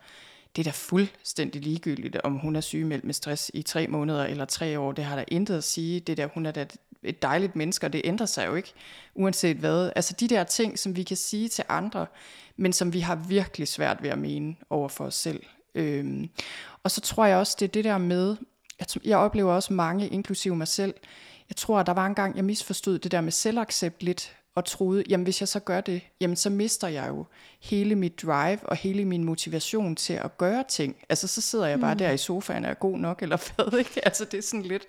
det 0.56 0.62
er 0.62 0.64
da 0.64 0.70
fuldstændig 0.70 1.62
ligegyldigt, 1.62 2.16
om 2.16 2.34
hun 2.34 2.56
er 2.56 2.60
sygemeldt 2.60 3.04
med 3.04 3.14
stress 3.14 3.50
i 3.54 3.62
tre 3.62 3.86
måneder 3.86 4.24
eller 4.24 4.44
tre 4.44 4.78
år. 4.78 4.92
Det 4.92 5.04
har 5.04 5.16
der 5.16 5.24
intet 5.28 5.56
at 5.56 5.64
sige. 5.64 6.00
Det 6.00 6.16
der, 6.16 6.28
hun 6.34 6.46
er 6.46 6.50
da 6.50 6.66
et 7.02 7.22
dejligt 7.22 7.56
menneske, 7.56 7.86
og 7.86 7.92
det 7.92 8.00
ændrer 8.04 8.26
sig 8.26 8.46
jo 8.46 8.54
ikke, 8.54 8.72
uanset 9.14 9.56
hvad. 9.56 9.92
Altså 9.96 10.14
de 10.20 10.28
der 10.28 10.44
ting, 10.44 10.78
som 10.78 10.96
vi 10.96 11.02
kan 11.02 11.16
sige 11.16 11.48
til 11.48 11.64
andre, 11.68 12.06
men 12.56 12.72
som 12.72 12.92
vi 12.92 13.00
har 13.00 13.14
virkelig 13.14 13.68
svært 13.68 14.02
ved 14.02 14.10
at 14.10 14.18
mene 14.18 14.56
over 14.70 14.88
for 14.88 15.04
os 15.04 15.14
selv. 15.14 15.42
Øhm, 15.74 16.30
og 16.82 16.90
så 16.90 17.00
tror 17.00 17.24
jeg 17.24 17.36
også, 17.36 17.56
det 17.60 17.68
er 17.68 17.72
det 17.72 17.84
der 17.84 17.98
med, 17.98 18.36
at 18.78 18.96
jeg 19.04 19.18
oplever 19.18 19.52
også 19.52 19.72
mange, 19.72 20.08
inklusive 20.08 20.56
mig 20.56 20.68
selv, 20.68 20.94
jeg 21.48 21.56
tror, 21.56 21.78
at 21.78 21.86
der 21.86 21.92
var 21.92 22.06
en 22.06 22.14
gang, 22.14 22.36
jeg 22.36 22.44
misforstod 22.44 22.98
det 22.98 23.12
der 23.12 23.20
med 23.20 23.32
selvaccept 23.32 24.02
lidt, 24.02 24.36
og 24.54 24.64
troede, 24.64 25.04
jamen 25.08 25.24
hvis 25.24 25.40
jeg 25.40 25.48
så 25.48 25.60
gør 25.60 25.80
det, 25.80 26.02
jamen 26.20 26.36
så 26.36 26.50
mister 26.50 26.88
jeg 26.88 27.08
jo 27.08 27.24
hele 27.60 27.94
mit 27.94 28.22
drive 28.22 28.58
og 28.62 28.76
hele 28.76 29.04
min 29.04 29.24
motivation 29.24 29.96
til 29.96 30.12
at 30.12 30.38
gøre 30.38 30.64
ting. 30.68 30.96
Altså 31.08 31.28
så 31.28 31.40
sidder 31.40 31.66
jeg 31.66 31.80
bare 31.80 31.94
mm. 31.94 31.98
der 31.98 32.10
i 32.10 32.16
sofaen 32.16 32.64
og 32.64 32.70
er 32.70 32.74
god 32.74 32.98
nok, 32.98 33.22
eller 33.22 33.36
hvad, 33.56 33.78
ikke? 33.78 34.04
Altså 34.04 34.24
det 34.24 34.38
er 34.38 34.42
sådan 34.42 34.62
lidt... 34.62 34.82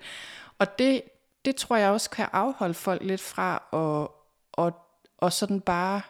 Og 0.58 0.78
det, 0.78 1.02
det 1.44 1.56
tror 1.56 1.76
jeg 1.76 1.90
også 1.90 2.10
kan 2.10 2.26
afholde 2.32 2.74
folk 2.74 3.02
lidt 3.02 3.20
fra 3.20 3.54
at, 3.72 4.08
og, 4.52 4.72
og 5.18 5.32
sådan 5.32 5.60
bare 5.60 6.00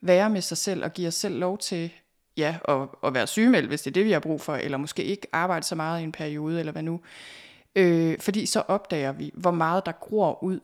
være 0.00 0.30
med 0.30 0.40
sig 0.40 0.56
selv 0.56 0.84
og 0.84 0.92
give 0.92 1.08
os 1.08 1.14
selv 1.14 1.38
lov 1.38 1.58
til 1.58 1.90
ja, 2.36 2.56
at, 2.68 2.88
at 3.04 3.14
være 3.14 3.26
sygemeldt, 3.26 3.68
hvis 3.68 3.82
det 3.82 3.90
er 3.90 3.94
det, 3.94 4.04
vi 4.04 4.12
har 4.12 4.20
brug 4.20 4.40
for, 4.40 4.54
eller 4.54 4.78
måske 4.78 5.04
ikke 5.04 5.26
arbejde 5.32 5.66
så 5.66 5.74
meget 5.74 6.00
i 6.00 6.04
en 6.04 6.12
periode, 6.12 6.58
eller 6.58 6.72
hvad 6.72 6.82
nu. 6.82 7.00
Øh, 7.76 8.18
fordi 8.20 8.46
så 8.46 8.60
opdager 8.60 9.12
vi, 9.12 9.30
hvor 9.34 9.50
meget 9.50 9.86
der 9.86 9.92
gror 9.92 10.42
ud. 10.42 10.60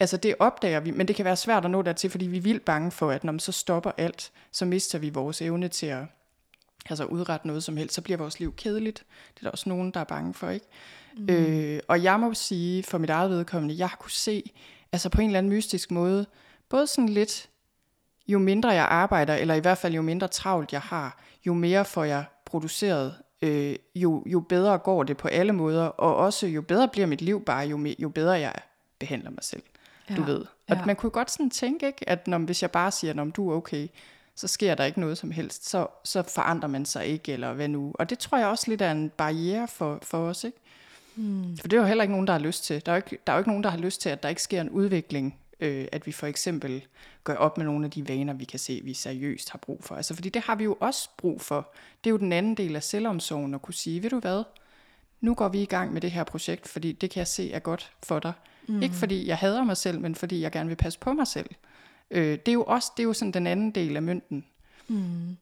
Altså 0.00 0.16
det 0.16 0.34
opdager 0.38 0.80
vi, 0.80 0.90
men 0.90 1.08
det 1.08 1.16
kan 1.16 1.24
være 1.24 1.36
svært 1.36 1.64
at 1.64 1.70
nå 1.70 1.82
dertil, 1.82 2.10
fordi 2.10 2.26
vi 2.26 2.36
er 2.36 2.40
vildt 2.40 2.64
bange 2.64 2.90
for, 2.90 3.10
at 3.10 3.24
når 3.24 3.32
man 3.32 3.40
så 3.40 3.52
stopper 3.52 3.92
alt, 3.96 4.32
så 4.52 4.64
mister 4.64 4.98
vi 4.98 5.10
vores 5.10 5.42
evne 5.42 5.68
til 5.68 5.86
at 5.86 6.04
altså 6.90 7.04
udrette 7.04 7.46
noget 7.46 7.64
som 7.64 7.76
helst, 7.76 7.94
så 7.94 8.02
bliver 8.02 8.16
vores 8.16 8.40
liv 8.40 8.54
kedeligt. 8.56 9.04
Det 9.34 9.40
er 9.40 9.42
der 9.42 9.50
også 9.50 9.68
nogen, 9.68 9.90
der 9.90 10.00
er 10.00 10.04
bange 10.04 10.34
for, 10.34 10.50
ikke? 10.50 10.66
Mm. 11.16 11.30
Øh, 11.30 11.80
og 11.88 12.02
jeg 12.02 12.20
må 12.20 12.34
sige, 12.34 12.82
for 12.82 12.98
mit 12.98 13.10
eget 13.10 13.30
vedkommende, 13.30 13.78
jeg 13.78 13.88
har 13.88 13.96
kunne 13.96 14.10
se, 14.10 14.52
altså 14.92 15.08
på 15.08 15.20
en 15.20 15.26
eller 15.26 15.38
anden 15.38 15.52
mystisk 15.52 15.90
måde, 15.90 16.26
både 16.68 16.86
sådan 16.86 17.08
lidt, 17.08 17.48
jo 18.28 18.38
mindre 18.38 18.70
jeg 18.70 18.84
arbejder, 18.84 19.34
eller 19.34 19.54
i 19.54 19.60
hvert 19.60 19.78
fald 19.78 19.94
jo 19.94 20.02
mindre 20.02 20.28
travlt 20.28 20.72
jeg 20.72 20.80
har, 20.80 21.22
jo 21.46 21.54
mere 21.54 21.84
får 21.84 22.04
jeg 22.04 22.24
produceret, 22.44 23.14
øh, 23.42 23.76
jo, 23.94 24.22
jo 24.26 24.40
bedre 24.40 24.78
går 24.78 25.02
det 25.02 25.16
på 25.16 25.28
alle 25.28 25.52
måder, 25.52 25.84
og 25.84 26.16
også 26.16 26.46
jo 26.46 26.62
bedre 26.62 26.88
bliver 26.88 27.06
mit 27.06 27.22
liv 27.22 27.44
bare, 27.44 27.66
jo, 27.66 27.86
jo 27.98 28.08
bedre 28.08 28.32
jeg 28.32 28.54
behandler 28.98 29.30
mig 29.30 29.44
selv. 29.44 29.62
Ja, 30.10 30.14
du 30.14 30.22
ved. 30.22 30.40
Og 30.68 30.76
ja. 30.76 30.84
man 30.84 30.96
kunne 30.96 31.10
godt 31.10 31.30
sådan 31.30 31.50
tænke, 31.50 31.86
ikke, 31.86 32.08
at 32.08 32.28
når, 32.28 32.38
hvis 32.38 32.62
jeg 32.62 32.70
bare 32.70 32.90
siger, 32.90 33.22
at 33.22 33.36
du 33.36 33.50
er 33.50 33.54
okay, 33.54 33.88
så 34.34 34.46
sker 34.48 34.74
der 34.74 34.84
ikke 34.84 35.00
noget 35.00 35.18
som 35.18 35.30
helst, 35.30 35.68
så, 35.68 35.86
så 36.04 36.22
forandrer 36.22 36.68
man 36.68 36.84
sig 36.84 37.06
ikke, 37.06 37.32
eller 37.32 37.52
hvad 37.52 37.68
nu. 37.68 37.92
Og 37.94 38.10
det 38.10 38.18
tror 38.18 38.38
jeg 38.38 38.46
også 38.46 38.70
lidt 38.70 38.82
er 38.82 38.90
en 38.90 39.10
barriere 39.10 39.68
for, 39.68 39.98
for 40.02 40.18
os, 40.18 40.44
ikke? 40.44 40.58
Hmm. 41.14 41.56
For 41.56 41.68
det 41.68 41.76
er 41.76 41.80
jo 41.80 41.86
heller 41.86 42.04
ikke 42.04 42.12
nogen, 42.12 42.26
der 42.26 42.32
har 42.32 42.40
lyst 42.40 42.64
til. 42.64 42.86
Der 42.86 42.92
er 42.92 42.96
jo 42.96 43.02
ikke, 43.06 43.18
der 43.26 43.32
er 43.32 43.36
jo 43.36 43.40
ikke 43.40 43.50
nogen, 43.50 43.64
der 43.64 43.70
har 43.70 43.78
lyst 43.78 44.00
til, 44.00 44.08
at 44.08 44.22
der 44.22 44.28
ikke 44.28 44.42
sker 44.42 44.60
en 44.60 44.70
udvikling 44.70 45.38
øh, 45.60 45.88
at 45.92 46.06
vi 46.06 46.12
for 46.12 46.26
eksempel 46.26 46.86
gør 47.24 47.34
op 47.34 47.58
med 47.58 47.66
nogle 47.66 47.84
af 47.84 47.90
de 47.90 48.08
vaner, 48.08 48.32
vi 48.32 48.44
kan 48.44 48.58
se, 48.58 48.80
vi 48.84 48.94
seriøst 48.94 49.50
har 49.50 49.58
brug 49.58 49.84
for. 49.84 49.94
Altså, 49.94 50.14
fordi 50.14 50.28
det 50.28 50.42
har 50.42 50.54
vi 50.54 50.64
jo 50.64 50.76
også 50.80 51.08
brug 51.16 51.40
for. 51.40 51.72
Det 52.04 52.10
er 52.10 52.12
jo 52.12 52.18
den 52.18 52.32
anden 52.32 52.54
del 52.54 52.76
af 52.76 52.82
selvomsorgen 52.82 53.54
at 53.54 53.62
kunne 53.62 53.74
sige, 53.74 54.02
ved 54.02 54.10
du 54.10 54.20
hvad, 54.20 54.44
nu 55.20 55.34
går 55.34 55.48
vi 55.48 55.62
i 55.62 55.66
gang 55.66 55.92
med 55.92 56.00
det 56.00 56.10
her 56.10 56.24
projekt, 56.24 56.68
fordi 56.68 56.92
det 56.92 57.10
kan 57.10 57.18
jeg 57.18 57.26
se 57.26 57.52
er 57.52 57.58
godt 57.58 57.92
for 58.02 58.18
dig. 58.18 58.32
Mm. 58.68 58.82
Ikke 58.82 58.94
fordi 58.94 59.26
jeg 59.26 59.36
hader 59.36 59.64
mig 59.64 59.76
selv, 59.76 60.00
men 60.00 60.14
fordi 60.14 60.40
jeg 60.40 60.52
gerne 60.52 60.68
vil 60.68 60.76
passe 60.76 60.98
på 60.98 61.12
mig 61.12 61.26
selv. 61.26 61.50
Øh, 62.10 62.38
det 62.38 62.48
er 62.48 62.52
jo 62.52 62.64
også 62.64 62.92
det 62.96 63.02
er 63.02 63.06
jo 63.06 63.12
sådan 63.12 63.32
den 63.32 63.46
anden 63.46 63.70
del 63.70 63.96
af 63.96 64.02
mønten. 64.02 64.44
Mm. 64.88 65.36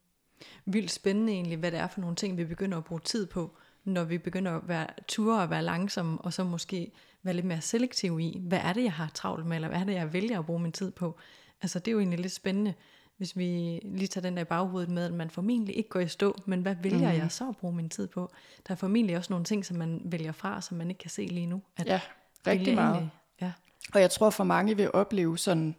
Vildt 0.64 0.90
spændende 0.90 1.32
egentlig, 1.32 1.58
hvad 1.58 1.70
det 1.70 1.80
er 1.80 1.86
for 1.86 2.00
nogle 2.00 2.16
ting, 2.16 2.36
vi 2.36 2.44
begynder 2.44 2.78
at 2.78 2.84
bruge 2.84 3.00
tid 3.00 3.26
på, 3.26 3.56
når 3.84 4.04
vi 4.04 4.18
begynder 4.18 4.52
at 4.52 4.68
være 4.68 4.86
ture 5.08 5.42
og 5.42 5.50
være 5.50 5.62
langsomme, 5.62 6.18
og 6.18 6.32
så 6.32 6.44
måske 6.44 6.92
være 7.22 7.34
lidt 7.34 7.46
mere 7.46 7.60
selektiv 7.60 8.20
i, 8.20 8.40
hvad 8.40 8.58
er 8.58 8.72
det, 8.72 8.84
jeg 8.84 8.92
har 8.92 9.10
travlt 9.14 9.46
med, 9.46 9.56
eller 9.56 9.68
hvad 9.68 9.80
er 9.80 9.84
det, 9.84 9.94
jeg 9.94 10.12
vælger 10.12 10.38
at 10.38 10.46
bruge 10.46 10.60
min 10.60 10.72
tid 10.72 10.90
på. 10.90 11.18
Altså 11.62 11.78
det 11.78 11.88
er 11.88 11.92
jo 11.92 11.98
egentlig 11.98 12.20
lidt 12.20 12.32
spændende, 12.32 12.74
hvis 13.16 13.36
vi 13.36 13.80
lige 13.84 14.06
tager 14.06 14.22
den 14.22 14.36
der 14.36 14.44
baghovedet 14.44 14.90
med, 14.90 15.04
at 15.04 15.12
man 15.12 15.30
formentlig 15.30 15.76
ikke 15.76 15.88
går 15.88 16.00
i 16.00 16.08
stå, 16.08 16.36
men 16.46 16.62
hvad 16.62 16.76
vælger 16.82 17.12
mm. 17.12 17.18
jeg 17.18 17.26
så 17.30 17.48
at 17.48 17.56
bruge 17.56 17.74
min 17.74 17.88
tid 17.88 18.06
på? 18.06 18.32
Der 18.68 18.72
er 18.72 18.76
formentlig 18.76 19.16
også 19.16 19.32
nogle 19.32 19.44
ting, 19.44 19.64
som 19.64 19.76
man 19.76 20.02
vælger 20.04 20.32
fra, 20.32 20.60
som 20.60 20.78
man 20.78 20.88
ikke 20.88 20.98
kan 20.98 21.10
se 21.10 21.26
lige 21.26 21.46
nu. 21.46 21.62
At 21.76 21.86
ja, 21.86 22.00
rigtig 22.46 22.74
meget. 22.74 22.94
Egentlig, 22.94 23.10
ja. 23.40 23.52
Og 23.94 24.00
jeg 24.00 24.10
tror 24.10 24.30
for 24.30 24.44
mange 24.44 24.76
vil 24.76 24.90
opleve 24.92 25.38
sådan, 25.38 25.74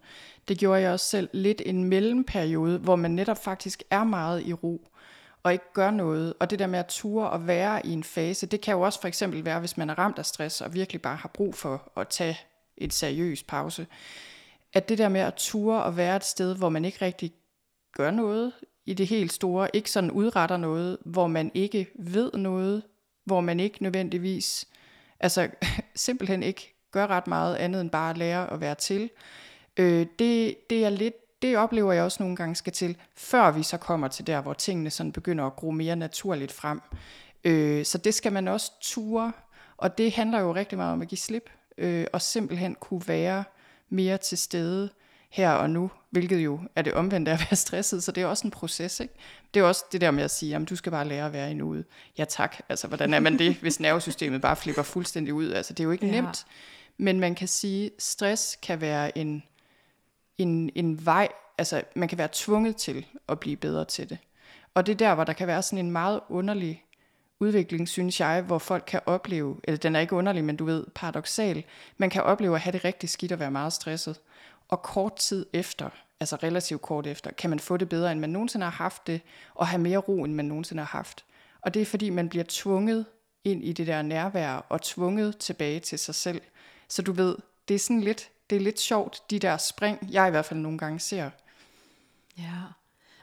det 0.47 0.57
gjorde 0.57 0.81
jeg 0.81 0.91
også 0.91 1.05
selv, 1.05 1.29
lidt 1.33 1.61
en 1.65 1.83
mellemperiode, 1.83 2.77
hvor 2.77 2.95
man 2.95 3.11
netop 3.11 3.43
faktisk 3.43 3.83
er 3.89 4.03
meget 4.03 4.45
i 4.45 4.53
ro 4.53 4.87
og 5.45 5.53
ikke 5.53 5.73
gør 5.73 5.91
noget. 5.91 6.33
Og 6.39 6.49
det 6.49 6.59
der 6.59 6.67
med 6.67 6.79
at 6.79 6.85
ture 6.85 7.29
og 7.29 7.47
være 7.47 7.85
i 7.85 7.91
en 7.91 8.03
fase, 8.03 8.45
det 8.45 8.61
kan 8.61 8.73
jo 8.73 8.81
også 8.81 9.01
for 9.01 9.07
eksempel 9.07 9.45
være, 9.45 9.59
hvis 9.59 9.77
man 9.77 9.89
er 9.89 9.99
ramt 9.99 10.19
af 10.19 10.25
stress 10.25 10.61
og 10.61 10.73
virkelig 10.73 11.01
bare 11.01 11.15
har 11.15 11.29
brug 11.33 11.55
for 11.55 11.91
at 11.97 12.07
tage 12.07 12.39
et 12.77 12.93
seriøs 12.93 13.43
pause. 13.43 13.87
At 14.73 14.89
det 14.89 14.97
der 14.97 15.09
med 15.09 15.21
at 15.21 15.33
ture 15.33 15.83
og 15.83 15.97
være 15.97 16.15
et 16.15 16.25
sted, 16.25 16.55
hvor 16.55 16.69
man 16.69 16.85
ikke 16.85 17.05
rigtig 17.05 17.33
gør 17.97 18.11
noget 18.11 18.53
i 18.85 18.93
det 18.93 19.07
helt 19.07 19.33
store, 19.33 19.75
ikke 19.75 19.91
sådan 19.91 20.11
udretter 20.11 20.57
noget, 20.57 20.97
hvor 21.05 21.27
man 21.27 21.51
ikke 21.53 21.87
ved 21.99 22.31
noget, 22.33 22.83
hvor 23.25 23.41
man 23.41 23.59
ikke 23.59 23.83
nødvendigvis, 23.83 24.67
altså 25.19 25.49
simpelthen 25.95 26.43
ikke 26.43 26.75
gøre 26.91 27.07
ret 27.07 27.27
meget 27.27 27.55
andet 27.55 27.81
end 27.81 27.89
bare 27.89 28.09
at 28.09 28.17
lære 28.17 28.53
at 28.53 28.61
være 28.61 28.75
til. 28.75 29.09
Øh, 29.77 30.05
det, 30.19 30.55
det 30.69 30.85
er 30.85 30.89
lidt 30.89 31.15
det 31.41 31.57
oplever 31.57 31.93
jeg 31.93 32.03
også 32.03 32.23
nogle 32.23 32.35
gange 32.35 32.55
skal 32.55 32.73
til, 32.73 32.97
før 33.15 33.51
vi 33.51 33.63
så 33.63 33.77
kommer 33.77 34.07
til 34.07 34.27
der, 34.27 34.41
hvor 34.41 34.53
tingene 34.53 34.89
sådan 34.89 35.11
begynder 35.11 35.45
at 35.45 35.55
gro 35.55 35.71
mere 35.71 35.95
naturligt 35.95 36.51
frem. 36.51 36.81
Øh, 37.43 37.85
så 37.85 37.97
det 37.97 38.13
skal 38.13 38.33
man 38.33 38.47
også 38.47 38.71
ture, 38.81 39.31
og 39.77 39.97
det 39.97 40.11
handler 40.11 40.39
jo 40.39 40.55
rigtig 40.55 40.77
meget 40.77 40.93
om 40.93 41.01
at 41.01 41.07
give 41.07 41.17
slip, 41.17 41.49
øh, 41.77 42.07
og 42.13 42.21
simpelthen 42.21 42.75
kunne 42.75 43.01
være 43.07 43.43
mere 43.89 44.17
til 44.17 44.37
stede 44.37 44.89
her 45.35 45.51
og 45.51 45.69
nu, 45.69 45.91
hvilket 46.09 46.37
jo 46.39 46.59
er 46.75 46.81
det 46.81 46.93
omvendte 46.93 47.31
at 47.31 47.39
være 47.39 47.55
stresset, 47.55 48.03
så 48.03 48.11
det 48.11 48.23
er 48.23 48.27
også 48.27 48.47
en 48.47 48.51
proces, 48.51 48.99
ikke? 48.99 49.13
Det 49.53 49.59
er 49.59 49.63
også 49.63 49.85
det 49.91 50.01
der 50.01 50.11
med 50.11 50.23
at 50.23 50.31
sige, 50.31 50.55
at 50.55 50.69
du 50.69 50.75
skal 50.75 50.91
bare 50.91 51.07
lære 51.07 51.25
at 51.25 51.33
være 51.33 51.51
i 51.51 51.53
nuet. 51.53 51.85
Ja 52.17 52.25
tak, 52.25 52.55
altså 52.69 52.87
hvordan 52.87 53.13
er 53.13 53.19
man 53.19 53.39
det, 53.39 53.55
hvis 53.61 53.79
nervesystemet 53.79 54.41
bare 54.41 54.55
flipper 54.55 54.83
fuldstændig 54.83 55.33
ud? 55.33 55.51
Altså 55.51 55.73
det 55.73 55.79
er 55.79 55.83
jo 55.83 55.91
ikke 55.91 56.05
ja. 56.05 56.21
nemt, 56.21 56.45
men 56.97 57.19
man 57.19 57.35
kan 57.35 57.47
sige, 57.47 57.91
stress 57.99 58.57
kan 58.61 58.81
være 58.81 59.17
en 59.17 59.43
en, 60.37 60.69
en 60.75 61.05
vej, 61.05 61.27
altså 61.57 61.81
man 61.95 62.09
kan 62.09 62.17
være 62.17 62.29
tvunget 62.31 62.75
til 62.75 63.05
at 63.29 63.39
blive 63.39 63.55
bedre 63.55 63.85
til 63.85 64.09
det. 64.09 64.17
Og 64.73 64.85
det 64.85 64.91
er 64.91 64.97
der, 64.97 65.15
hvor 65.15 65.23
der 65.23 65.33
kan 65.33 65.47
være 65.47 65.63
sådan 65.63 65.85
en 65.85 65.91
meget 65.91 66.19
underlig 66.29 66.85
udvikling, 67.39 67.89
synes 67.89 68.19
jeg, 68.19 68.41
hvor 68.41 68.57
folk 68.57 68.83
kan 68.87 69.01
opleve, 69.05 69.59
eller 69.63 69.77
den 69.77 69.95
er 69.95 69.99
ikke 69.99 70.15
underlig, 70.15 70.43
men 70.43 70.55
du 70.55 70.65
ved, 70.65 70.85
paradoxal, 70.95 71.63
man 71.97 72.09
kan 72.09 72.23
opleve 72.23 72.55
at 72.55 72.61
have 72.61 72.71
det 72.71 72.85
rigtig 72.85 73.09
skidt 73.09 73.31
og 73.31 73.39
være 73.39 73.51
meget 73.51 73.73
stresset. 73.73 74.19
Og 74.67 74.81
kort 74.81 75.15
tid 75.15 75.45
efter, 75.53 75.89
altså 76.19 76.35
relativt 76.35 76.81
kort 76.81 77.07
efter, 77.07 77.31
kan 77.31 77.49
man 77.49 77.59
få 77.59 77.77
det 77.77 77.89
bedre, 77.89 78.11
end 78.11 78.19
man 78.19 78.29
nogensinde 78.29 78.63
har 78.63 78.71
haft 78.71 79.07
det, 79.07 79.21
og 79.53 79.67
have 79.67 79.81
mere 79.81 79.97
ro, 79.97 80.23
end 80.23 80.33
man 80.33 80.45
nogensinde 80.45 80.83
har 80.83 80.97
haft. 80.97 81.25
Og 81.61 81.73
det 81.73 81.81
er 81.81 81.85
fordi, 81.85 82.09
man 82.09 82.29
bliver 82.29 82.45
tvunget 82.47 83.05
ind 83.43 83.63
i 83.63 83.73
det 83.73 83.87
der 83.87 84.01
nærvær, 84.01 84.53
og 84.53 84.81
tvunget 84.81 85.37
tilbage 85.37 85.79
til 85.79 85.99
sig 85.99 86.15
selv. 86.15 86.41
Så 86.87 87.01
du 87.01 87.11
ved, 87.11 87.35
det 87.67 87.75
er 87.75 87.79
sådan 87.79 88.01
lidt, 88.01 88.29
det 88.49 88.55
er 88.55 88.59
lidt 88.59 88.79
sjovt, 88.79 89.23
de 89.29 89.39
der 89.39 89.57
spring, 89.57 90.09
jeg 90.11 90.27
i 90.27 90.31
hvert 90.31 90.45
fald 90.45 90.59
nogle 90.59 90.77
gange 90.77 90.99
ser. 90.99 91.29
Ja, 92.37 92.61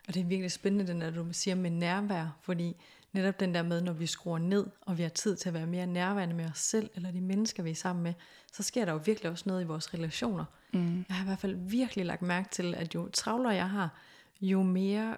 og 0.09 0.15
det 0.15 0.21
er 0.21 0.25
virkelig 0.25 0.53
spændende, 0.53 0.87
den 0.87 1.01
der, 1.01 1.11
du 1.11 1.27
siger 1.33 1.55
med 1.55 1.71
nærvær, 1.71 2.37
fordi 2.41 2.77
netop 3.13 3.41
den 3.41 3.55
der 3.55 3.63
med, 3.63 3.81
når 3.81 3.93
vi 3.93 4.07
skruer 4.07 4.39
ned, 4.39 4.67
og 4.81 4.99
vi 4.99 5.03
har 5.03 5.11
tid 5.11 5.37
til 5.37 5.49
at 5.49 5.55
være 5.55 5.67
mere 5.67 5.87
nærværende 5.87 6.35
med 6.35 6.45
os 6.45 6.59
selv, 6.59 6.91
eller 6.95 7.11
de 7.11 7.21
mennesker, 7.21 7.63
vi 7.63 7.71
er 7.71 7.75
sammen 7.75 8.03
med, 8.03 8.15
så 8.53 8.63
sker 8.63 8.85
der 8.85 8.93
jo 8.93 9.01
virkelig 9.05 9.31
også 9.31 9.45
noget 9.47 9.63
i 9.63 9.67
vores 9.67 9.95
relationer. 9.95 10.45
Mm. 10.73 11.05
Jeg 11.09 11.17
har 11.17 11.25
i 11.25 11.27
hvert 11.27 11.39
fald 11.39 11.57
virkelig 11.57 12.07
lagt 12.07 12.23
mærke 12.23 12.49
til, 12.51 12.75
at 12.75 12.95
jo 12.95 13.09
travlere 13.13 13.55
jeg 13.55 13.71
har, 13.71 13.99
jo 14.41 14.63
mere 14.63 15.17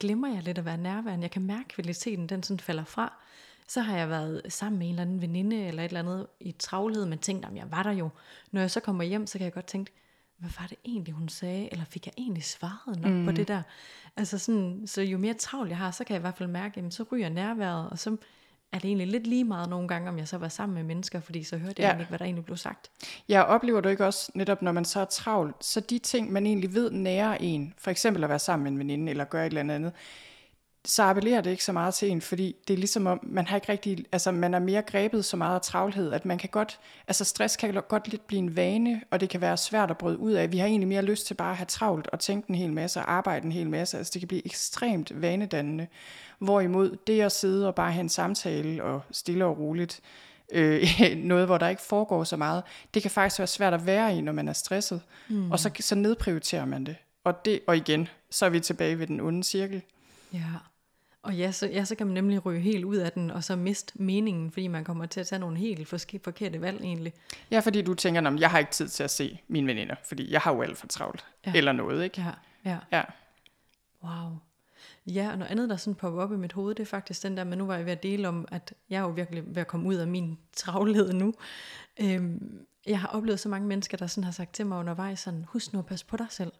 glemmer 0.00 0.28
jeg 0.34 0.42
lidt 0.42 0.58
at 0.58 0.64
være 0.64 0.76
nærværende. 0.76 1.22
Jeg 1.22 1.30
kan 1.30 1.42
mærke, 1.42 1.60
at 1.60 1.68
kvaliteten 1.68 2.26
den 2.26 2.42
sådan 2.42 2.60
falder 2.60 2.84
fra 2.84 3.12
så 3.68 3.80
har 3.80 3.96
jeg 3.96 4.08
været 4.08 4.42
sammen 4.48 4.78
med 4.78 4.86
en 4.86 4.92
eller 4.92 5.02
anden 5.02 5.22
veninde 5.22 5.66
eller 5.66 5.82
et 5.82 5.88
eller 5.88 6.00
andet 6.00 6.26
i 6.40 6.52
travlhed, 6.52 7.06
men 7.06 7.18
tænkt, 7.18 7.46
at 7.46 7.54
jeg 7.54 7.70
var 7.70 7.82
der 7.82 7.92
jo. 7.92 8.08
Når 8.50 8.60
jeg 8.60 8.70
så 8.70 8.80
kommer 8.80 9.04
hjem, 9.04 9.26
så 9.26 9.38
kan 9.38 9.44
jeg 9.44 9.52
godt 9.52 9.66
tænke, 9.66 9.92
hvad 10.38 10.50
var 10.60 10.66
det 10.66 10.78
egentlig, 10.84 11.14
hun 11.14 11.28
sagde? 11.28 11.68
Eller 11.72 11.84
fik 11.84 12.06
jeg 12.06 12.12
egentlig 12.18 12.44
svaret 12.44 13.00
nok 13.00 13.12
mm. 13.12 13.24
på 13.24 13.32
det 13.32 13.48
der? 13.48 13.62
Altså 14.16 14.38
sådan, 14.38 14.82
så 14.86 15.02
jo 15.02 15.18
mere 15.18 15.34
travlt 15.34 15.70
jeg 15.70 15.78
har, 15.78 15.90
så 15.90 16.04
kan 16.04 16.14
jeg 16.14 16.20
i 16.20 16.26
hvert 16.26 16.36
fald 16.36 16.48
mærke, 16.48 16.80
at 16.80 16.94
så 16.94 17.04
ryger 17.12 17.28
nærværet, 17.28 17.90
og 17.90 17.98
så 17.98 18.16
er 18.72 18.78
det 18.78 18.84
egentlig 18.84 19.06
lidt 19.06 19.26
lige 19.26 19.44
meget 19.44 19.68
nogle 19.68 19.88
gange, 19.88 20.08
om 20.08 20.18
jeg 20.18 20.28
så 20.28 20.38
var 20.38 20.48
sammen 20.48 20.74
med 20.74 20.82
mennesker, 20.82 21.20
fordi 21.20 21.44
så 21.44 21.56
hørte 21.56 21.82
jeg 21.82 21.94
ja. 21.94 21.98
ikke, 21.98 22.08
hvad 22.08 22.18
der 22.18 22.24
egentlig 22.24 22.44
blev 22.44 22.56
sagt. 22.56 22.90
Jeg 23.28 23.44
oplever 23.44 23.80
du 23.80 23.88
ikke 23.88 24.06
også, 24.06 24.32
netop 24.34 24.62
når 24.62 24.72
man 24.72 24.84
så 24.84 25.00
er 25.00 25.04
travlt, 25.04 25.64
så 25.64 25.80
de 25.80 25.98
ting, 25.98 26.32
man 26.32 26.46
egentlig 26.46 26.74
ved 26.74 26.90
nære 26.90 27.42
en, 27.42 27.74
for 27.78 27.90
eksempel 27.90 28.24
at 28.24 28.30
være 28.30 28.38
sammen 28.38 28.64
med 28.64 28.72
en 28.72 28.78
veninde, 28.78 29.10
eller 29.10 29.24
gøre 29.24 29.46
et 29.46 29.50
eller 29.56 29.74
andet, 29.74 29.92
så 30.88 31.02
appellerer 31.02 31.40
det 31.40 31.50
ikke 31.50 31.64
så 31.64 31.72
meget 31.72 31.94
til 31.94 32.10
en, 32.10 32.20
fordi 32.20 32.56
det 32.68 32.74
er 32.74 32.78
ligesom 32.78 33.06
om, 33.06 33.20
man 33.22 33.46
har 33.46 33.56
ikke 33.56 33.72
rigtig, 33.72 34.04
altså 34.12 34.32
man 34.32 34.54
er 34.54 34.58
mere 34.58 34.82
grebet 34.82 35.24
så 35.24 35.36
meget 35.36 35.54
af 35.54 35.60
travlhed, 35.60 36.12
at 36.12 36.24
man 36.24 36.38
kan 36.38 36.48
godt, 36.48 36.80
altså 37.08 37.24
stress 37.24 37.56
kan 37.56 37.82
godt 37.88 38.08
lidt 38.08 38.26
blive 38.26 38.38
en 38.38 38.56
vane, 38.56 39.02
og 39.10 39.20
det 39.20 39.28
kan 39.28 39.40
være 39.40 39.56
svært 39.56 39.90
at 39.90 39.98
bryde 39.98 40.18
ud 40.18 40.32
af. 40.32 40.52
Vi 40.52 40.58
har 40.58 40.66
egentlig 40.66 40.88
mere 40.88 41.02
lyst 41.02 41.26
til 41.26 41.34
bare 41.34 41.50
at 41.50 41.56
have 41.56 41.66
travlt 41.66 42.06
og 42.06 42.20
tænke 42.20 42.50
en 42.50 42.54
hel 42.54 42.72
masse 42.72 43.00
og 43.00 43.12
arbejde 43.12 43.46
en 43.46 43.52
hel 43.52 43.70
masse, 43.70 43.98
altså 43.98 44.10
det 44.12 44.20
kan 44.20 44.28
blive 44.28 44.46
ekstremt 44.46 45.22
vanedannende. 45.22 45.86
Hvorimod 46.38 46.96
det 47.06 47.20
at 47.20 47.32
sidde 47.32 47.66
og 47.66 47.74
bare 47.74 47.92
have 47.92 48.00
en 48.00 48.08
samtale 48.08 48.84
og 48.84 49.02
stille 49.10 49.44
og 49.44 49.58
roligt, 49.58 50.00
øh, 50.52 50.82
noget, 51.16 51.46
hvor 51.46 51.58
der 51.58 51.68
ikke 51.68 51.82
foregår 51.82 52.24
så 52.24 52.36
meget, 52.36 52.62
det 52.94 53.02
kan 53.02 53.10
faktisk 53.10 53.38
være 53.38 53.46
svært 53.46 53.74
at 53.74 53.86
være 53.86 54.16
i, 54.16 54.20
når 54.20 54.32
man 54.32 54.48
er 54.48 54.52
stresset. 54.52 55.00
Mm. 55.28 55.50
Og 55.50 55.58
så, 55.58 55.70
så 55.80 55.94
nedprioriterer 55.94 56.64
man 56.64 56.86
det. 56.86 56.96
Og, 57.24 57.44
det. 57.44 57.60
og 57.66 57.76
igen, 57.76 58.08
så 58.30 58.46
er 58.46 58.50
vi 58.50 58.60
tilbage 58.60 58.98
ved 58.98 59.06
den 59.06 59.20
onde 59.20 59.44
cirkel. 59.44 59.82
Ja, 60.32 60.38
Og 61.22 61.34
ja 61.34 61.52
så, 61.52 61.66
ja, 61.66 61.84
så 61.84 61.94
kan 61.94 62.06
man 62.06 62.14
nemlig 62.14 62.46
ryge 62.46 62.60
helt 62.60 62.84
ud 62.84 62.96
af 62.96 63.12
den, 63.12 63.30
og 63.30 63.44
så 63.44 63.56
miste 63.56 64.02
meningen, 64.02 64.50
fordi 64.50 64.66
man 64.66 64.84
kommer 64.84 65.06
til 65.06 65.20
at 65.20 65.26
tage 65.26 65.38
nogle 65.38 65.58
helt 65.58 65.88
forkerte 66.24 66.60
valg 66.60 66.80
egentlig. 66.80 67.12
Ja, 67.50 67.60
fordi 67.60 67.82
du 67.82 67.94
tænker, 67.94 68.36
jeg 68.38 68.50
har 68.50 68.58
ikke 68.58 68.70
tid 68.70 68.88
til 68.88 69.02
at 69.02 69.10
se 69.10 69.40
mine 69.48 69.66
veninder, 69.66 69.94
fordi 70.04 70.32
jeg 70.32 70.40
har 70.40 70.54
jo 70.54 70.62
alt 70.62 70.78
for 70.78 70.86
travlt. 70.86 71.24
Ja. 71.46 71.52
Eller 71.54 71.72
noget, 71.72 72.04
ikke? 72.04 72.20
Ja, 72.20 72.30
ja. 72.70 72.78
ja. 72.92 73.02
Wow. 74.04 74.38
Ja, 75.06 75.30
og 75.30 75.38
noget 75.38 75.50
andet, 75.50 75.68
der 75.68 75.76
sådan 75.76 75.94
popper 75.94 76.22
op 76.22 76.32
i 76.32 76.36
mit 76.36 76.52
hoved, 76.52 76.74
det 76.74 76.82
er 76.82 76.86
faktisk 76.86 77.22
den 77.22 77.36
der, 77.36 77.44
men 77.44 77.58
nu 77.58 77.66
var 77.66 77.76
jeg 77.76 77.84
ved 77.84 77.92
at 77.92 78.02
dele 78.02 78.28
om, 78.28 78.48
at 78.50 78.74
jeg 78.90 78.96
er 78.96 79.02
jo 79.02 79.08
virkelig 79.08 79.44
ved 79.46 79.60
at 79.60 79.66
komme 79.66 79.88
ud 79.88 79.94
af 79.94 80.06
min 80.06 80.38
travlhed 80.56 81.12
nu. 81.12 81.34
Øhm, 82.00 82.66
jeg 82.86 83.00
har 83.00 83.08
oplevet 83.08 83.40
så 83.40 83.48
mange 83.48 83.68
mennesker, 83.68 83.96
der 83.96 84.06
sådan 84.06 84.24
har 84.24 84.32
sagt 84.32 84.54
til 84.54 84.66
mig 84.66 84.78
undervejs, 84.78 85.20
sådan, 85.20 85.44
husk 85.48 85.72
nu 85.72 85.78
at 85.78 85.86
passe 85.86 86.06
på 86.06 86.16
dig 86.16 86.26
selv. 86.30 86.52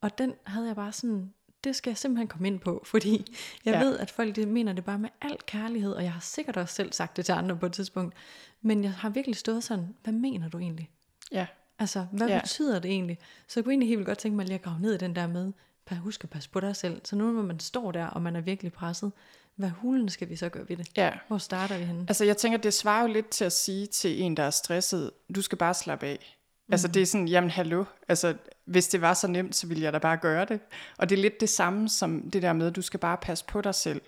Og 0.00 0.18
den 0.18 0.34
havde 0.44 0.66
jeg 0.66 0.76
bare 0.76 0.92
sådan, 0.92 1.32
det 1.64 1.76
skal 1.76 1.90
jeg 1.90 1.98
simpelthen 1.98 2.28
komme 2.28 2.48
ind 2.48 2.60
på, 2.60 2.82
fordi 2.86 3.34
jeg 3.64 3.74
ja. 3.74 3.80
ved, 3.80 3.98
at 3.98 4.10
folk 4.10 4.36
de 4.36 4.46
mener 4.46 4.72
det 4.72 4.84
bare 4.84 4.98
med 4.98 5.08
alt 5.20 5.46
kærlighed, 5.46 5.92
og 5.92 6.02
jeg 6.02 6.12
har 6.12 6.20
sikkert 6.20 6.56
også 6.56 6.74
selv 6.74 6.92
sagt 6.92 7.16
det 7.16 7.24
til 7.24 7.32
andre 7.32 7.56
på 7.56 7.66
et 7.66 7.72
tidspunkt, 7.72 8.14
men 8.62 8.84
jeg 8.84 8.92
har 8.92 9.08
virkelig 9.08 9.36
stået 9.36 9.64
sådan, 9.64 9.94
hvad 10.02 10.12
mener 10.12 10.48
du 10.48 10.58
egentlig? 10.58 10.90
Ja. 11.32 11.46
Altså, 11.78 12.06
hvad 12.12 12.28
ja. 12.28 12.40
betyder 12.40 12.78
det 12.78 12.90
egentlig? 12.90 13.18
Så 13.48 13.60
jeg 13.60 13.64
kunne 13.64 13.72
egentlig 13.72 13.88
helt 13.88 13.98
vildt 13.98 14.06
godt 14.06 14.18
tænke 14.18 14.36
mig 14.36 14.46
lige 14.46 14.54
at 14.54 14.62
grave 14.62 14.80
ned 14.80 14.94
i 14.94 14.98
den 14.98 15.16
der 15.16 15.26
med, 15.26 15.52
husk 15.96 16.24
at 16.24 16.30
passe 16.30 16.50
på 16.50 16.60
dig 16.60 16.76
selv. 16.76 17.00
Så 17.04 17.16
nu 17.16 17.32
når 17.32 17.42
man 17.42 17.60
står 17.60 17.92
der, 17.92 18.06
og 18.06 18.22
man 18.22 18.36
er 18.36 18.40
virkelig 18.40 18.72
presset, 18.72 19.12
hvad 19.56 19.68
hulen 19.70 20.08
skal 20.08 20.28
vi 20.28 20.36
så 20.36 20.48
gøre 20.48 20.68
ved 20.68 20.76
det? 20.76 20.88
Ja. 20.96 21.10
Hvor 21.28 21.38
starter 21.38 21.78
vi 21.78 21.84
henne? 21.84 22.04
Altså 22.08 22.24
jeg 22.24 22.36
tænker, 22.36 22.58
det 22.58 22.74
svarer 22.74 23.02
jo 23.02 23.12
lidt 23.12 23.28
til 23.28 23.44
at 23.44 23.52
sige 23.52 23.86
til 23.86 24.22
en, 24.22 24.36
der 24.36 24.42
er 24.42 24.50
stresset, 24.50 25.10
du 25.34 25.42
skal 25.42 25.58
bare 25.58 25.74
slappe 25.74 26.06
af. 26.06 26.38
Mm. 26.68 26.72
Altså 26.72 26.88
det 26.88 27.02
er 27.02 27.06
sådan, 27.06 27.28
jamen 27.28 27.50
hallo, 27.50 27.84
altså 28.08 28.34
hvis 28.64 28.88
det 28.88 29.00
var 29.00 29.14
så 29.14 29.26
nemt, 29.26 29.56
så 29.56 29.66
ville 29.66 29.82
jeg 29.82 29.92
da 29.92 29.98
bare 29.98 30.16
gøre 30.16 30.44
det. 30.44 30.60
Og 30.98 31.08
det 31.08 31.18
er 31.18 31.22
lidt 31.22 31.40
det 31.40 31.48
samme 31.48 31.88
som 31.88 32.30
det 32.30 32.42
der 32.42 32.52
med, 32.52 32.66
at 32.66 32.76
du 32.76 32.82
skal 32.82 33.00
bare 33.00 33.16
passe 33.16 33.44
på 33.44 33.60
dig 33.60 33.74
selv. 33.74 34.00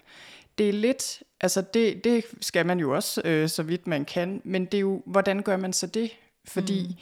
Det 0.58 0.68
er 0.68 0.72
lidt, 0.72 1.22
altså 1.40 1.60
det, 1.74 2.04
det 2.04 2.24
skal 2.40 2.66
man 2.66 2.80
jo 2.80 2.94
også, 2.94 3.22
øh, 3.24 3.48
så 3.48 3.62
vidt 3.62 3.86
man 3.86 4.04
kan, 4.04 4.42
men 4.44 4.64
det 4.64 4.74
er 4.74 4.80
jo, 4.80 5.02
hvordan 5.06 5.42
gør 5.42 5.56
man 5.56 5.72
så 5.72 5.86
det? 5.86 6.10
Fordi 6.44 6.86
mm 6.88 6.96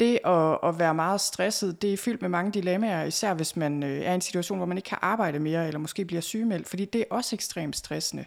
det 0.00 0.18
at, 0.24 0.58
at 0.62 0.78
være 0.78 0.94
meget 0.94 1.20
stresset, 1.20 1.82
det 1.82 1.92
er 1.92 1.96
fyldt 1.96 2.22
med 2.22 2.28
mange 2.28 2.52
dilemmaer, 2.52 3.04
især 3.04 3.34
hvis 3.34 3.56
man 3.56 3.82
øh, 3.82 4.00
er 4.00 4.12
i 4.12 4.14
en 4.14 4.20
situation, 4.20 4.58
hvor 4.58 4.66
man 4.66 4.78
ikke 4.78 4.88
kan 4.88 4.98
arbejde 5.02 5.38
mere, 5.38 5.66
eller 5.66 5.78
måske 5.78 6.04
bliver 6.04 6.20
sygemeldt, 6.20 6.68
fordi 6.68 6.84
det 6.84 7.00
er 7.00 7.04
også 7.10 7.36
ekstremt 7.36 7.76
stressende. 7.76 8.24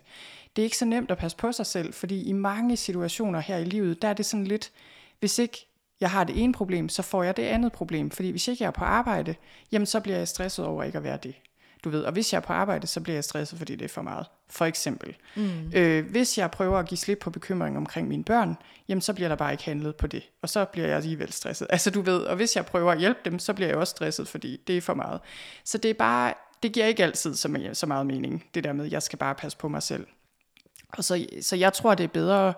Det 0.55 0.61
er 0.61 0.63
ikke 0.63 0.77
så 0.77 0.85
nemt 0.85 1.11
at 1.11 1.17
passe 1.17 1.37
på 1.37 1.51
sig 1.51 1.65
selv, 1.65 1.93
fordi 1.93 2.23
i 2.23 2.31
mange 2.31 2.77
situationer 2.77 3.39
her 3.39 3.57
i 3.57 3.63
livet, 3.63 4.01
der 4.01 4.07
er 4.07 4.13
det 4.13 4.25
sådan 4.25 4.47
lidt, 4.47 4.71
hvis 5.19 5.39
ikke 5.39 5.67
jeg 6.01 6.11
har 6.11 6.23
det 6.23 6.43
ene 6.43 6.53
problem, 6.53 6.89
så 6.89 7.01
får 7.01 7.23
jeg 7.23 7.37
det 7.37 7.43
andet 7.43 7.71
problem, 7.71 8.11
fordi 8.11 8.29
hvis 8.29 8.47
ikke 8.47 8.63
jeg 8.63 8.67
er 8.67 8.71
på 8.71 8.85
arbejde, 8.85 9.35
jamen 9.71 9.85
så 9.85 9.99
bliver 9.99 10.17
jeg 10.17 10.27
stresset 10.27 10.65
over 10.65 10.83
ikke 10.83 10.97
at 10.97 11.03
være 11.03 11.17
det. 11.23 11.35
Du 11.83 11.89
ved, 11.89 12.03
og 12.03 12.11
hvis 12.11 12.33
jeg 12.33 12.37
er 12.39 12.41
på 12.41 12.53
arbejde, 12.53 12.87
så 12.87 13.01
bliver 13.01 13.15
jeg 13.15 13.23
stresset, 13.23 13.57
fordi 13.57 13.75
det 13.75 13.85
er 13.85 13.89
for 13.89 14.01
meget. 14.01 14.25
For 14.49 14.65
eksempel. 14.65 15.15
Mm. 15.35 15.71
Øh, 15.73 16.09
hvis 16.09 16.37
jeg 16.37 16.51
prøver 16.51 16.79
at 16.79 16.87
give 16.87 16.97
slip 16.97 17.17
på 17.19 17.29
bekymring 17.29 17.77
omkring 17.77 18.07
mine 18.07 18.23
børn, 18.23 18.57
jamen 18.87 19.01
så 19.01 19.13
bliver 19.13 19.27
der 19.27 19.35
bare 19.35 19.51
ikke 19.51 19.63
handlet 19.63 19.95
på 19.95 20.07
det. 20.07 20.29
Og 20.41 20.49
så 20.49 20.65
bliver 20.65 20.87
jeg 20.87 20.97
alligevel 20.97 21.31
stresset. 21.31 21.67
Altså 21.69 21.91
du 21.91 22.01
ved, 22.01 22.19
og 22.19 22.35
hvis 22.35 22.55
jeg 22.55 22.65
prøver 22.65 22.91
at 22.91 22.99
hjælpe 22.99 23.19
dem, 23.25 23.39
så 23.39 23.53
bliver 23.53 23.67
jeg 23.67 23.77
også 23.77 23.91
stresset, 23.91 24.27
fordi 24.27 24.61
det 24.67 24.77
er 24.77 24.81
for 24.81 24.93
meget. 24.93 25.19
Så 25.63 25.77
det 25.77 25.89
er 25.89 25.93
bare, 25.93 26.33
det 26.63 26.71
giver 26.73 26.85
ikke 26.85 27.03
altid 27.03 27.35
så, 27.35 27.69
så 27.73 27.85
meget 27.85 28.05
mening, 28.05 28.45
det 28.53 28.63
der 28.63 28.73
med, 28.73 28.85
at 28.85 28.91
jeg 28.91 29.03
skal 29.03 29.19
bare 29.19 29.35
passe 29.35 29.57
på 29.57 29.67
mig 29.67 29.83
selv. 29.83 30.07
Og 30.89 31.03
så, 31.03 31.25
så 31.41 31.55
jeg 31.55 31.73
tror, 31.73 31.95
det 31.95 32.03
er 32.03 32.07
bedre 32.07 32.53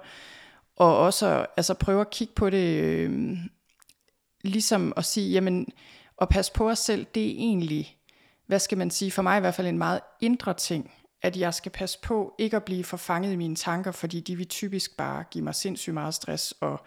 og 0.75 0.97
også 0.97 1.45
altså 1.57 1.73
prøve 1.73 2.01
at 2.01 2.09
kigge 2.09 2.33
på 2.33 2.49
det, 2.49 2.83
øh, 2.83 3.37
ligesom 4.43 4.93
at 4.97 5.05
sige, 5.05 5.31
jamen, 5.31 5.67
at 6.21 6.29
passe 6.29 6.51
på 6.51 6.69
os 6.69 6.79
selv, 6.79 7.05
det 7.15 7.23
er 7.23 7.35
egentlig 7.37 7.97
hvad 8.47 8.59
skal 8.59 8.77
man 8.77 8.91
sige, 8.91 9.11
for 9.11 9.21
mig 9.21 9.37
i 9.37 9.39
hvert 9.39 9.55
fald 9.55 9.67
en 9.67 9.77
meget 9.77 9.99
indre 10.21 10.53
ting, 10.53 10.91
at 11.21 11.37
jeg 11.37 11.53
skal 11.53 11.71
passe 11.71 11.99
på 12.01 12.35
ikke 12.39 12.57
at 12.57 12.63
blive 12.63 12.83
forfanget 12.83 13.33
i 13.33 13.35
mine 13.35 13.55
tanker, 13.55 13.91
fordi 13.91 14.19
de 14.19 14.35
vil 14.35 14.47
typisk 14.47 14.97
bare 14.97 15.23
give 15.31 15.43
mig 15.43 15.55
sindssygt 15.55 15.93
meget 15.93 16.13
stress, 16.13 16.53
og 16.61 16.81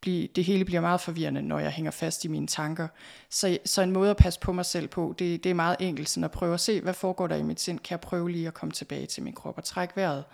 blive, 0.00 0.28
det 0.36 0.44
hele 0.44 0.64
bliver 0.64 0.80
meget 0.80 1.00
forvirrende, 1.00 1.42
når 1.42 1.58
jeg 1.58 1.70
hænger 1.70 1.90
fast 1.90 2.24
i 2.24 2.28
mine 2.28 2.46
tanker. 2.46 2.88
Så, 3.30 3.58
så 3.64 3.82
en 3.82 3.90
måde 3.90 4.10
at 4.10 4.16
passe 4.16 4.40
på 4.40 4.52
mig 4.52 4.66
selv 4.66 4.88
på, 4.88 5.14
det, 5.18 5.44
det 5.44 5.50
er 5.50 5.54
meget 5.54 5.76
enkelt, 5.80 6.08
sådan 6.08 6.24
at 6.24 6.30
prøve 6.30 6.54
at 6.54 6.60
se, 6.60 6.80
hvad 6.80 6.94
foregår 6.94 7.26
der 7.26 7.36
i 7.36 7.42
mit 7.42 7.60
sind, 7.60 7.78
kan 7.78 7.90
jeg 7.90 8.00
prøve 8.00 8.30
lige 8.30 8.46
at 8.46 8.54
komme 8.54 8.72
tilbage 8.72 9.06
til 9.06 9.22
min 9.22 9.34
krop 9.34 9.56
og 9.56 9.64
trække 9.64 9.96
vejret, 9.96 10.24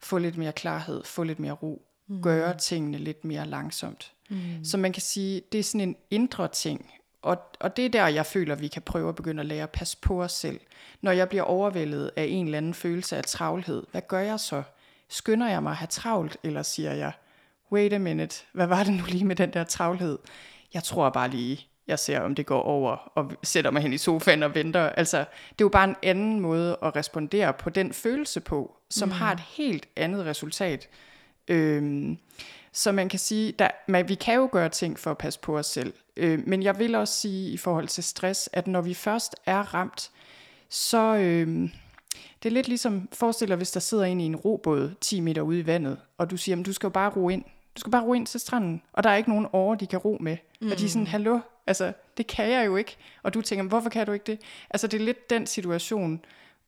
få 0.00 0.18
lidt 0.18 0.36
mere 0.36 0.52
klarhed, 0.52 1.04
få 1.04 1.22
lidt 1.22 1.38
mere 1.38 1.52
ro, 1.52 1.82
mm. 2.08 2.22
gøre 2.22 2.56
tingene 2.56 2.98
lidt 2.98 3.24
mere 3.24 3.46
langsomt. 3.46 4.12
Mm. 4.30 4.64
Så 4.64 4.76
man 4.76 4.92
kan 4.92 5.02
sige, 5.02 5.42
det 5.52 5.58
er 5.58 5.64
sådan 5.64 5.88
en 5.88 5.96
indre 6.10 6.48
ting, 6.48 6.90
og, 7.22 7.38
og 7.60 7.76
det 7.76 7.84
er 7.84 7.88
der, 7.88 8.06
jeg 8.06 8.26
føler, 8.26 8.54
vi 8.54 8.68
kan 8.68 8.82
prøve 8.82 9.08
at 9.08 9.14
begynde 9.14 9.40
at 9.40 9.46
lære 9.46 9.62
at 9.62 9.70
passe 9.70 9.96
på 10.00 10.22
os 10.22 10.32
selv. 10.32 10.60
Når 11.00 11.12
jeg 11.12 11.28
bliver 11.28 11.42
overvældet 11.42 12.10
af 12.16 12.24
en 12.24 12.44
eller 12.44 12.58
anden 12.58 12.74
følelse 12.74 13.16
af 13.16 13.24
travlhed, 13.24 13.82
hvad 13.90 14.02
gør 14.08 14.18
jeg 14.18 14.40
så? 14.40 14.62
Skynder 15.08 15.48
jeg 15.48 15.62
mig 15.62 15.70
at 15.70 15.76
have 15.76 15.86
travlt, 15.86 16.36
eller 16.42 16.62
siger 16.62 16.92
jeg, 16.92 17.12
wait 17.72 17.92
a 17.92 17.98
minute, 17.98 18.36
hvad 18.52 18.66
var 18.66 18.84
det 18.84 18.92
nu 18.92 19.04
lige 19.08 19.24
med 19.24 19.36
den 19.36 19.52
der 19.52 19.64
travlhed? 19.64 20.18
Jeg 20.74 20.84
tror 20.84 21.10
bare 21.10 21.30
lige, 21.30 21.66
jeg 21.86 21.98
ser, 21.98 22.20
om 22.20 22.34
det 22.34 22.46
går 22.46 22.60
over, 22.62 22.96
og 23.14 23.32
sætter 23.42 23.70
mig 23.70 23.82
hen 23.82 23.92
i 23.92 23.98
sofaen 23.98 24.42
og 24.42 24.54
venter. 24.54 24.88
Altså, 24.88 25.18
det 25.18 25.24
er 25.28 25.64
jo 25.64 25.68
bare 25.68 25.88
en 25.88 25.96
anden 26.02 26.40
måde 26.40 26.76
at 26.82 26.96
respondere 26.96 27.52
på 27.52 27.70
den 27.70 27.92
følelse 27.92 28.40
på, 28.40 28.76
som 28.90 29.08
mm. 29.08 29.12
har 29.12 29.32
et 29.32 29.40
helt 29.40 29.88
andet 29.96 30.24
resultat. 30.24 30.88
Øhm, 31.48 32.18
så 32.72 32.92
man 32.92 33.08
kan 33.08 33.18
sige, 33.18 33.54
at 33.58 34.08
vi 34.08 34.14
kan 34.14 34.34
jo 34.34 34.48
gøre 34.52 34.68
ting 34.68 34.98
for 34.98 35.10
at 35.10 35.18
passe 35.18 35.40
på 35.40 35.58
os 35.58 35.66
selv. 35.66 35.92
Øh, 36.16 36.40
men 36.46 36.62
jeg 36.62 36.78
vil 36.78 36.94
også 36.94 37.14
sige 37.14 37.50
i 37.50 37.56
forhold 37.56 37.88
til 37.88 38.04
stress, 38.04 38.50
at 38.52 38.66
når 38.66 38.80
vi 38.80 38.94
først 38.94 39.36
er 39.46 39.74
ramt, 39.74 40.10
så 40.68 41.16
øh, 41.16 41.70
det 42.42 42.48
er 42.48 42.52
lidt 42.52 42.68
ligesom, 42.68 43.08
forestil 43.12 43.48
dig, 43.48 43.56
hvis 43.56 43.70
der 43.70 43.80
sidder 43.80 44.04
en 44.04 44.20
i 44.20 44.24
en 44.24 44.36
robåd 44.36 44.94
10 45.00 45.20
meter 45.20 45.42
ude 45.42 45.58
i 45.58 45.66
vandet, 45.66 45.98
og 46.18 46.30
du 46.30 46.36
siger, 46.36 46.58
at 46.60 46.66
du 46.66 46.72
skal 46.72 46.86
jo 46.86 46.90
bare 46.90 47.10
ro 47.10 47.28
ind. 47.28 47.44
Du 47.76 47.80
skal 47.80 47.92
bare 47.92 48.04
ro 48.04 48.12
ind 48.12 48.26
til 48.26 48.40
stranden, 48.40 48.82
og 48.92 49.02
der 49.02 49.10
er 49.10 49.16
ikke 49.16 49.30
nogen 49.30 49.46
over, 49.52 49.74
de 49.74 49.86
kan 49.86 49.98
ro 49.98 50.16
med. 50.20 50.36
Mm. 50.60 50.70
Og 50.70 50.78
de 50.78 50.84
er 50.84 50.88
sådan, 50.88 51.02
mm. 51.02 51.06
hallo, 51.06 51.40
altså 51.66 51.92
det 52.16 52.26
kan 52.26 52.50
jeg 52.50 52.66
jo 52.66 52.76
ikke. 52.76 52.96
Og 53.22 53.34
du 53.34 53.42
tænker, 53.42 53.64
hvorfor 53.64 53.90
kan 53.90 54.06
du 54.06 54.12
ikke 54.12 54.24
det? 54.26 54.40
Altså 54.70 54.86
det 54.86 55.00
er 55.00 55.04
lidt 55.04 55.30
den 55.30 55.46
situation, 55.46 56.20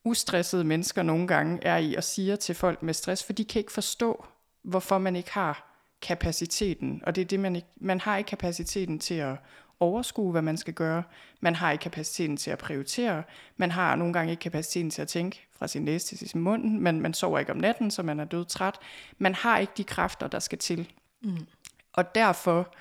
ustressede 0.05 0.65
mennesker 0.65 1.03
nogle 1.03 1.27
gange 1.27 1.59
er 1.63 1.77
i 1.77 1.95
og 1.95 2.05
siger 2.05 2.37
til 2.37 2.55
folk 2.55 2.83
med 2.83 2.95
stress, 2.95 3.25
for 3.25 3.33
de 3.33 3.45
kan 3.45 3.61
ikke 3.61 3.73
forstå, 3.73 4.25
hvorfor 4.63 4.99
man 4.99 5.17
ikke 5.17 5.33
har 5.33 5.67
kapaciteten, 6.03 7.03
og 7.07 7.15
det 7.17 7.21
er 7.23 7.27
det, 7.27 7.41
man 7.41 7.57
ikke, 7.57 7.69
man 7.77 8.01
har 8.01 8.17
ikke 8.17 8.29
kapaciteten 8.29 8.99
til 8.99 9.15
at 9.15 9.37
overskue, 9.81 10.33
hvad 10.33 10.43
man 10.43 10.57
skal 10.57 10.75
gøre. 10.75 11.03
Man 11.41 11.55
har 11.55 11.73
ikke 11.73 11.83
kapaciteten 11.83 12.37
til 12.37 12.51
at 12.51 12.59
prioritere. 12.59 13.23
Man 13.57 13.71
har 13.71 13.97
nogle 13.97 14.13
gange 14.13 14.31
ikke 14.31 14.41
kapaciteten 14.41 14.91
til 14.91 15.03
at 15.03 15.09
tænke 15.09 15.47
fra 15.53 15.69
sin 15.69 15.83
næse 15.83 16.17
til 16.17 16.29
sin 16.29 16.41
mund. 16.41 16.79
Man, 16.79 17.01
man 17.01 17.15
sover 17.15 17.39
ikke 17.39 17.53
om 17.53 17.59
natten, 17.59 17.91
så 17.91 18.03
man 18.03 18.21
er 18.21 18.25
død 18.25 18.45
træt. 18.45 18.79
Man 19.19 19.35
har 19.35 19.59
ikke 19.59 19.73
de 19.77 19.85
kræfter, 19.85 20.29
der 20.29 20.39
skal 20.39 20.59
til. 20.59 20.93
Mm. 21.23 21.47
Og 21.93 22.15
derfor 22.15 22.75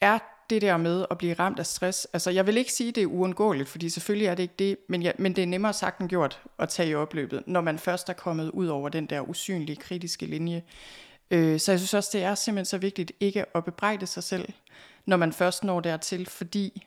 er 0.00 0.18
det 0.50 0.62
der 0.62 0.76
med 0.76 1.06
at 1.10 1.18
blive 1.18 1.34
ramt 1.34 1.58
af 1.58 1.66
stress, 1.66 2.08
altså 2.12 2.30
jeg 2.30 2.46
vil 2.46 2.56
ikke 2.56 2.72
sige, 2.72 2.88
at 2.88 2.94
det 2.94 3.02
er 3.02 3.06
uundgåeligt, 3.06 3.68
fordi 3.68 3.88
selvfølgelig 3.88 4.26
er 4.26 4.34
det 4.34 4.42
ikke 4.42 4.54
det, 4.58 4.76
men, 4.88 5.02
ja, 5.02 5.12
men 5.18 5.36
det 5.36 5.42
er 5.42 5.46
nemmere 5.46 5.72
sagt 5.72 6.00
end 6.00 6.08
gjort 6.08 6.40
at 6.58 6.68
tage 6.68 6.88
i 6.88 6.94
opløbet, 6.94 7.42
når 7.46 7.60
man 7.60 7.78
først 7.78 8.08
er 8.08 8.12
kommet 8.12 8.50
ud 8.50 8.66
over 8.66 8.88
den 8.88 9.06
der 9.06 9.20
usynlige 9.20 9.76
kritiske 9.76 10.26
linje. 10.26 10.62
Øh, 11.30 11.60
så 11.60 11.72
jeg 11.72 11.78
synes 11.78 11.94
også, 11.94 12.10
det 12.12 12.22
er 12.22 12.34
simpelthen 12.34 12.64
så 12.64 12.78
vigtigt 12.78 13.12
ikke 13.20 13.56
at 13.56 13.64
bebrejde 13.64 14.06
sig 14.06 14.22
selv, 14.22 14.48
når 15.06 15.16
man 15.16 15.32
først 15.32 15.64
når 15.64 15.80
dertil, 15.80 16.26
fordi 16.26 16.86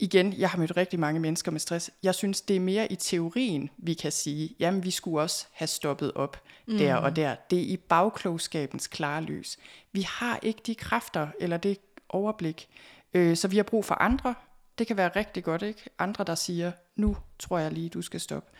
igen, 0.00 0.32
jeg 0.38 0.50
har 0.50 0.58
mødt 0.58 0.76
rigtig 0.76 1.00
mange 1.00 1.20
mennesker 1.20 1.50
med 1.50 1.60
stress. 1.60 1.90
Jeg 2.02 2.14
synes, 2.14 2.40
det 2.40 2.56
er 2.56 2.60
mere 2.60 2.92
i 2.92 2.96
teorien, 2.96 3.70
vi 3.78 3.94
kan 3.94 4.12
sige, 4.12 4.56
jamen 4.58 4.84
vi 4.84 4.90
skulle 4.90 5.22
også 5.22 5.46
have 5.52 5.68
stoppet 5.68 6.12
op 6.14 6.42
mm. 6.66 6.78
der 6.78 6.94
og 6.94 7.16
der. 7.16 7.34
Det 7.50 7.58
er 7.58 7.62
i 7.62 7.76
bagklogskabens 7.76 8.86
klare 8.86 9.22
lys. 9.22 9.58
Vi 9.92 10.02
har 10.02 10.38
ikke 10.42 10.60
de 10.66 10.74
kræfter 10.74 11.28
eller 11.40 11.56
det 11.56 11.78
overblik, 12.08 12.68
øh, 13.14 13.36
så 13.36 13.48
vi 13.48 13.56
har 13.56 13.62
brug 13.62 13.84
for 13.84 13.94
andre. 13.94 14.34
Det 14.78 14.86
kan 14.86 14.96
være 14.96 15.10
rigtig 15.16 15.44
godt, 15.44 15.62
ikke? 15.62 15.90
Andre, 15.98 16.24
der 16.24 16.34
siger, 16.34 16.72
nu 16.96 17.16
tror 17.38 17.58
jeg 17.58 17.72
lige, 17.72 17.88
du 17.88 18.02
skal 18.02 18.20
stoppe. 18.20 18.50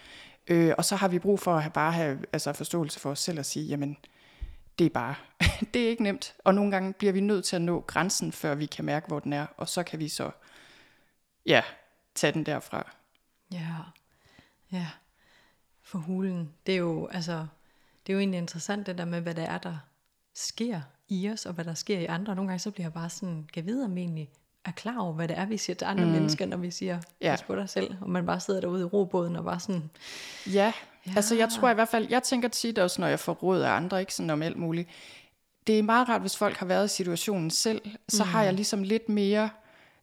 Øh, 0.49 0.74
og 0.78 0.84
så 0.84 0.97
har 0.97 1.09
vi 1.09 1.18
brug 1.18 1.41
for 1.41 1.55
at 1.55 1.62
have, 1.62 1.72
bare 1.72 1.93
have 1.93 2.18
altså 2.32 2.53
forståelse 2.53 3.01
for 3.01 3.11
os 3.11 3.18
selv 3.18 3.38
og 3.38 3.47
sige, 3.47 3.66
jamen, 3.66 3.97
det 4.78 4.86
er 4.86 4.91
bare, 4.91 5.14
det 5.74 5.84
er 5.84 5.88
ikke 5.88 6.03
nemt. 6.03 6.34
Og 6.45 6.55
nogle 6.55 6.70
gange 6.70 6.93
bliver 6.93 7.12
vi 7.12 7.20
nødt 7.20 7.45
til 7.45 7.57
at 7.57 7.62
nå 7.62 7.80
grænsen, 7.80 8.32
før 8.32 8.55
vi 8.55 8.66
kan 8.66 8.84
mærke, 8.84 9.07
hvor 9.07 9.18
den 9.18 9.32
er. 9.32 9.47
Og 9.57 9.68
så 9.68 9.82
kan 9.82 9.99
vi 9.99 10.09
så, 10.09 10.30
ja, 11.47 11.62
tage 12.14 12.32
den 12.32 12.47
derfra. 12.47 12.93
Ja, 13.53 13.76
ja. 14.72 14.86
For 15.82 15.99
hulen, 15.99 16.53
det 16.66 16.74
er 16.74 16.78
jo, 16.78 17.07
altså, 17.07 17.47
det 18.07 18.12
er 18.12 18.14
jo 18.14 18.18
egentlig 18.18 18.38
interessant 18.38 18.86
det 18.86 18.99
der 18.99 19.05
med, 19.05 19.20
hvad 19.20 19.34
det 19.34 19.45
er, 19.45 19.59
der 19.59 19.78
sker 20.34 20.80
i 21.09 21.30
os, 21.30 21.47
og 21.47 21.53
hvad 21.53 21.64
der 21.64 21.74
sker 21.74 21.99
i 21.99 22.05
andre. 22.05 22.34
Nogle 22.34 22.49
gange 22.49 22.59
så 22.59 22.70
bliver 22.70 22.84
jeg 22.84 22.93
bare 22.93 23.11
sådan, 23.11 23.49
kan 23.53 23.66
vide 23.66 23.84
om 23.84 23.99
egentlig, 23.99 24.30
er 24.64 24.70
klar 24.70 24.99
over, 24.99 25.12
hvad 25.12 25.28
det 25.28 25.38
er, 25.38 25.47
vi 25.47 25.57
siger 25.57 25.76
til 25.76 25.84
andre 25.84 26.05
mm. 26.05 26.11
mennesker, 26.11 26.47
når 26.47 26.57
vi 26.57 26.70
siger, 26.70 27.01
ja. 27.20 27.30
pas 27.30 27.43
på 27.43 27.57
dig 27.57 27.68
selv, 27.68 27.97
og 28.01 28.11
man 28.11 28.26
bare 28.26 28.41
sidder 28.41 28.61
derude 28.61 28.80
i 28.80 28.84
robåden 28.84 29.36
og 29.36 29.45
bare 29.45 29.61
sådan... 29.61 29.91
Ja, 30.47 30.72
ja, 31.07 31.12
altså 31.16 31.34
jeg 31.34 31.49
tror 31.49 31.70
i 31.70 31.74
hvert 31.74 31.88
fald, 31.88 32.07
jeg 32.11 32.22
tænker 32.22 32.49
tit 32.49 32.78
også, 32.78 33.01
når 33.01 33.09
jeg 33.09 33.20
får 33.20 33.32
råd 33.32 33.61
af 33.61 33.70
andre, 33.70 34.01
ikke 34.01 34.14
sådan 34.14 34.30
om 34.30 34.43
alt 34.43 34.57
muligt, 34.57 34.88
det 35.66 35.78
er 35.78 35.82
meget 35.82 36.09
rart, 36.09 36.20
hvis 36.20 36.36
folk 36.36 36.57
har 36.57 36.66
været 36.66 36.84
i 36.84 36.95
situationen 36.97 37.51
selv, 37.51 37.82
så 38.09 38.24
mm. 38.24 38.30
har 38.30 38.43
jeg 38.43 38.55
ligesom 38.55 38.82
lidt 38.82 39.09
mere 39.09 39.51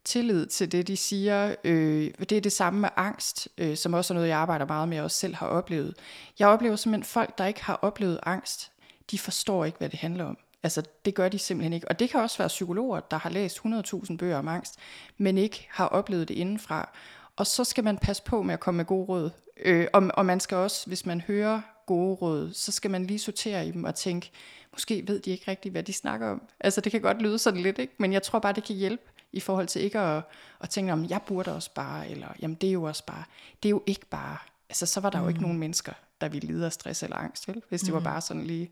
tillid 0.04 0.45
til 0.45 0.72
det, 0.72 0.88
de 0.88 0.98
siger. 0.98 1.56
Øh, 1.64 2.12
det 2.20 2.32
er 2.32 2.41
det 2.41 2.52
samme 2.52 2.80
med 2.80 2.89
angst, 2.95 3.48
øh, 3.58 3.78
som 3.78 3.93
også 3.93 4.14
er 4.14 4.16
noget, 4.16 4.30
jeg 4.30 4.38
arbejder 4.38 4.66
meget 4.66 4.89
med 4.89 4.98
og 4.98 5.04
også 5.04 5.18
selv 5.18 5.36
har 5.36 5.48
oplevet. 5.48 5.95
Jeg 6.39 6.48
oplever 6.48 6.76
simpelthen 6.76 7.04
folk, 7.04 7.38
der 7.38 7.45
ikke 7.45 7.64
har 7.64 7.80
oplevet 7.82 8.20
angst, 8.24 8.72
de 9.12 9.20
forstår 9.20 9.66
ikke, 9.66 9.78
hvad 9.78 9.89
det 9.89 10.00
handler 10.00 10.26
om. 10.26 10.38
Altså, 10.64 10.84
det 11.06 11.16
gør 11.16 11.30
de 11.30 11.39
simpelthen 11.39 11.74
ikke. 11.74 11.88
Og 11.88 12.00
det 12.00 12.10
kan 12.10 12.20
også 12.20 12.38
være 12.38 12.48
psykologer, 12.48 13.00
der 13.00 13.18
har 13.18 13.30
læst 13.30 13.58
100.000 13.58 14.18
bøger 14.18 14.38
om 14.38 14.48
angst, 14.48 14.76
men 15.18 15.38
ikke 15.38 15.68
har 15.72 15.86
oplevet 15.86 16.28
det 16.28 16.36
indenfra. 16.36 16.89
Og 17.36 17.48
så 17.48 17.64
skal 17.64 17.84
man 17.84 17.98
passe 17.98 18.24
på 18.24 18.41
med 18.41 18.54
at 18.54 18.60
komme 18.60 18.78
med 18.78 18.86
gode 18.86 19.06
råd. 19.06 19.30
Øh, 19.66 19.88
og, 19.93 20.10
og 20.14 20.26
man 20.26 20.39
skal 20.39 20.58
også, 20.58 20.88
hvis 20.88 21.06
man 21.06 21.22
hører 21.22 21.62
gode 21.86 22.16
råd, 22.16 22.54
så 22.54 22.72
skal 22.72 22.91
man 22.91 23.06
lige 23.06 23.20
sortere 23.20 23.68
i 23.68 23.72
dem 23.72 23.84
og 23.84 23.95
tænke, 23.95 24.32
måske 24.72 25.04
ved 25.08 25.20
de 25.20 25.32
ikke 25.32 25.52
rigtigt, 25.52 25.72
hvad 25.72 25.84
de 25.84 25.93
snakker 25.93 26.28
om. 26.28 26.41
Altså, 26.60 26.82
det 26.82 26.91
kan 26.91 27.02
godt 27.02 27.22
lyde 27.22 27.38
sådan 27.38 27.62
lidt, 27.62 27.80
ikke? 27.80 27.93
Men 27.98 28.14
jeg 28.14 28.24
tror 28.24 28.39
bare, 28.39 28.54
det 28.54 28.64
kan 28.64 28.76
hjælpe 28.76 29.04
i 29.32 29.39
forhold 29.39 29.67
til 29.67 29.82
ikke 29.82 29.99
at, 29.99 30.23
at 30.61 30.69
tænke 30.69 30.93
om, 30.93 31.05
jeg 31.05 31.21
burde 31.28 31.55
også 31.55 31.73
bare, 31.73 32.09
eller 32.09 32.28
jamen 32.41 32.55
det 32.55 32.67
er 32.67 32.73
jo 32.73 32.84
også 32.84 33.05
bare. 33.05 33.23
Det 33.63 33.69
er 33.69 33.71
jo 33.71 33.84
ikke 33.86 34.05
bare. 34.05 34.38
Altså, 34.69 34.86
så 34.86 34.99
var 34.99 35.09
der 35.09 35.17
mm. 35.17 35.23
jo 35.23 35.28
ikke 35.28 35.38
mm. 35.39 35.43
nogen 35.43 35.59
mennesker, 35.59 35.93
der 36.21 36.30
ville 36.30 36.47
lide 36.47 36.65
af 36.65 36.73
stress 36.73 37.03
eller 37.03 37.15
angst, 37.15 37.47
vel? 37.47 37.61
Hvis 37.69 37.82
det 37.82 37.89
mm. 37.89 37.93
var 37.93 37.99
bare 37.99 38.21
sådan 38.21 38.43
lige 38.43 38.71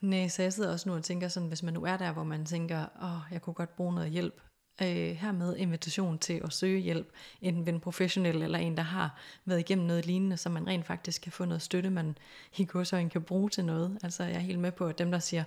Nej, 0.00 0.28
så 0.28 0.42
jeg 0.42 0.52
sidder 0.52 0.72
også 0.72 0.88
nu 0.88 0.94
og 0.94 1.04
tænker 1.04 1.28
sådan, 1.28 1.48
hvis 1.48 1.62
man 1.62 1.74
nu 1.74 1.84
er 1.84 1.96
der, 1.96 2.12
hvor 2.12 2.24
man 2.24 2.44
tænker, 2.44 2.86
åh, 3.02 3.32
jeg 3.32 3.42
kunne 3.42 3.54
godt 3.54 3.76
bruge 3.76 3.94
noget 3.94 4.10
hjælp, 4.10 4.40
øh, 4.82 4.88
hermed 4.88 5.56
invitation 5.56 6.18
til 6.18 6.40
at 6.44 6.52
søge 6.52 6.80
hjælp, 6.80 7.12
enten 7.42 7.66
ved 7.66 7.72
en 7.72 7.80
professionel 7.80 8.42
eller 8.42 8.58
en, 8.58 8.76
der 8.76 8.82
har 8.82 9.18
været 9.44 9.60
igennem 9.60 9.86
noget 9.86 10.06
lignende, 10.06 10.36
så 10.36 10.48
man 10.48 10.66
rent 10.66 10.86
faktisk 10.86 11.22
kan 11.22 11.32
få 11.32 11.44
noget 11.44 11.62
støtte, 11.62 11.90
man 11.90 12.18
i 12.56 12.64
godsøjne 12.64 13.10
kan 13.10 13.22
bruge 13.22 13.50
til 13.50 13.64
noget. 13.64 13.98
Altså 14.02 14.24
jeg 14.24 14.34
er 14.34 14.38
helt 14.38 14.58
med 14.58 14.72
på, 14.72 14.86
at 14.86 14.98
dem, 14.98 15.10
der 15.10 15.18
siger, 15.18 15.44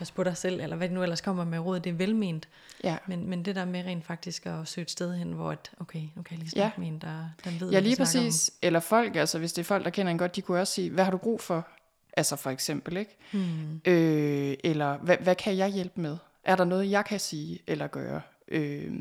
pas 0.00 0.10
på 0.10 0.24
dig 0.24 0.36
selv, 0.36 0.60
eller 0.60 0.76
hvad 0.76 0.88
det 0.88 0.94
nu 0.94 1.02
ellers 1.02 1.20
kommer 1.20 1.44
med 1.44 1.58
råd, 1.58 1.80
det 1.80 1.90
er 1.90 1.94
velment. 1.94 2.48
Ja. 2.84 2.96
Men, 3.06 3.30
men 3.30 3.44
det 3.44 3.56
der 3.56 3.64
med 3.64 3.84
rent 3.84 4.06
faktisk 4.06 4.46
at 4.46 4.68
søge 4.68 4.82
et 4.82 4.90
sted 4.90 5.14
hen, 5.14 5.32
hvor 5.32 5.50
at, 5.50 5.70
okay, 5.80 6.02
nu 6.16 6.22
kan 6.22 6.36
jeg 6.36 6.38
lige 6.38 6.50
snakke 6.50 6.74
ja. 6.76 6.80
med 6.80 6.88
en, 6.88 6.98
der, 6.98 7.24
der 7.44 7.50
ved, 7.60 7.70
Ja, 7.70 7.80
lige 7.80 7.96
præcis. 7.96 8.48
Om. 8.48 8.58
Eller 8.62 8.80
folk, 8.80 9.16
altså 9.16 9.38
hvis 9.38 9.52
det 9.52 9.62
er 9.62 9.66
folk, 9.66 9.84
der 9.84 9.90
kender 9.90 10.12
en 10.12 10.18
godt, 10.18 10.36
de 10.36 10.42
kunne 10.42 10.60
også 10.60 10.72
sige, 10.72 10.90
hvad 10.90 11.04
har 11.04 11.10
du 11.10 11.16
brug 11.16 11.40
for? 11.40 11.68
Altså 12.16 12.36
for 12.36 12.50
eksempel, 12.50 12.96
ikke? 12.96 13.16
Hmm. 13.32 13.80
Øh, 13.84 14.54
eller 14.64 14.98
hvad, 14.98 15.16
hvad 15.20 15.34
kan 15.34 15.56
jeg 15.56 15.68
hjælpe 15.68 16.00
med? 16.00 16.16
Er 16.44 16.56
der 16.56 16.64
noget, 16.64 16.90
jeg 16.90 17.04
kan 17.04 17.20
sige 17.20 17.58
eller 17.66 17.86
gøre? 17.86 18.20
Øh, 18.48 18.92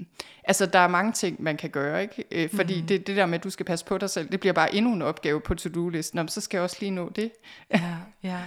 altså 0.43 0.65
der 0.65 0.79
er 0.79 0.87
mange 0.87 1.11
ting, 1.11 1.43
man 1.43 1.57
kan 1.57 1.69
gøre, 1.69 2.01
ikke? 2.01 2.23
Øh, 2.31 2.49
fordi 2.49 2.81
mm. 2.81 2.87
det, 2.87 3.07
det 3.07 3.15
der 3.15 3.25
med, 3.25 3.35
at 3.35 3.43
du 3.43 3.49
skal 3.49 3.65
passe 3.65 3.85
på 3.85 3.97
dig 3.97 4.09
selv, 4.09 4.29
det 4.31 4.39
bliver 4.39 4.53
bare 4.53 4.75
endnu 4.75 4.93
en 4.93 5.01
opgave 5.01 5.41
på 5.41 5.55
to-do-listen. 5.55 6.19
Om 6.19 6.27
så 6.27 6.41
skal 6.41 6.57
jeg 6.57 6.63
også 6.63 6.77
lige 6.79 6.91
nå 6.91 7.09
det. 7.09 7.31
ja, 7.73 7.95
ja. 8.23 8.39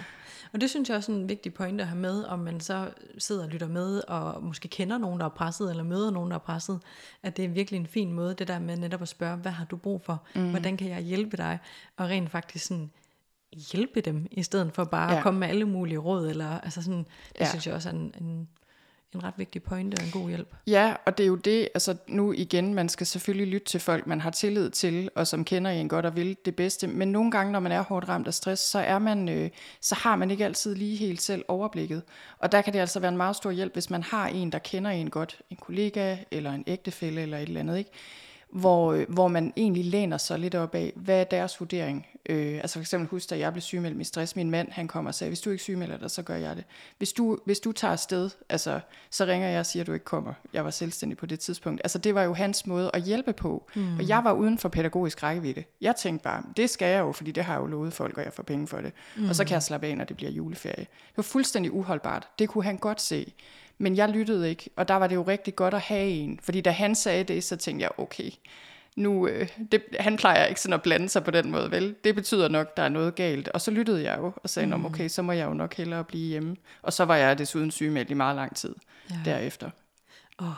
Og 0.52 0.60
det 0.60 0.70
synes 0.70 0.88
jeg 0.88 0.96
også 0.96 1.12
er 1.12 1.16
en 1.16 1.28
vigtig 1.28 1.54
point 1.54 1.80
at 1.80 1.86
have 1.86 1.98
med, 1.98 2.24
om 2.24 2.38
man 2.38 2.60
så 2.60 2.90
sidder 3.18 3.42
og 3.42 3.48
lytter 3.48 3.68
med, 3.68 4.02
og 4.08 4.42
måske 4.42 4.68
kender 4.68 4.98
nogen, 4.98 5.20
der 5.20 5.26
er 5.26 5.30
presset, 5.30 5.70
eller 5.70 5.82
møder 5.82 6.10
nogen, 6.10 6.30
der 6.30 6.34
er 6.34 6.40
presset, 6.40 6.80
at 7.22 7.36
det 7.36 7.44
er 7.44 7.48
virkelig 7.48 7.80
en 7.80 7.86
fin 7.86 8.12
måde, 8.12 8.34
det 8.34 8.48
der 8.48 8.58
med 8.58 8.76
netop 8.76 9.02
at 9.02 9.08
spørge, 9.08 9.36
hvad 9.36 9.52
har 9.52 9.64
du 9.64 9.76
brug 9.76 10.02
for? 10.02 10.22
Mm. 10.34 10.50
Hvordan 10.50 10.76
kan 10.76 10.88
jeg 10.88 11.00
hjælpe 11.00 11.36
dig? 11.36 11.58
Og 11.96 12.08
rent 12.08 12.30
faktisk 12.30 12.66
sådan 12.66 12.90
hjælpe 13.72 14.00
dem, 14.00 14.26
i 14.30 14.42
stedet 14.42 14.72
for 14.74 14.84
bare 14.84 15.10
ja. 15.10 15.16
at 15.16 15.22
komme 15.22 15.40
med 15.40 15.48
alle 15.48 15.64
mulige 15.64 15.98
råd, 15.98 16.28
eller 16.28 16.60
altså 16.60 16.82
sådan, 16.82 17.06
det 17.32 17.40
ja. 17.40 17.48
synes 17.48 17.66
jeg 17.66 17.74
også 17.74 17.88
er 17.88 17.92
en, 17.92 18.14
en, 18.20 18.48
en 19.14 19.24
ret 19.24 19.34
vigtig 19.36 19.62
pointe 19.62 19.94
og 19.94 20.04
en 20.04 20.10
god 20.10 20.28
hjælp. 20.28 20.54
Ja, 20.66 20.94
og 21.06 21.18
det 21.18 21.24
er 21.24 21.28
jo 21.28 21.36
det, 21.36 21.68
altså 21.74 21.96
nu 22.06 22.32
igen, 22.32 22.74
man 22.74 22.88
skal 22.88 23.06
selvfølgelig 23.06 23.46
lytte 23.46 23.66
til 23.66 23.80
folk, 23.80 24.06
man 24.06 24.20
har 24.20 24.30
tillid 24.30 24.70
til, 24.70 25.10
og 25.14 25.26
som 25.26 25.44
kender 25.44 25.70
en 25.70 25.88
godt 25.88 26.06
og 26.06 26.16
vil 26.16 26.36
det 26.44 26.56
bedste, 26.56 26.86
men 26.86 27.12
nogle 27.12 27.30
gange, 27.30 27.52
når 27.52 27.60
man 27.60 27.72
er 27.72 27.80
hårdt 27.80 28.08
ramt 28.08 28.26
af 28.26 28.34
stress, 28.34 28.62
så, 28.62 28.78
er 28.78 28.98
man, 28.98 29.28
øh, 29.28 29.50
så 29.80 29.94
har 29.94 30.16
man 30.16 30.30
ikke 30.30 30.44
altid 30.44 30.74
lige 30.74 30.96
helt 30.96 31.22
selv 31.22 31.44
overblikket. 31.48 32.02
Og 32.38 32.52
der 32.52 32.62
kan 32.62 32.72
det 32.72 32.78
altså 32.78 33.00
være 33.00 33.10
en 33.10 33.16
meget 33.16 33.36
stor 33.36 33.50
hjælp, 33.50 33.72
hvis 33.72 33.90
man 33.90 34.02
har 34.02 34.26
en, 34.26 34.52
der 34.52 34.58
kender 34.58 34.90
en 34.90 35.10
godt, 35.10 35.40
en 35.50 35.56
kollega, 35.56 36.16
eller 36.30 36.52
en 36.52 36.64
ægtefælle, 36.66 37.20
eller 37.20 37.38
et 37.38 37.42
eller 37.42 37.60
andet, 37.60 37.78
ikke? 37.78 37.90
Hvor, 38.52 38.92
øh, 38.92 39.06
hvor 39.08 39.28
man 39.28 39.52
egentlig 39.56 39.84
læner 39.84 40.16
sig 40.16 40.38
lidt 40.38 40.54
op 40.54 40.74
af, 40.74 40.92
hvad 40.96 41.20
er 41.20 41.24
deres 41.24 41.60
vurdering? 41.60 42.06
Øh, 42.28 42.54
altså 42.54 42.74
for 42.74 42.80
eksempel 42.80 43.08
husk, 43.08 43.30
da 43.30 43.38
jeg 43.38 43.52
blev 43.52 43.60
sygemeldt 43.60 43.96
med 43.96 44.04
stress, 44.04 44.36
min 44.36 44.50
mand 44.50 44.70
han 44.70 44.88
kommer 44.88 45.10
og 45.10 45.14
sagde, 45.14 45.30
hvis 45.30 45.40
du 45.40 45.50
ikke 45.50 45.62
sygemelder 45.62 45.96
dig, 45.96 46.10
så 46.10 46.22
gør 46.22 46.36
jeg 46.36 46.56
det. 46.56 46.64
Hvis 46.98 47.12
du, 47.12 47.38
hvis 47.44 47.60
du 47.60 47.72
tager 47.72 47.92
afsted, 47.92 48.30
altså, 48.48 48.80
så 49.10 49.24
ringer 49.24 49.48
jeg 49.48 49.60
og 49.60 49.66
siger, 49.66 49.82
at 49.82 49.86
du 49.86 49.92
ikke 49.92 50.04
kommer. 50.04 50.32
Jeg 50.52 50.64
var 50.64 50.70
selvstændig 50.70 51.18
på 51.18 51.26
det 51.26 51.40
tidspunkt. 51.40 51.80
Altså 51.84 51.98
det 51.98 52.14
var 52.14 52.22
jo 52.22 52.34
hans 52.34 52.66
måde 52.66 52.90
at 52.94 53.02
hjælpe 53.02 53.32
på. 53.32 53.70
Mm. 53.74 53.96
Og 53.96 54.08
jeg 54.08 54.24
var 54.24 54.32
uden 54.32 54.58
for 54.58 54.68
pædagogisk 54.68 55.22
rækkevidde. 55.22 55.64
Jeg 55.80 55.96
tænkte 55.96 56.24
bare, 56.24 56.42
det 56.56 56.70
skal 56.70 56.88
jeg 56.88 57.00
jo, 57.00 57.12
fordi 57.12 57.32
det 57.32 57.44
har 57.44 57.52
jeg 57.52 57.60
jo 57.60 57.66
lovet 57.66 57.92
folk, 57.92 58.18
og 58.18 58.24
jeg 58.24 58.32
får 58.32 58.42
penge 58.42 58.66
for 58.66 58.80
det. 58.80 58.92
Mm. 59.16 59.28
Og 59.28 59.36
så 59.36 59.44
kan 59.44 59.54
jeg 59.54 59.62
slappe 59.62 59.86
af, 59.86 59.96
når 59.96 60.04
det 60.04 60.16
bliver 60.16 60.32
juleferie. 60.32 60.86
Det 60.86 61.16
var 61.16 61.22
fuldstændig 61.22 61.72
uholdbart. 61.72 62.28
Det 62.38 62.48
kunne 62.48 62.64
han 62.64 62.76
godt 62.76 63.00
se. 63.00 63.32
Men 63.82 63.96
jeg 63.96 64.08
lyttede 64.08 64.50
ikke, 64.50 64.70
og 64.76 64.88
der 64.88 64.94
var 64.94 65.06
det 65.06 65.14
jo 65.14 65.22
rigtig 65.22 65.56
godt 65.56 65.74
at 65.74 65.80
have 65.80 66.08
en. 66.08 66.40
Fordi 66.42 66.60
da 66.60 66.70
han 66.70 66.94
sagde 66.94 67.24
det, 67.24 67.44
så 67.44 67.56
tænkte 67.56 67.82
jeg, 67.82 67.90
okay, 67.98 68.30
nu, 68.96 69.26
øh, 69.26 69.48
det, 69.72 69.82
han 70.00 70.16
plejer 70.16 70.44
ikke 70.44 70.60
sådan 70.60 70.74
at 70.74 70.82
blande 70.82 71.08
sig 71.08 71.24
på 71.24 71.30
den 71.30 71.50
måde, 71.50 71.70
vel? 71.70 71.94
Det 72.04 72.14
betyder 72.14 72.48
nok, 72.48 72.76
der 72.76 72.82
er 72.82 72.88
noget 72.88 73.14
galt. 73.14 73.48
Og 73.48 73.60
så 73.60 73.70
lyttede 73.70 74.02
jeg 74.02 74.18
jo 74.18 74.32
og 74.36 74.50
sagde, 74.50 74.76
mm. 74.76 74.86
okay, 74.86 75.08
så 75.08 75.22
må 75.22 75.32
jeg 75.32 75.46
jo 75.46 75.54
nok 75.54 75.74
hellere 75.74 76.04
blive 76.04 76.28
hjemme. 76.28 76.56
Og 76.82 76.92
så 76.92 77.04
var 77.04 77.16
jeg 77.16 77.38
desuden 77.38 77.70
sygemeldt 77.70 78.10
i 78.10 78.14
meget 78.14 78.36
lang 78.36 78.56
tid 78.56 78.74
ja. 79.10 79.16
derefter. 79.24 79.70
Åh, 80.40 80.48
oh, 80.48 80.54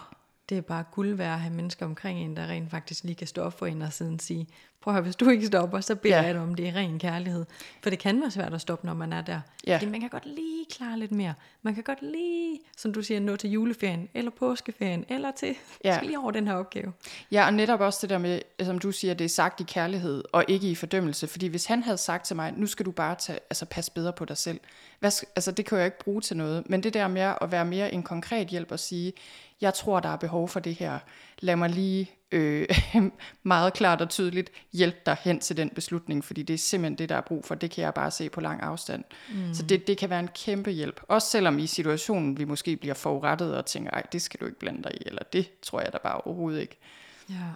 det 0.49 0.59
er 0.59 0.63
bare 0.63 0.85
guld 0.93 1.15
værd 1.15 1.33
at 1.33 1.41
have 1.41 1.55
mennesker 1.55 1.87
omkring 1.87 2.19
en, 2.19 2.37
der 2.37 2.47
rent 2.47 2.71
faktisk 2.71 3.05
lige 3.05 3.15
kan 3.15 3.27
stå 3.27 3.43
op 3.43 3.59
for 3.59 3.67
en 3.67 3.83
og 3.83 3.93
siden 3.93 4.19
sige, 4.19 4.47
prøv 4.85 4.93
at 4.93 4.95
høre, 4.95 5.03
hvis 5.03 5.17
du 5.17 5.29
ikke 5.29 5.47
stopper, 5.47 5.81
så 5.81 5.95
beder 5.95 6.17
ja. 6.17 6.23
jeg 6.23 6.35
dig 6.35 6.43
om, 6.43 6.55
det 6.55 6.69
er 6.69 6.75
ren 6.75 6.99
kærlighed. 6.99 7.45
For 7.83 7.91
det 7.91 7.99
kan 7.99 8.21
være 8.21 8.31
svært 8.31 8.55
at 8.55 8.61
stoppe, 8.61 8.87
når 8.87 8.95
man 8.95 9.13
er 9.13 9.23
der. 9.23 9.41
Ja. 9.67 9.77
Fordi 9.77 9.87
man 9.87 10.01
kan 10.01 10.09
godt 10.09 10.27
lige 10.27 10.65
klare 10.71 10.99
lidt 10.99 11.13
mere. 11.13 11.35
Man 11.63 11.75
kan 11.75 11.83
godt 11.83 12.03
lige, 12.03 12.61
som 12.77 12.93
du 12.93 13.03
siger, 13.03 13.21
nå 13.21 13.37
til 13.37 13.51
juleferien, 13.51 14.09
eller 14.15 14.31
påskeferien, 14.31 15.05
eller 15.09 15.31
til, 15.31 15.55
ja. 15.85 15.97
skal 15.97 16.07
lige 16.07 16.19
over 16.19 16.31
den 16.31 16.49
her 16.49 16.55
opgave. 16.55 16.93
Ja, 17.33 17.47
og 17.47 17.55
netop 17.55 17.81
også 17.81 17.99
det 18.03 18.11
der 18.11 18.19
med, 18.19 18.41
som 18.63 18.79
du 18.79 18.93
siger, 18.93 19.15
det 19.15 19.25
er 19.25 19.29
sagt 19.29 19.61
i 19.61 19.65
kærlighed, 19.65 20.25
og 20.33 20.45
ikke 20.49 20.71
i 20.71 20.75
fordømmelse. 20.75 21.27
Fordi 21.27 21.47
hvis 21.47 21.67
han 21.67 21.83
havde 21.83 21.99
sagt 21.99 22.27
til 22.27 22.37
mig, 22.37 22.53
nu 22.57 22.67
skal 22.67 22.87
du 22.87 22.91
bare 22.91 23.15
tage, 23.15 23.39
altså 23.51 23.67
passe 23.67 23.93
bedre 23.93 24.13
på 24.13 24.25
dig 24.25 24.37
selv. 24.37 24.61
Hvad, 25.01 25.11
altså 25.37 25.53
det 25.53 25.67
kan 25.67 25.79
jeg 25.79 25.85
ikke 25.85 25.99
bruge 25.99 26.21
til 26.21 26.37
noget. 26.37 26.63
Men 26.67 26.83
det 26.83 26.95
der 26.95 27.09
med 27.09 27.35
at 27.41 27.53
være 27.53 27.65
mere 27.65 27.93
en 27.93 28.03
konkret 28.03 28.49
hjælp 28.49 28.73
og 28.73 28.79
sige, 28.79 29.13
jeg 29.61 29.75
tror, 29.75 30.01
der 30.01 30.09
er 30.09 30.17
behov 30.17 30.49
for 30.49 30.61
det 30.61 30.75
her. 30.75 30.99
Lad 31.41 31.57
mig 31.57 31.71
lige 31.71 32.11
øh, 32.33 32.69
meget 33.43 33.75
klart 33.75 34.01
og 34.01 34.09
tydeligt 34.09 34.51
hjælpe 34.73 34.99
dig 35.07 35.17
hen 35.21 35.41
til 35.41 35.57
den 35.57 35.71
beslutning, 35.71 36.25
fordi 36.25 36.43
det 36.43 36.55
er 36.55 36.59
simpelthen 36.59 36.99
det, 36.99 37.09
der 37.09 37.17
er 37.17 37.21
brug 37.21 37.45
for. 37.45 37.55
Det 37.55 37.71
kan 37.71 37.85
jeg 37.85 37.95
bare 37.95 38.11
se 38.11 38.29
på 38.29 38.41
lang 38.41 38.63
afstand. 38.63 39.05
Mm. 39.35 39.55
Så 39.55 39.63
det, 39.63 39.87
det 39.87 39.99
kan 39.99 40.11
være 40.11 40.21
en 40.21 40.29
kæmpe 40.29 40.71
hjælp. 40.71 41.01
Også 41.09 41.31
selvom 41.31 41.59
i 41.59 41.67
situationen 41.67 42.39
vi 42.39 42.45
måske 42.45 42.77
bliver 42.77 42.95
forurettet 42.95 43.57
og 43.57 43.67
tænker, 43.67 43.91
ej, 43.91 44.03
det 44.13 44.23
skal 44.23 44.41
du 44.41 44.47
ikke 44.47 44.59
blande 44.59 44.83
dig 44.83 44.93
i, 44.95 45.03
eller 45.07 45.23
det 45.23 45.61
tror 45.63 45.81
jeg 45.81 45.93
da 45.93 45.99
bare 45.99 46.21
overhovedet 46.21 46.61
ikke. 46.61 46.79
Ja. 47.31 47.51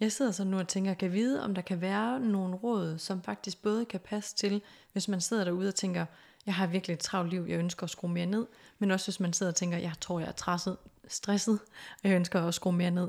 Jeg 0.00 0.12
sidder 0.12 0.32
så 0.32 0.44
nu 0.44 0.58
og 0.58 0.68
tænker, 0.68 0.94
kan 0.94 1.12
vide, 1.12 1.44
om 1.44 1.54
der 1.54 1.62
kan 1.62 1.80
være 1.80 2.20
nogle 2.20 2.56
råd, 2.56 2.98
som 2.98 3.22
faktisk 3.22 3.62
både 3.62 3.84
kan 3.84 4.00
passe 4.00 4.36
til, 4.36 4.62
hvis 4.92 5.08
man 5.08 5.20
sidder 5.20 5.44
derude 5.44 5.68
og 5.68 5.74
tænker, 5.74 6.06
jeg 6.46 6.54
har 6.54 6.66
virkelig 6.66 6.94
et 6.94 7.00
travlt 7.00 7.30
liv, 7.30 7.46
jeg 7.48 7.58
ønsker 7.58 7.84
at 7.84 7.90
skrue 7.90 8.10
mere 8.10 8.26
ned, 8.26 8.46
men 8.78 8.90
også 8.90 9.06
hvis 9.06 9.20
man 9.20 9.32
sidder 9.32 9.52
og 9.52 9.56
tænker, 9.56 9.78
jeg 9.78 9.92
tror, 10.00 10.20
jeg 10.20 10.28
er 10.28 10.32
træsset, 10.32 10.76
stresset, 11.10 11.58
og 12.02 12.08
jeg 12.08 12.16
ønsker 12.16 12.42
at 12.42 12.54
skrue 12.54 12.72
mere 12.72 12.90
ned. 12.90 13.08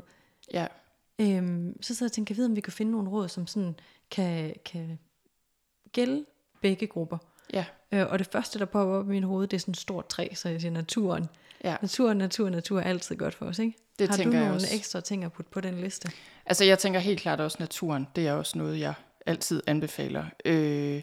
Ja. 0.54 0.68
Øhm, 1.20 1.82
så 1.82 1.96
sidder 1.96 2.06
jeg 2.06 2.08
og 2.08 2.12
tænker, 2.12 2.36
jeg 2.36 2.38
ved, 2.38 2.46
om 2.46 2.56
vi 2.56 2.62
kan 2.62 2.74
finde 2.74 2.92
nogle 2.92 3.10
råd, 3.10 3.30
som 3.30 3.48
sådan 3.48 3.76
kan, 4.12 4.54
kan 4.66 5.00
gælde 5.92 6.26
begge 6.62 6.88
grupper. 6.88 7.18
Ja. 7.54 7.66
Øh, 7.92 8.08
og 8.10 8.20
det 8.20 8.28
første, 8.28 8.60
der 8.60 8.66
popper 8.66 8.96
op 8.96 9.06
i 9.06 9.10
min 9.10 9.24
hoved, 9.24 9.48
det 9.48 9.58
er 9.58 9.62
sådan 9.62 9.72
et 9.72 9.78
stort 9.78 10.08
træ, 10.08 10.28
så 10.34 10.50
jeg 10.50 10.62
siger 10.62 10.72
naturen. 10.72 11.28
Ja. 11.64 11.76
Natur, 11.82 12.14
natur, 12.14 12.50
natur 12.50 12.80
er 12.80 12.84
altid 12.84 13.16
godt 13.16 13.36
for 13.36 13.46
os, 13.46 13.60
ikke? 13.60 13.78
Det 14.00 14.10
Har 14.10 14.18
tænker 14.18 14.40
du 14.40 14.40
nogle 14.40 14.56
også. 14.56 14.76
ekstra 14.76 15.02
ting 15.02 15.24
at 15.24 15.32
putte 15.34 15.52
på 15.52 15.62
den 15.62 15.82
liste? 15.82 16.12
Altså, 16.46 16.66
jeg 16.66 16.80
tænker 16.80 17.00
helt 17.00 17.20
klart 17.20 17.40
også 17.40 17.58
naturen. 17.60 18.08
Det 18.16 18.28
er 18.28 18.34
også 18.34 18.58
noget, 18.58 18.80
jeg 18.80 18.94
altid 19.26 19.64
anbefaler. 19.68 20.26
Øh, 20.46 21.02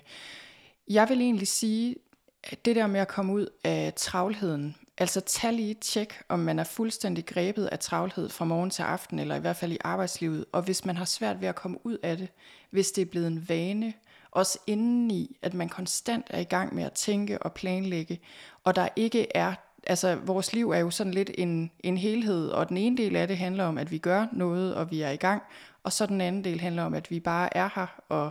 jeg 0.91 1.09
vil 1.09 1.21
egentlig 1.21 1.49
sige, 1.49 1.97
at 2.45 2.65
det 2.65 2.77
der 2.77 2.87
med 2.87 3.01
at 3.01 3.09
komme 3.09 3.33
ud 3.33 3.47
af 3.65 3.93
travlheden, 3.97 4.77
altså 4.99 5.21
tag 5.21 5.53
lige 5.53 5.71
et 5.71 5.79
tjek, 5.79 6.23
om 6.29 6.39
man 6.39 6.59
er 6.59 6.65
fuldstændig 6.65 7.27
grebet 7.27 7.67
af 7.67 7.79
travlhed 7.79 8.29
fra 8.29 8.45
morgen 8.45 8.71
til 8.71 8.83
aften, 8.83 9.19
eller 9.19 9.37
i 9.37 9.41
hvert 9.41 9.57
fald 9.57 9.73
i 9.73 9.79
arbejdslivet, 9.85 10.45
og 10.53 10.63
hvis 10.63 10.85
man 10.85 10.97
har 10.97 11.05
svært 11.05 11.41
ved 11.41 11.49
at 11.49 11.55
komme 11.55 11.87
ud 11.87 11.99
af 12.03 12.17
det, 12.17 12.29
hvis 12.71 12.91
det 12.91 13.03
er 13.03 13.07
blevet 13.07 13.27
en 13.27 13.49
vane, 13.49 13.93
også 14.31 14.59
indeni, 14.67 15.37
at 15.43 15.55
man 15.55 15.69
konstant 15.69 16.27
er 16.31 16.41
i 16.41 16.45
gang 16.45 16.75
med 16.75 16.85
at 16.85 16.93
tænke 16.93 17.43
og 17.43 17.53
planlægge, 17.53 18.21
og 18.65 18.77
der 18.77 18.89
ikke 18.97 19.37
er, 19.37 19.55
altså 19.87 20.15
vores 20.15 20.53
liv 20.53 20.71
er 20.71 20.79
jo 20.79 20.91
sådan 20.91 21.15
lidt 21.15 21.31
en, 21.39 21.71
en 21.81 21.97
helhed, 21.97 22.49
og 22.49 22.69
den 22.69 22.77
ene 22.77 22.97
del 22.97 23.17
af 23.17 23.29
det 23.29 23.39
handler 23.39 23.65
om, 23.65 23.79
at 23.79 23.91
vi 23.91 23.99
gør 23.99 24.27
noget, 24.33 24.75
og 24.75 24.91
vi 24.91 25.01
er 25.01 25.11
i 25.11 25.17
gang, 25.17 25.43
og 25.83 25.93
så 25.93 26.07
den 26.07 26.21
anden 26.21 26.45
del 26.45 26.61
handler 26.61 26.83
om, 26.83 26.95
at 26.95 27.11
vi 27.11 27.21
bare 27.21 27.57
er 27.57 27.69
her, 27.75 27.87
og 28.09 28.31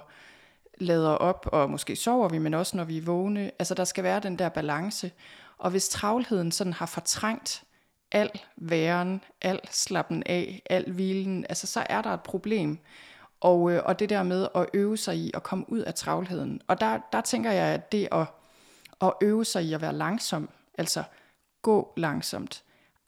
lader 0.77 1.09
op, 1.09 1.49
og 1.51 1.69
måske 1.69 1.95
sover 1.95 2.29
vi, 2.29 2.37
men 2.37 2.53
også 2.53 2.77
når 2.77 2.83
vi 2.83 2.97
er 2.97 3.01
vågne. 3.01 3.51
Altså 3.59 3.73
der 3.73 3.83
skal 3.83 4.03
være 4.03 4.19
den 4.19 4.39
der 4.39 4.49
balance. 4.49 5.11
Og 5.57 5.71
hvis 5.71 5.89
travlheden 5.89 6.51
sådan 6.51 6.73
har 6.73 6.85
fortrængt 6.85 7.63
al 8.11 8.29
væren, 8.55 9.21
al 9.41 9.59
slappen 9.71 10.23
af, 10.25 10.61
al 10.69 10.91
hvilen, 10.91 11.45
altså 11.49 11.67
så 11.67 11.85
er 11.89 12.01
der 12.01 12.09
et 12.09 12.21
problem. 12.21 12.79
Og, 13.41 13.71
øh, 13.71 13.81
og 13.85 13.99
det 13.99 14.09
der 14.09 14.23
med 14.23 14.47
at 14.55 14.65
øve 14.73 14.97
sig 14.97 15.17
i 15.17 15.31
at 15.33 15.43
komme 15.43 15.65
ud 15.69 15.79
af 15.79 15.93
travlheden. 15.93 16.61
Og 16.67 16.81
der, 16.81 16.99
der 17.11 17.21
tænker 17.21 17.51
jeg, 17.51 17.67
at 17.73 17.91
det 17.91 18.07
at, 18.11 18.25
at 19.01 19.13
øve 19.21 19.45
sig 19.45 19.63
i 19.63 19.73
at 19.73 19.81
være 19.81 19.93
langsom, 19.93 20.49
altså 20.77 21.03
gå 21.61 21.93
langsomt, 21.97 22.63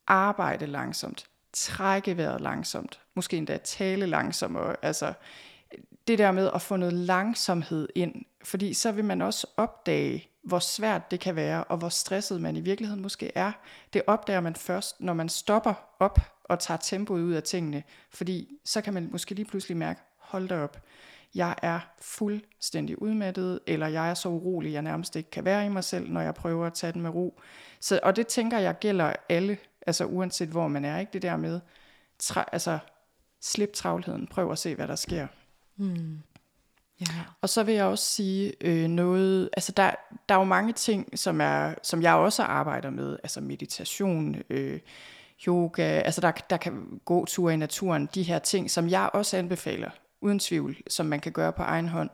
arbejde 0.08 0.66
langsomt, 0.66 1.28
trække 1.54 2.18
vejret 2.18 2.42
langsomt, 2.42 3.00
måske 3.14 3.38
endda 3.38 3.58
tale 3.58 4.06
langsommere, 4.06 4.76
altså 4.82 5.14
det 6.08 6.18
der 6.18 6.32
med 6.32 6.52
at 6.56 6.62
få 6.62 6.76
noget 6.76 6.94
langsomhed 6.94 7.90
ind, 7.96 8.26
fordi 8.44 8.74
så 8.74 8.92
vil 8.92 9.06
man 9.06 9.22
også 9.22 9.48
opdage, 9.58 10.29
hvor 10.44 10.60
svært 10.60 11.12
det 11.12 11.20
kan 11.20 11.36
være, 11.36 11.64
og 11.64 11.78
hvor 11.78 11.90
stresset 11.90 12.42
man 12.42 12.56
i 12.56 12.62
virkeligheden 12.62 13.02
måske 13.02 13.32
er. 13.36 13.52
Det 13.94 14.02
opdager 14.08 14.42
man 14.42 14.56
først, 14.56 15.02
når 15.02 15.14
man 15.14 15.30
stopper 15.30 15.74
op 16.00 16.20
og 16.44 16.60
tager 16.60 16.78
tempoet 16.78 17.22
ud 17.22 17.34
af 17.34 17.44
tingene, 17.44 17.84
fordi 18.10 18.58
så 18.66 18.82
kan 18.82 18.94
man 18.94 19.10
måske 19.12 19.36
lige 19.36 19.46
pludselig 19.46 19.78
mærke, 19.78 20.02
hold 20.18 20.48
da 20.48 20.64
op, 20.64 20.84
jeg 21.36 21.56
er 21.62 21.80
fuldstændig 22.02 23.02
udmattet, 23.02 23.60
eller 23.68 23.88
jeg 23.88 24.10
er 24.10 24.14
så 24.14 24.30
urolig, 24.30 24.74
jeg 24.74 24.82
nærmest 24.82 25.16
ikke 25.16 25.30
kan 25.30 25.46
være 25.46 25.66
i 25.66 25.70
mig 25.70 25.84
selv, 25.84 26.10
når 26.10 26.22
jeg 26.22 26.36
prøver 26.36 26.68
at 26.68 26.74
tage 26.74 26.94
den 26.94 27.02
med 27.02 27.10
ro. 27.10 27.40
Så, 27.80 28.00
og 28.04 28.16
det 28.16 28.28
tænker 28.28 28.60
jeg 28.60 28.80
gælder 28.80 29.14
alle, 29.30 29.58
altså 29.88 30.06
uanset 30.06 30.50
hvor 30.50 30.68
man 30.68 30.86
er, 30.86 31.00
ikke 31.00 31.14
det 31.14 31.22
der 31.22 31.38
med, 31.38 31.60
tra, 32.20 32.46
altså 32.52 32.80
slip 33.42 33.74
travlheden, 33.74 34.28
prøv 34.28 34.52
at 34.52 34.58
se, 34.58 34.76
hvad 34.76 34.88
der 34.88 34.96
sker. 34.96 35.28
Mm. 35.78 36.20
Ja. 37.02 37.06
Og 37.42 37.50
så 37.50 37.64
vil 37.64 37.76
jeg 37.76 37.86
også 37.86 38.04
sige 38.04 38.54
øh, 38.62 38.88
noget, 38.88 39.50
altså 39.54 39.72
der, 39.72 39.92
der 40.30 40.36
er 40.36 40.40
jo 40.40 40.46
mange 40.46 40.74
ting, 40.74 41.20
som, 41.20 41.42
er, 41.42 41.74
som 41.84 42.02
jeg 42.02 42.14
også 42.14 42.44
arbejder 42.44 42.90
med, 42.90 43.18
altså 43.24 43.42
meditation, 43.42 44.36
øh, 44.50 44.80
yoga, 45.48 45.84
altså 45.84 46.22
der, 46.22 46.32
der 46.32 46.58
kan 46.58 47.02
gå 47.06 47.26
ture 47.26 47.54
i 47.54 47.58
naturen, 47.58 48.10
de 48.16 48.24
her 48.24 48.40
ting, 48.40 48.72
som 48.72 48.90
jeg 48.90 49.10
også 49.14 49.38
anbefaler, 49.38 49.90
uden 50.22 50.40
tvivl, 50.40 50.78
som 50.88 51.06
man 51.06 51.20
kan 51.20 51.32
gøre 51.32 51.54
på 51.54 51.64
egen 51.64 51.88
hånd. 51.88 52.10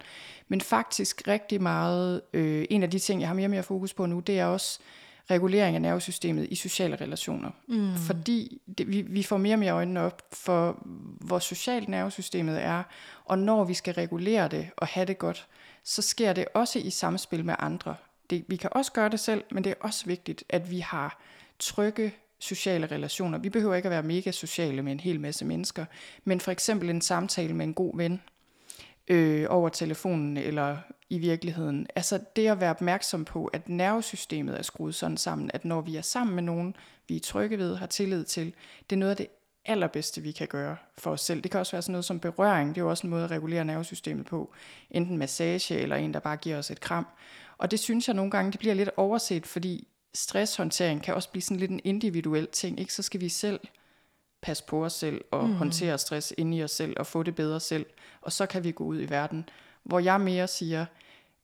Men 0.47 0.61
faktisk 0.61 1.27
rigtig 1.27 1.61
meget, 1.61 2.21
øh, 2.33 2.65
en 2.69 2.83
af 2.83 2.91
de 2.91 2.99
ting, 2.99 3.21
jeg 3.21 3.29
har 3.29 3.35
mere 3.35 3.45
og 3.45 3.51
mere 3.51 3.63
fokus 3.63 3.93
på 3.93 4.05
nu, 4.05 4.19
det 4.19 4.39
er 4.39 4.45
også 4.45 4.79
regulering 5.31 5.75
af 5.75 5.81
nervesystemet 5.81 6.47
i 6.49 6.55
sociale 6.55 6.95
relationer. 6.95 7.49
Mm. 7.67 7.95
Fordi 7.95 8.61
det, 8.77 8.87
vi, 8.91 9.01
vi 9.01 9.23
får 9.23 9.37
mere 9.37 9.55
og 9.55 9.59
mere 9.59 9.71
øjnene 9.71 10.01
op 10.01 10.21
for, 10.33 10.83
hvor 11.21 11.39
socialt 11.39 11.89
nervesystemet 11.89 12.63
er, 12.63 12.83
og 13.25 13.39
når 13.39 13.63
vi 13.63 13.73
skal 13.73 13.93
regulere 13.93 14.47
det 14.47 14.69
og 14.77 14.87
have 14.87 15.05
det 15.05 15.17
godt, 15.17 15.47
så 15.83 16.01
sker 16.01 16.33
det 16.33 16.45
også 16.53 16.79
i 16.79 16.89
samspil 16.89 17.45
med 17.45 17.55
andre. 17.59 17.95
Det, 18.29 18.45
vi 18.47 18.55
kan 18.55 18.69
også 18.73 18.91
gøre 18.91 19.09
det 19.09 19.19
selv, 19.19 19.43
men 19.51 19.63
det 19.63 19.69
er 19.69 19.75
også 19.79 20.05
vigtigt, 20.05 20.43
at 20.49 20.71
vi 20.71 20.79
har 20.79 21.21
trygge 21.59 22.13
sociale 22.39 22.87
relationer. 22.87 23.37
Vi 23.37 23.49
behøver 23.49 23.75
ikke 23.75 23.85
at 23.85 23.91
være 23.91 24.03
mega 24.03 24.31
sociale 24.31 24.81
med 24.81 24.91
en 24.91 24.99
hel 24.99 25.19
masse 25.19 25.45
mennesker, 25.45 25.85
men 26.23 26.39
for 26.39 26.51
eksempel 26.51 26.89
en 26.89 27.01
samtale 27.01 27.53
med 27.53 27.65
en 27.65 27.73
god 27.73 27.97
ven 27.97 28.21
øh, 29.07 29.45
over 29.49 29.69
telefonen 29.69 30.37
eller 30.37 30.77
i 31.09 31.17
virkeligheden. 31.17 31.87
Altså 31.95 32.19
det 32.35 32.47
at 32.47 32.59
være 32.59 32.69
opmærksom 32.69 33.25
på, 33.25 33.45
at 33.45 33.69
nervesystemet 33.69 34.57
er 34.57 34.61
skruet 34.61 34.95
sådan 34.95 35.17
sammen, 35.17 35.51
at 35.53 35.65
når 35.65 35.81
vi 35.81 35.95
er 35.95 36.01
sammen 36.01 36.35
med 36.35 36.43
nogen, 36.43 36.75
vi 37.07 37.15
er 37.15 37.19
trygge 37.19 37.57
ved, 37.57 37.75
har 37.75 37.85
tillid 37.85 38.23
til, 38.23 38.53
det 38.89 38.95
er 38.95 38.99
noget 38.99 39.11
af 39.11 39.17
det 39.17 39.27
allerbedste, 39.65 40.21
vi 40.21 40.31
kan 40.31 40.47
gøre 40.47 40.77
for 40.97 41.11
os 41.11 41.21
selv. 41.21 41.41
Det 41.41 41.51
kan 41.51 41.59
også 41.59 41.71
være 41.71 41.81
sådan 41.81 41.91
noget 41.91 42.05
som 42.05 42.19
berøring. 42.19 42.69
Det 42.69 42.81
er 42.81 42.85
jo 42.85 42.89
også 42.89 43.07
en 43.07 43.11
måde 43.11 43.23
at 43.23 43.31
regulere 43.31 43.65
nervesystemet 43.65 44.25
på. 44.25 44.53
Enten 44.91 45.17
massage 45.17 45.79
eller 45.79 45.95
en, 45.95 46.13
der 46.13 46.19
bare 46.19 46.37
giver 46.37 46.57
os 46.57 46.71
et 46.71 46.79
kram. 46.79 47.07
Og 47.57 47.71
det 47.71 47.79
synes 47.79 48.07
jeg 48.07 48.15
nogle 48.15 48.31
gange, 48.31 48.51
det 48.51 48.59
bliver 48.59 48.75
lidt 48.75 48.89
overset, 48.97 49.45
fordi 49.45 49.87
stresshåndtering 50.13 51.03
kan 51.03 51.13
også 51.13 51.29
blive 51.29 51.41
sådan 51.41 51.57
lidt 51.57 51.71
en 51.71 51.81
individuel 51.83 52.47
ting. 52.47 52.79
Ikke? 52.79 52.93
Så 52.93 53.01
skal 53.01 53.21
vi 53.21 53.29
selv 53.29 53.59
passe 54.41 54.63
på 54.67 54.85
os 54.85 54.93
selv 54.93 55.21
og 55.31 55.47
mm. 55.47 55.53
håndtere 55.53 55.97
stress 55.97 56.33
inde 56.37 56.57
i 56.57 56.63
os 56.63 56.71
selv 56.71 56.93
og 56.97 57.07
få 57.07 57.23
det 57.23 57.35
bedre 57.35 57.59
selv. 57.59 57.85
Og 58.21 58.31
så 58.31 58.45
kan 58.45 58.63
vi 58.63 58.71
gå 58.71 58.83
ud 58.83 59.01
i 59.01 59.09
verden. 59.09 59.49
Hvor 59.85 59.99
jeg 59.99 60.21
mere 60.21 60.47
siger, 60.47 60.85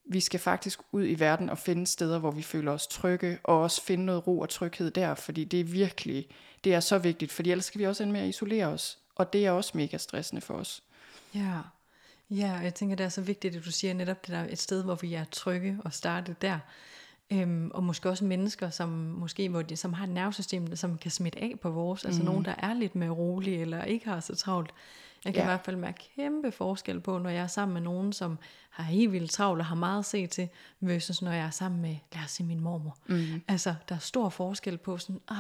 vi 0.06 0.20
skal 0.20 0.40
faktisk 0.40 0.80
ud 0.92 1.08
i 1.08 1.20
verden 1.20 1.50
og 1.50 1.58
finde 1.58 1.88
steder, 1.88 2.20
hvor 2.20 2.32
vi 2.32 2.42
føler 2.42 2.72
os 2.72 2.88
trygge, 2.88 3.40
og 3.44 3.62
også 3.62 3.82
finde 3.82 4.06
noget 4.06 4.28
ro 4.28 4.40
og 4.40 4.50
tryghed 4.50 4.92
der, 4.92 5.16
fordi 5.16 5.44
det 5.44 5.60
er 5.60 5.64
virkelig, 5.64 6.28
det 6.64 6.74
er 6.74 6.80
så 6.80 6.98
vigtigt, 6.98 7.32
fordi 7.32 7.52
ellers 7.52 7.66
skal 7.66 7.80
vi 7.80 7.88
også 7.88 8.04
ende 8.04 8.14
med 8.14 8.22
at 8.22 8.30
isolere 8.30 8.66
os, 8.66 9.00
og 9.16 9.34
det 9.34 9.46
er 9.46 9.52
også 9.52 9.72
mega 9.74 9.98
stressende 9.98 10.42
for 10.42 10.54
os. 10.54 10.84
Ja, 11.36 11.60
ja 12.30 12.56
og 12.58 12.64
jeg 12.64 12.74
tænker, 12.74 12.96
det 12.96 13.04
er 13.04 13.10
så 13.10 13.22
vigtigt, 13.22 13.56
at 13.56 13.66
du 13.66 13.72
siger 13.72 13.94
netop 13.94 14.26
det 14.26 14.34
der 14.34 14.46
et 14.50 14.60
sted, 14.60 14.84
hvor 14.84 14.96
vi 14.96 15.14
er 15.14 15.26
trygge 15.32 15.78
og 15.86 15.94
starte 15.94 16.36
der. 16.42 16.60
Øhm, 17.34 17.72
og 17.74 17.84
måske 17.84 18.10
også 18.10 18.26
mennesker, 18.26 18.70
som 18.70 18.90
måske 18.90 19.50
hvor 19.50 19.62
de, 19.62 19.76
som 19.76 19.94
har 19.94 20.04
et 20.04 20.14
nervesystem, 20.14 20.76
som 20.76 20.98
kan 20.98 21.12
smitte 21.12 21.40
af 21.40 21.54
på 21.62 21.70
vores. 21.70 22.04
Mm. 22.04 22.08
Altså 22.08 22.24
nogen, 22.24 22.46
der 22.46 22.56
er 22.58 22.74
lidt 22.74 22.96
mere 22.96 23.10
rolige, 23.10 23.58
eller 23.58 23.84
ikke 23.84 24.10
har 24.10 24.20
så 24.20 24.36
travlt. 24.36 24.74
Jeg 25.26 25.34
kan 25.34 25.40
ja. 25.40 25.46
i 25.46 25.50
hvert 25.50 25.66
fald 25.66 25.76
mærke 25.76 26.10
kæmpe 26.16 26.52
forskel 26.52 27.00
på, 27.00 27.18
når 27.18 27.30
jeg 27.30 27.44
er 27.44 27.48
sammen 27.48 27.74
med 27.74 27.82
nogen, 27.82 28.14
som 28.14 28.38
har 28.70 28.84
helt 28.84 29.12
vildt 29.12 29.32
travlt 29.32 29.60
og 29.60 29.66
har 29.66 29.76
meget 29.76 30.00
at 30.00 30.06
se 30.06 30.28
til, 30.28 30.50
versus 30.80 31.22
når 31.22 31.32
jeg 31.32 31.46
er 31.46 31.50
sammen 31.50 31.82
med, 31.82 31.96
lad 32.14 32.24
os 32.24 32.32
sige, 32.32 32.48
min 32.48 32.60
mormor. 32.60 32.98
Mm. 33.08 33.42
Altså, 33.48 33.76
der 33.90 33.96
er 33.96 34.00
stor 34.00 34.30
forskel 34.30 34.78
på 34.78 34.98
sådan, 34.98 35.22
ah, 35.28 35.38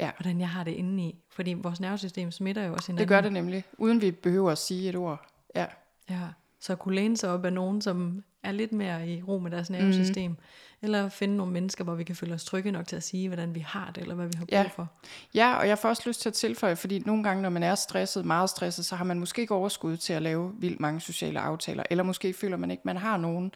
ja. 0.00 0.10
hvordan 0.16 0.40
jeg 0.40 0.48
har 0.48 0.64
det 0.64 0.72
inde 0.72 1.02
i. 1.02 1.14
Fordi 1.30 1.52
vores 1.52 1.80
nervesystem 1.80 2.30
smitter 2.30 2.64
jo 2.64 2.72
også 2.72 2.86
hinanden. 2.86 3.08
Det 3.08 3.08
gør 3.08 3.20
det 3.20 3.32
nemlig, 3.32 3.64
uden 3.78 4.00
vi 4.00 4.10
behøver 4.10 4.50
at 4.50 4.58
sige 4.58 4.88
et 4.88 4.96
ord. 4.96 5.26
Ja. 5.54 5.66
Ja, 6.10 6.20
så 6.60 6.72
at 6.72 6.78
kunne 6.78 6.94
læne 6.94 7.16
sig 7.16 7.30
op 7.30 7.44
af 7.44 7.52
nogen, 7.52 7.82
som 7.82 8.24
er 8.46 8.52
lidt 8.52 8.72
mere 8.72 9.08
i 9.08 9.22
ro 9.22 9.38
med 9.38 9.50
deres 9.50 9.70
nervesystem. 9.70 10.30
Mm. 10.30 10.36
Eller 10.82 11.08
finde 11.08 11.36
nogle 11.36 11.52
mennesker, 11.52 11.84
hvor 11.84 11.94
vi 11.94 12.04
kan 12.04 12.16
føle 12.16 12.34
os 12.34 12.44
trygge 12.44 12.70
nok 12.72 12.86
til 12.86 12.96
at 12.96 13.02
sige, 13.02 13.28
hvordan 13.28 13.54
vi 13.54 13.60
har 13.60 13.90
det, 13.94 14.00
eller 14.00 14.14
hvad 14.14 14.26
vi 14.26 14.32
har 14.36 14.44
brug 14.44 14.52
ja. 14.52 14.70
for. 14.74 14.88
Ja, 15.34 15.54
og 15.54 15.68
jeg 15.68 15.78
får 15.78 15.88
også 15.88 16.02
lyst 16.06 16.20
til 16.20 16.28
at 16.28 16.34
tilføje, 16.34 16.76
fordi 16.76 16.98
nogle 16.98 17.24
gange, 17.24 17.42
når 17.42 17.48
man 17.48 17.62
er 17.62 17.74
stresset, 17.74 18.24
meget 18.24 18.50
stresset, 18.50 18.84
så 18.84 18.96
har 18.96 19.04
man 19.04 19.18
måske 19.20 19.40
ikke 19.42 19.54
overskud 19.54 19.96
til 19.96 20.12
at 20.12 20.22
lave 20.22 20.52
vildt 20.58 20.80
mange 20.80 21.00
sociale 21.00 21.40
aftaler, 21.40 21.82
eller 21.90 22.04
måske 22.04 22.32
føler 22.32 22.56
man 22.56 22.70
ikke, 22.70 22.82
man 22.84 22.96
har 22.96 23.16
nogen. 23.16 23.52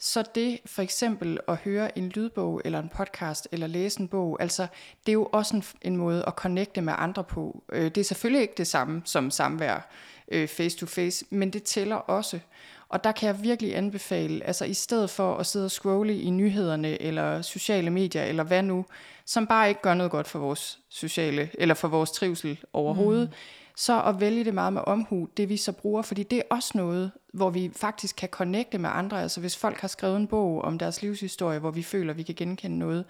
Så 0.00 0.24
det 0.34 0.58
for 0.66 0.82
eksempel 0.82 1.38
at 1.48 1.56
høre 1.56 1.98
en 1.98 2.08
lydbog, 2.08 2.62
eller 2.64 2.78
en 2.78 2.88
podcast, 2.88 3.48
eller 3.52 3.66
læse 3.66 4.00
en 4.00 4.08
bog, 4.08 4.36
altså 4.40 4.66
det 5.06 5.12
er 5.12 5.14
jo 5.14 5.28
også 5.32 5.56
en, 5.56 5.64
en 5.82 5.96
måde 5.96 6.24
at 6.26 6.32
connecte 6.32 6.80
med 6.80 6.94
andre 6.96 7.24
på. 7.24 7.62
Øh, 7.72 7.84
det 7.84 7.98
er 7.98 8.04
selvfølgelig 8.04 8.42
ikke 8.42 8.54
det 8.56 8.66
samme 8.66 9.02
som 9.04 9.30
samvær 9.30 9.90
øh, 10.28 10.48
face 10.48 10.76
to 10.76 10.86
face, 10.86 11.24
men 11.30 11.52
det 11.52 11.62
tæller 11.62 11.96
også. 11.96 12.40
Og 12.88 13.04
der 13.04 13.12
kan 13.12 13.26
jeg 13.26 13.42
virkelig 13.42 13.76
anbefale, 13.76 14.44
altså 14.44 14.64
i 14.64 14.74
stedet 14.74 15.10
for 15.10 15.36
at 15.36 15.46
sidde 15.46 15.64
og 15.64 15.70
scrolle 15.70 16.20
i 16.20 16.30
nyhederne 16.30 17.02
eller 17.02 17.42
sociale 17.42 17.90
medier 17.90 18.22
eller 18.22 18.42
hvad 18.42 18.62
nu, 18.62 18.84
som 19.24 19.46
bare 19.46 19.68
ikke 19.68 19.82
gør 19.82 19.94
noget 19.94 20.12
godt 20.12 20.28
for 20.28 20.38
vores 20.38 20.80
sociale 20.88 21.50
eller 21.54 21.74
for 21.74 21.88
vores 21.88 22.10
trivsel 22.10 22.58
overhovedet, 22.72 23.28
mm. 23.28 23.34
så 23.76 24.02
at 24.02 24.20
vælge 24.20 24.44
det 24.44 24.54
meget 24.54 24.72
med 24.72 24.82
omhu, 24.86 25.28
det 25.36 25.48
vi 25.48 25.56
så 25.56 25.72
bruger, 25.72 26.02
fordi 26.02 26.22
det 26.22 26.38
er 26.38 26.42
også 26.50 26.70
noget, 26.74 27.10
hvor 27.32 27.50
vi 27.50 27.70
faktisk 27.76 28.16
kan 28.16 28.28
connecte 28.28 28.78
med 28.78 28.90
andre. 28.92 29.22
Altså 29.22 29.40
hvis 29.40 29.56
folk 29.56 29.80
har 29.80 29.88
skrevet 29.88 30.16
en 30.16 30.26
bog 30.26 30.62
om 30.62 30.78
deres 30.78 31.02
livshistorie, 31.02 31.58
hvor 31.58 31.70
vi 31.70 31.82
føler, 31.82 32.12
vi 32.12 32.22
kan 32.22 32.34
genkende 32.34 32.78
noget, 32.78 33.04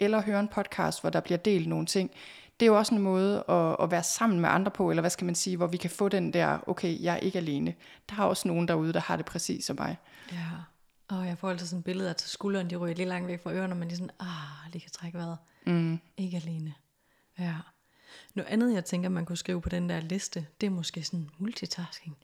eller 0.00 0.22
høre 0.22 0.40
en 0.40 0.48
podcast, 0.48 1.00
hvor 1.00 1.10
der 1.10 1.20
bliver 1.20 1.38
delt 1.38 1.68
nogle 1.68 1.86
ting, 1.86 2.10
det 2.60 2.66
er 2.66 2.70
jo 2.70 2.78
også 2.78 2.94
en 2.94 3.00
måde 3.00 3.44
at, 3.48 3.76
at 3.80 3.90
være 3.90 4.02
sammen 4.02 4.40
med 4.40 4.48
andre 4.48 4.70
på, 4.70 4.90
eller 4.90 5.00
hvad 5.00 5.10
skal 5.10 5.24
man 5.24 5.34
sige, 5.34 5.56
hvor 5.56 5.66
vi 5.66 5.76
kan 5.76 5.90
få 5.90 6.08
den 6.08 6.32
der, 6.32 6.58
okay, 6.66 7.02
jeg 7.02 7.14
er 7.14 7.18
ikke 7.18 7.38
alene. 7.38 7.74
Der 8.10 8.16
er 8.22 8.22
også 8.22 8.48
nogen 8.48 8.68
derude, 8.68 8.92
der 8.92 9.00
har 9.00 9.16
det 9.16 9.26
præcis 9.26 9.64
som 9.64 9.76
mig. 9.78 9.96
Ja, 10.32 10.48
og 11.08 11.26
jeg 11.26 11.38
får 11.38 11.50
altid 11.50 11.66
sådan 11.66 11.78
et 11.78 11.84
billede 11.84 12.08
af, 12.08 12.12
at 12.12 12.20
skulderen 12.20 12.70
de 12.70 12.76
ryger 12.76 12.94
lige 12.94 13.08
langt 13.08 13.28
væk 13.28 13.42
fra 13.42 13.52
ørerne, 13.52 13.74
men 13.74 13.90
er 13.90 13.94
sådan, 13.94 14.10
ah, 14.20 14.72
lige 14.72 14.82
kan 14.82 14.90
trække 14.90 15.18
vejret. 15.18 15.38
Mm. 15.66 16.00
Ikke 16.16 16.36
alene. 16.36 16.74
Ja. 17.38 17.54
Noget 18.34 18.48
andet, 18.48 18.74
jeg 18.74 18.84
tænker, 18.84 19.08
man 19.08 19.24
kunne 19.24 19.36
skrive 19.36 19.60
på 19.60 19.68
den 19.68 19.88
der 19.88 20.00
liste, 20.00 20.46
det 20.60 20.66
er 20.66 20.70
måske 20.70 21.02
sådan 21.02 21.30
multitasking. 21.38 22.16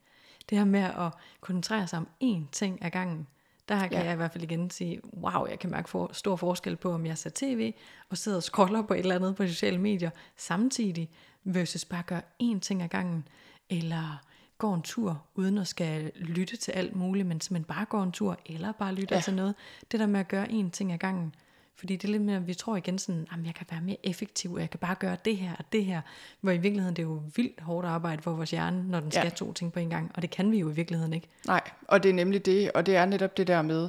Det 0.50 0.58
her 0.58 0.64
med 0.64 0.80
at 0.80 1.12
koncentrere 1.40 1.86
sig 1.86 1.98
om 1.98 2.08
én 2.24 2.50
ting 2.52 2.84
ad 2.84 2.90
gangen. 2.90 3.26
Der 3.70 3.88
kan 3.88 3.92
ja. 3.92 4.04
jeg 4.04 4.12
i 4.12 4.16
hvert 4.16 4.32
fald 4.32 4.44
igen 4.44 4.70
sige, 4.70 5.00
wow, 5.14 5.46
jeg 5.46 5.58
kan 5.58 5.70
mærke 5.70 5.88
for, 5.88 6.10
stor 6.12 6.36
forskel 6.36 6.76
på, 6.76 6.92
om 6.92 7.06
jeg 7.06 7.18
ser 7.18 7.30
tv 7.34 7.74
og 8.08 8.18
sidder 8.18 8.36
og 8.36 8.42
scroller 8.42 8.82
på 8.82 8.94
et 8.94 9.00
eller 9.00 9.14
andet 9.14 9.36
på 9.36 9.46
sociale 9.46 9.78
medier 9.78 10.10
samtidig, 10.36 11.10
versus 11.44 11.84
bare 11.84 12.02
gøre 12.06 12.22
én 12.42 12.58
ting 12.58 12.82
ad 12.82 12.88
gangen, 12.88 13.28
eller 13.70 14.22
går 14.58 14.74
en 14.74 14.82
tur, 14.82 15.22
uden 15.34 15.58
at 15.58 15.68
skal 15.68 16.12
lytte 16.14 16.56
til 16.56 16.72
alt 16.72 16.96
muligt, 16.96 17.26
men 17.26 17.40
simpelthen 17.40 17.64
bare 17.64 17.84
går 17.84 18.02
en 18.02 18.12
tur, 18.12 18.38
eller 18.46 18.72
bare 18.72 18.94
lytte 18.94 19.14
ja. 19.14 19.20
til 19.20 19.34
noget. 19.34 19.54
Det 19.92 20.00
der 20.00 20.06
med 20.06 20.20
at 20.20 20.28
gøre 20.28 20.46
én 20.46 20.70
ting 20.70 20.92
ad 20.92 20.98
gangen, 20.98 21.34
fordi 21.80 21.96
det 21.96 22.08
er 22.08 22.12
lidt 22.12 22.22
mere, 22.22 22.44
vi 22.44 22.54
tror 22.54 22.76
igen 22.76 22.98
sådan, 22.98 23.26
at 23.32 23.46
jeg 23.46 23.54
kan 23.54 23.66
være 23.70 23.80
mere 23.80 23.96
effektiv, 24.02 24.52
og 24.52 24.60
jeg 24.60 24.70
kan 24.70 24.80
bare 24.80 24.94
gøre 24.94 25.16
det 25.24 25.36
her 25.36 25.52
og 25.58 25.64
det 25.72 25.84
her. 25.84 26.00
Hvor 26.40 26.52
i 26.52 26.58
virkeligheden 26.58 26.96
det 26.96 27.02
er 27.02 27.06
jo 27.06 27.22
vildt 27.36 27.60
hårdt 27.60 27.86
arbejde 27.86 28.22
for 28.22 28.30
vores 28.30 28.50
hjerne, 28.50 28.88
når 28.88 29.00
den 29.00 29.10
skal 29.10 29.24
ja. 29.24 29.30
to 29.30 29.52
ting 29.52 29.72
på 29.72 29.78
en 29.78 29.90
gang. 29.90 30.10
Og 30.14 30.22
det 30.22 30.30
kan 30.30 30.52
vi 30.52 30.58
jo 30.58 30.70
i 30.70 30.74
virkeligheden 30.74 31.12
ikke. 31.12 31.28
Nej, 31.46 31.60
og 31.88 32.02
det 32.02 32.08
er 32.08 32.12
nemlig 32.12 32.46
det, 32.46 32.72
og 32.72 32.86
det 32.86 32.96
er 32.96 33.04
netop 33.04 33.36
det 33.36 33.46
der 33.46 33.62
med, 33.62 33.88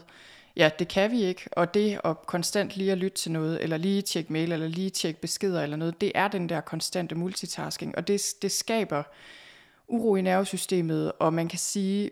ja, 0.55 0.69
det 0.79 0.87
kan 0.87 1.11
vi 1.11 1.23
ikke, 1.23 1.41
og 1.51 1.73
det 1.73 1.99
at 2.03 2.25
konstant 2.25 2.77
lige 2.77 2.91
at 2.91 2.97
lytte 2.97 3.17
til 3.17 3.31
noget, 3.31 3.63
eller 3.63 3.77
lige 3.77 4.01
tjekke 4.01 4.33
mail, 4.33 4.51
eller 4.51 4.67
lige 4.67 4.89
tjekke 4.89 5.21
beskeder 5.21 5.63
eller 5.63 5.77
noget, 5.77 6.01
det 6.01 6.11
er 6.15 6.27
den 6.27 6.49
der 6.49 6.61
konstante 6.61 7.15
multitasking, 7.15 7.97
og 7.97 8.07
det, 8.07 8.21
det 8.41 8.51
skaber 8.51 9.03
uro 9.87 10.15
i 10.15 10.21
nervesystemet, 10.21 11.11
og 11.19 11.33
man 11.33 11.47
kan 11.47 11.59
sige, 11.59 12.11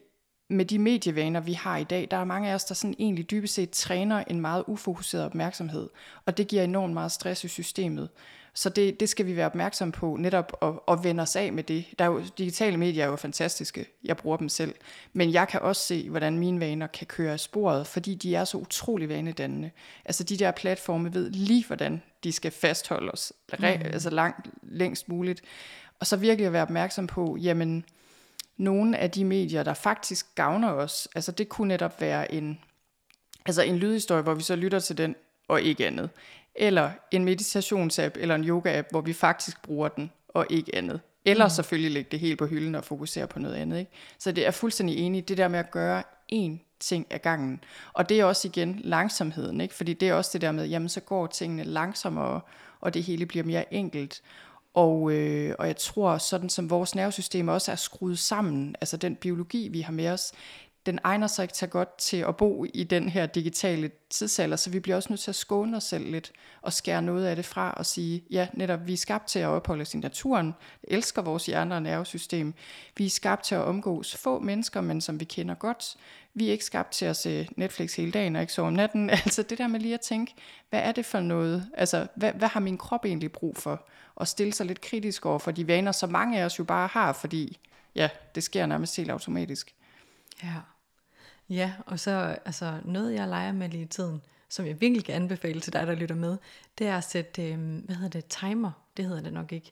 med 0.49 0.65
de 0.65 0.79
medievaner, 0.79 1.39
vi 1.39 1.53
har 1.53 1.77
i 1.77 1.83
dag, 1.83 2.07
der 2.11 2.17
er 2.17 2.23
mange 2.23 2.49
af 2.49 2.55
os, 2.55 2.65
der 2.65 2.75
sådan 2.75 2.95
egentlig 2.99 3.31
dybest 3.31 3.53
set 3.53 3.69
træner 3.69 4.23
en 4.27 4.41
meget 4.41 4.63
ufokuseret 4.67 5.25
opmærksomhed, 5.25 5.89
og 6.25 6.37
det 6.37 6.47
giver 6.47 6.63
enormt 6.63 6.93
meget 6.93 7.11
stress 7.11 7.43
i 7.43 7.47
systemet. 7.47 8.09
Så 8.53 8.69
det, 8.69 8.99
det 8.99 9.09
skal 9.09 9.25
vi 9.25 9.35
være 9.35 9.45
opmærksom 9.45 9.91
på, 9.91 10.15
netop 10.19 10.57
at, 10.61 10.73
at 10.87 11.03
vende 11.03 11.21
os 11.21 11.35
af 11.35 11.53
med 11.53 11.63
det. 11.63 11.85
Der 11.99 12.05
er 12.05 12.09
jo, 12.09 12.23
digitale 12.37 12.77
medier 12.77 13.03
er 13.03 13.09
jo 13.09 13.15
fantastiske, 13.15 13.85
jeg 14.03 14.17
bruger 14.17 14.37
dem 14.37 14.49
selv, 14.49 14.75
men 15.13 15.33
jeg 15.33 15.47
kan 15.47 15.61
også 15.61 15.81
se, 15.81 16.09
hvordan 16.09 16.37
mine 16.39 16.59
vaner 16.59 16.87
kan 16.87 17.07
køre 17.07 17.33
af 17.33 17.39
sporet, 17.39 17.87
fordi 17.87 18.15
de 18.15 18.35
er 18.35 18.45
så 18.45 18.57
utrolig 18.57 19.09
vanedannende. 19.09 19.71
Altså 20.05 20.23
de 20.23 20.37
der 20.37 20.51
platforme 20.51 21.13
ved 21.13 21.29
lige, 21.31 21.65
hvordan 21.65 22.01
de 22.23 22.31
skal 22.31 22.51
fastholde 22.51 23.11
os, 23.11 23.33
mm. 23.59 23.65
altså 23.65 24.09
langt, 24.09 24.47
længst 24.63 25.09
muligt. 25.09 25.41
Og 25.99 26.07
så 26.07 26.17
virkelig 26.17 26.47
at 26.47 26.53
være 26.53 26.61
opmærksom 26.61 27.07
på, 27.07 27.37
jamen, 27.41 27.85
nogle 28.60 28.97
af 28.97 29.12
de 29.12 29.26
medier, 29.26 29.64
der 29.64 29.74
faktisk 29.74 30.36
gavner 30.36 30.72
os, 30.72 31.07
altså 31.16 31.32
det 31.32 31.49
kunne 31.49 31.68
netop 31.68 32.01
være 32.01 32.34
en, 32.34 32.60
altså 33.45 33.62
en 33.62 33.78
lydhistorie, 33.78 34.22
hvor 34.22 34.34
vi 34.34 34.43
så 34.43 34.55
lytter 34.55 34.80
til 34.80 34.97
den, 34.97 35.16
og 35.47 35.62
ikke 35.62 35.88
andet. 35.88 36.10
Eller 36.55 36.91
en 37.12 37.26
meditationsapp, 37.26 38.18
eller 38.20 38.36
en 38.36 38.43
yoga-app, 38.43 38.88
hvor 38.91 39.01
vi 39.01 39.14
faktisk 39.14 39.62
bruger 39.62 39.88
den, 39.88 40.12
og 40.28 40.45
ikke 40.49 40.76
andet. 40.76 40.99
Eller 41.26 41.45
mm. 41.45 41.49
selvfølgelig 41.49 41.91
lægge 41.91 42.10
det 42.12 42.20
helt 42.20 42.39
på 42.39 42.45
hylden 42.45 42.76
og 42.76 42.84
fokusere 42.84 43.28
på 43.28 43.39
noget 43.39 43.55
andet. 43.55 43.80
Ikke? 43.80 43.91
Så 44.18 44.32
det 44.32 44.47
er 44.47 44.51
fuldstændig 44.51 44.97
enig. 44.97 45.28
Det 45.28 45.38
der 45.38 45.47
med 45.47 45.60
at 45.60 45.72
gøre 45.72 46.03
én 46.34 46.57
ting 46.80 47.07
ad 47.10 47.20
gangen. 47.20 47.64
Og 47.93 48.10
det 48.10 48.20
er 48.20 48.26
også 48.26 48.47
igen 48.47 48.82
langsomheden. 48.84 49.62
Ikke? 49.62 49.74
Fordi 49.74 49.93
det 49.93 50.10
er 50.10 50.14
også 50.14 50.30
det 50.34 50.41
der 50.41 50.51
med, 50.51 50.66
jamen 50.66 50.89
så 50.89 50.99
går 50.99 51.28
tingene 51.28 51.64
langsommere, 51.64 52.41
og 52.82 52.93
det 52.93 53.03
hele 53.03 53.26
bliver 53.26 53.45
mere 53.45 53.74
enkelt. 53.74 54.22
Og, 54.74 55.11
øh, 55.11 55.55
og 55.59 55.67
jeg 55.67 55.78
tror, 55.78 56.17
sådan 56.17 56.49
som 56.49 56.70
vores 56.70 56.95
nervesystem 56.95 57.47
også 57.47 57.72
er 57.72 57.76
skruet 57.76 58.20
sammen, 58.20 58.76
altså 58.82 58.97
den 58.97 59.15
biologi, 59.15 59.67
vi 59.67 59.82
har 59.82 59.93
med 59.93 60.09
os, 60.09 60.34
den 60.86 60.99
egner 61.03 61.28
sig 61.28 61.43
ikke 61.43 61.57
så 61.57 61.67
godt 61.67 61.97
til 61.97 62.17
at 62.17 62.38
bo 62.38 62.65
i 62.74 62.84
den 62.84 63.09
her 63.09 63.26
digitale 63.26 63.91
tidsalder, 64.09 64.55
så 64.55 64.70
vi 64.70 64.80
bliver 64.80 64.95
også 64.95 65.09
nødt 65.09 65.20
til 65.20 65.32
at 65.32 65.36
skåne 65.36 65.78
os 65.78 65.84
selv 65.84 66.11
lidt 66.11 66.32
og 66.61 66.74
skære 66.74 67.01
noget 67.01 67.26
af 67.26 67.36
det 67.36 67.45
fra 67.45 67.72
og 67.72 67.86
sige, 67.86 68.24
ja, 68.30 68.47
netop 68.53 68.88
vi 68.88 68.93
er 68.93 68.97
skabt 68.97 69.28
til 69.28 69.39
at 69.39 69.47
opholde 69.47 69.82
os 69.82 69.93
i 69.93 69.97
naturen, 69.97 70.53
elsker 70.84 71.22
vores 71.22 71.45
hjerne 71.45 71.76
og 71.76 71.82
nervesystem, 71.82 72.53
vi 72.97 73.05
er 73.05 73.09
skabt 73.09 73.43
til 73.43 73.55
at 73.55 73.61
omgås 73.61 74.15
få 74.15 74.39
mennesker, 74.39 74.82
men 74.82 75.01
som 75.01 75.20
vi 75.20 75.26
kender 75.26 75.55
godt, 75.55 75.95
vi 76.34 76.47
er 76.47 76.51
ikke 76.51 76.65
skabt 76.65 76.91
til 76.91 77.05
at 77.05 77.17
se 77.17 77.49
Netflix 77.55 77.95
hele 77.95 78.11
dagen 78.11 78.36
og 78.36 78.41
ikke 78.41 78.53
sove 78.53 78.67
om 78.67 78.73
natten, 78.73 79.09
altså 79.25 79.43
det 79.43 79.57
der 79.57 79.67
med 79.67 79.80
lige 79.80 79.93
at 79.93 80.01
tænke, 80.01 80.34
hvad 80.69 80.80
er 80.80 80.91
det 80.91 81.05
for 81.05 81.19
noget, 81.19 81.69
altså 81.73 82.07
hvad, 82.15 82.34
hvad 82.34 82.47
har 82.47 82.59
min 82.59 82.77
krop 82.77 83.05
egentlig 83.05 83.32
brug 83.32 83.57
for, 83.57 83.88
og 84.15 84.27
stille 84.27 84.53
sig 84.53 84.65
lidt 84.65 84.82
kritisk 84.82 85.25
over 85.25 85.39
for 85.39 85.51
de 85.51 85.67
vaner, 85.67 85.91
som 85.91 86.11
mange 86.11 86.39
af 86.39 86.45
os 86.45 86.59
jo 86.59 86.63
bare 86.63 86.88
har, 86.88 87.13
fordi 87.13 87.57
ja, 87.95 88.09
det 88.36 88.43
sker 88.43 88.65
nærmest 88.65 88.97
helt 88.97 89.11
automatisk. 89.11 89.75
Ja. 90.43 90.53
Ja, 91.49 91.73
og 91.86 91.99
så 91.99 92.38
altså 92.45 92.80
noget, 92.86 93.13
jeg 93.13 93.27
leger 93.27 93.51
med 93.51 93.69
lige 93.69 93.84
i 93.84 93.88
tiden, 93.88 94.21
som 94.49 94.65
jeg 94.65 94.82
virkelig 94.82 95.05
kan 95.05 95.15
anbefale 95.15 95.61
til 95.61 95.73
dig, 95.73 95.88
der 95.88 95.95
lytter 95.95 96.15
med, 96.15 96.38
det 96.77 96.88
er 96.88 96.97
at 96.97 97.03
sætte, 97.03 97.43
øh, 97.43 97.57
hvad 97.86 97.95
hedder 97.95 98.09
det, 98.09 98.25
timer, 98.25 98.71
det 98.97 99.05
hedder 99.05 99.21
det 99.21 99.34
nok 99.34 99.51
ikke. 99.51 99.71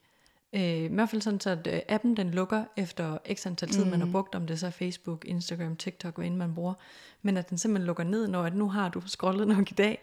Øh, 0.53 0.61
I 0.61 0.87
hvert 0.87 1.09
fald 1.09 1.21
sådan, 1.21 1.39
så 1.39 1.49
at 1.49 1.67
øh, 1.67 1.79
appen 1.87 2.17
den 2.17 2.31
lukker 2.31 2.63
efter 2.77 3.17
x 3.33 3.45
antal 3.45 3.69
tid, 3.69 3.83
mm. 3.83 3.89
man 3.89 3.99
har 3.99 4.05
mm. 4.05 4.11
brugt, 4.11 4.35
om 4.35 4.47
det 4.47 4.53
er 4.53 4.57
så 4.57 4.69
Facebook, 4.69 5.25
Instagram, 5.25 5.75
TikTok, 5.75 6.15
hvad 6.15 6.27
end 6.27 6.35
man 6.35 6.55
bruger. 6.55 6.73
Men 7.21 7.37
at 7.37 7.49
den 7.49 7.57
simpelthen 7.57 7.87
lukker 7.87 8.03
ned, 8.03 8.27
når 8.27 8.43
at 8.43 8.55
nu 8.55 8.69
har 8.69 8.89
du 8.89 9.01
scrollet 9.05 9.47
nok 9.57 9.71
i 9.71 9.73
dag, 9.73 10.01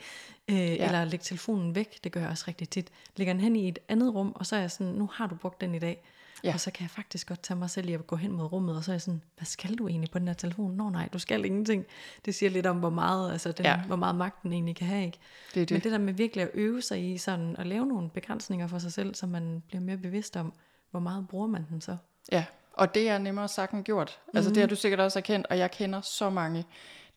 øh, 0.51 0.57
ja. 0.57 0.86
eller 0.86 1.05
lægge 1.05 1.22
telefonen 1.22 1.74
væk, 1.74 2.05
det 2.05 2.12
gør 2.12 2.20
jeg 2.20 2.30
også 2.30 2.45
rigtig 2.49 2.68
tit. 2.68 2.90
Lægger 3.16 3.34
den 3.34 3.40
hen 3.40 3.57
i 3.57 3.68
et 3.68 3.78
andet 3.88 4.14
rum, 4.14 4.32
og 4.36 4.47
så 4.47 4.57
er 4.57 4.61
jeg 4.61 4.70
sådan, 4.70 4.92
nu 4.92 5.11
har 5.12 5.26
du 5.26 5.34
brugt 5.34 5.61
den 5.61 5.74
i 5.74 5.78
dag. 5.78 6.03
Ja. 6.45 6.53
Og 6.55 6.61
så 6.61 6.70
kan 6.70 6.82
jeg 6.82 6.90
faktisk 6.90 7.28
godt 7.28 7.42
tage 7.42 7.59
mig 7.59 7.70
selv 7.70 7.88
i 7.88 7.92
at 7.92 8.07
gå 8.07 8.16
hen 8.16 8.32
mod 8.32 8.53
rummet, 8.53 8.76
og 8.76 8.84
så 8.84 8.90
er 8.90 8.95
jeg 8.95 9.03
sådan, 9.03 9.22
hvad 9.36 9.47
skal 9.47 9.74
du 9.74 9.88
egentlig 9.88 10.11
på 10.11 10.18
den 10.18 10.28
her 10.28 10.34
telefon? 10.34 10.76
Nå 10.76 10.90
nej, 10.90 11.09
du 11.12 11.18
skal 11.18 11.45
ingenting. 11.45 11.84
Det 12.24 12.34
siger 12.34 12.51
lidt 12.51 12.66
om, 12.66 12.76
hvor 12.76 12.90
meget, 12.90 13.32
altså 13.32 13.53
den, 13.53 13.66
ja. 13.66 13.80
hvor 13.80 13.97
meget 13.97 14.14
magt 14.14 14.42
den 14.42 14.53
egentlig 14.53 14.76
kan 14.76 14.86
have. 14.86 15.05
Ikke? 15.05 15.18
Det 15.55 15.62
er 15.62 15.66
det. 15.66 15.74
Men 15.74 15.80
det 15.80 15.92
der 15.92 15.99
med 15.99 16.12
virkelig 16.12 16.42
at 16.42 16.51
øve 16.55 16.82
sig 16.82 17.12
i 17.12 17.18
sådan, 17.18 17.57
at 17.59 17.66
lave 17.66 17.86
nogle 17.86 18.11
begrænsninger 18.11 18.66
for 18.66 18.78
sig 18.78 18.92
selv, 18.92 19.14
så 19.14 19.26
man 19.26 19.62
bliver 19.68 19.82
mere 19.82 19.97
bevidst 19.97 20.36
om, 20.36 20.53
hvor 20.90 21.01
meget 21.01 21.28
bruger 21.28 21.47
man 21.47 21.66
den 21.70 21.80
så. 21.80 21.97
Ja, 22.32 22.45
og 22.72 22.95
det 22.95 23.09
er 23.09 23.18
nemmere 23.18 23.49
sagt 23.49 23.72
end 23.72 23.84
gjort. 23.84 24.18
Mm-hmm. 24.20 24.36
Altså 24.36 24.51
det 24.51 24.57
har 24.57 24.66
mhm. 24.66 24.70
du 24.70 24.76
sikkert 24.76 25.01
også 25.01 25.18
erkendt, 25.18 25.47
og 25.51 25.59
jeg 25.59 25.70
kender 25.70 26.01
så 26.01 26.30
mange, 26.30 26.64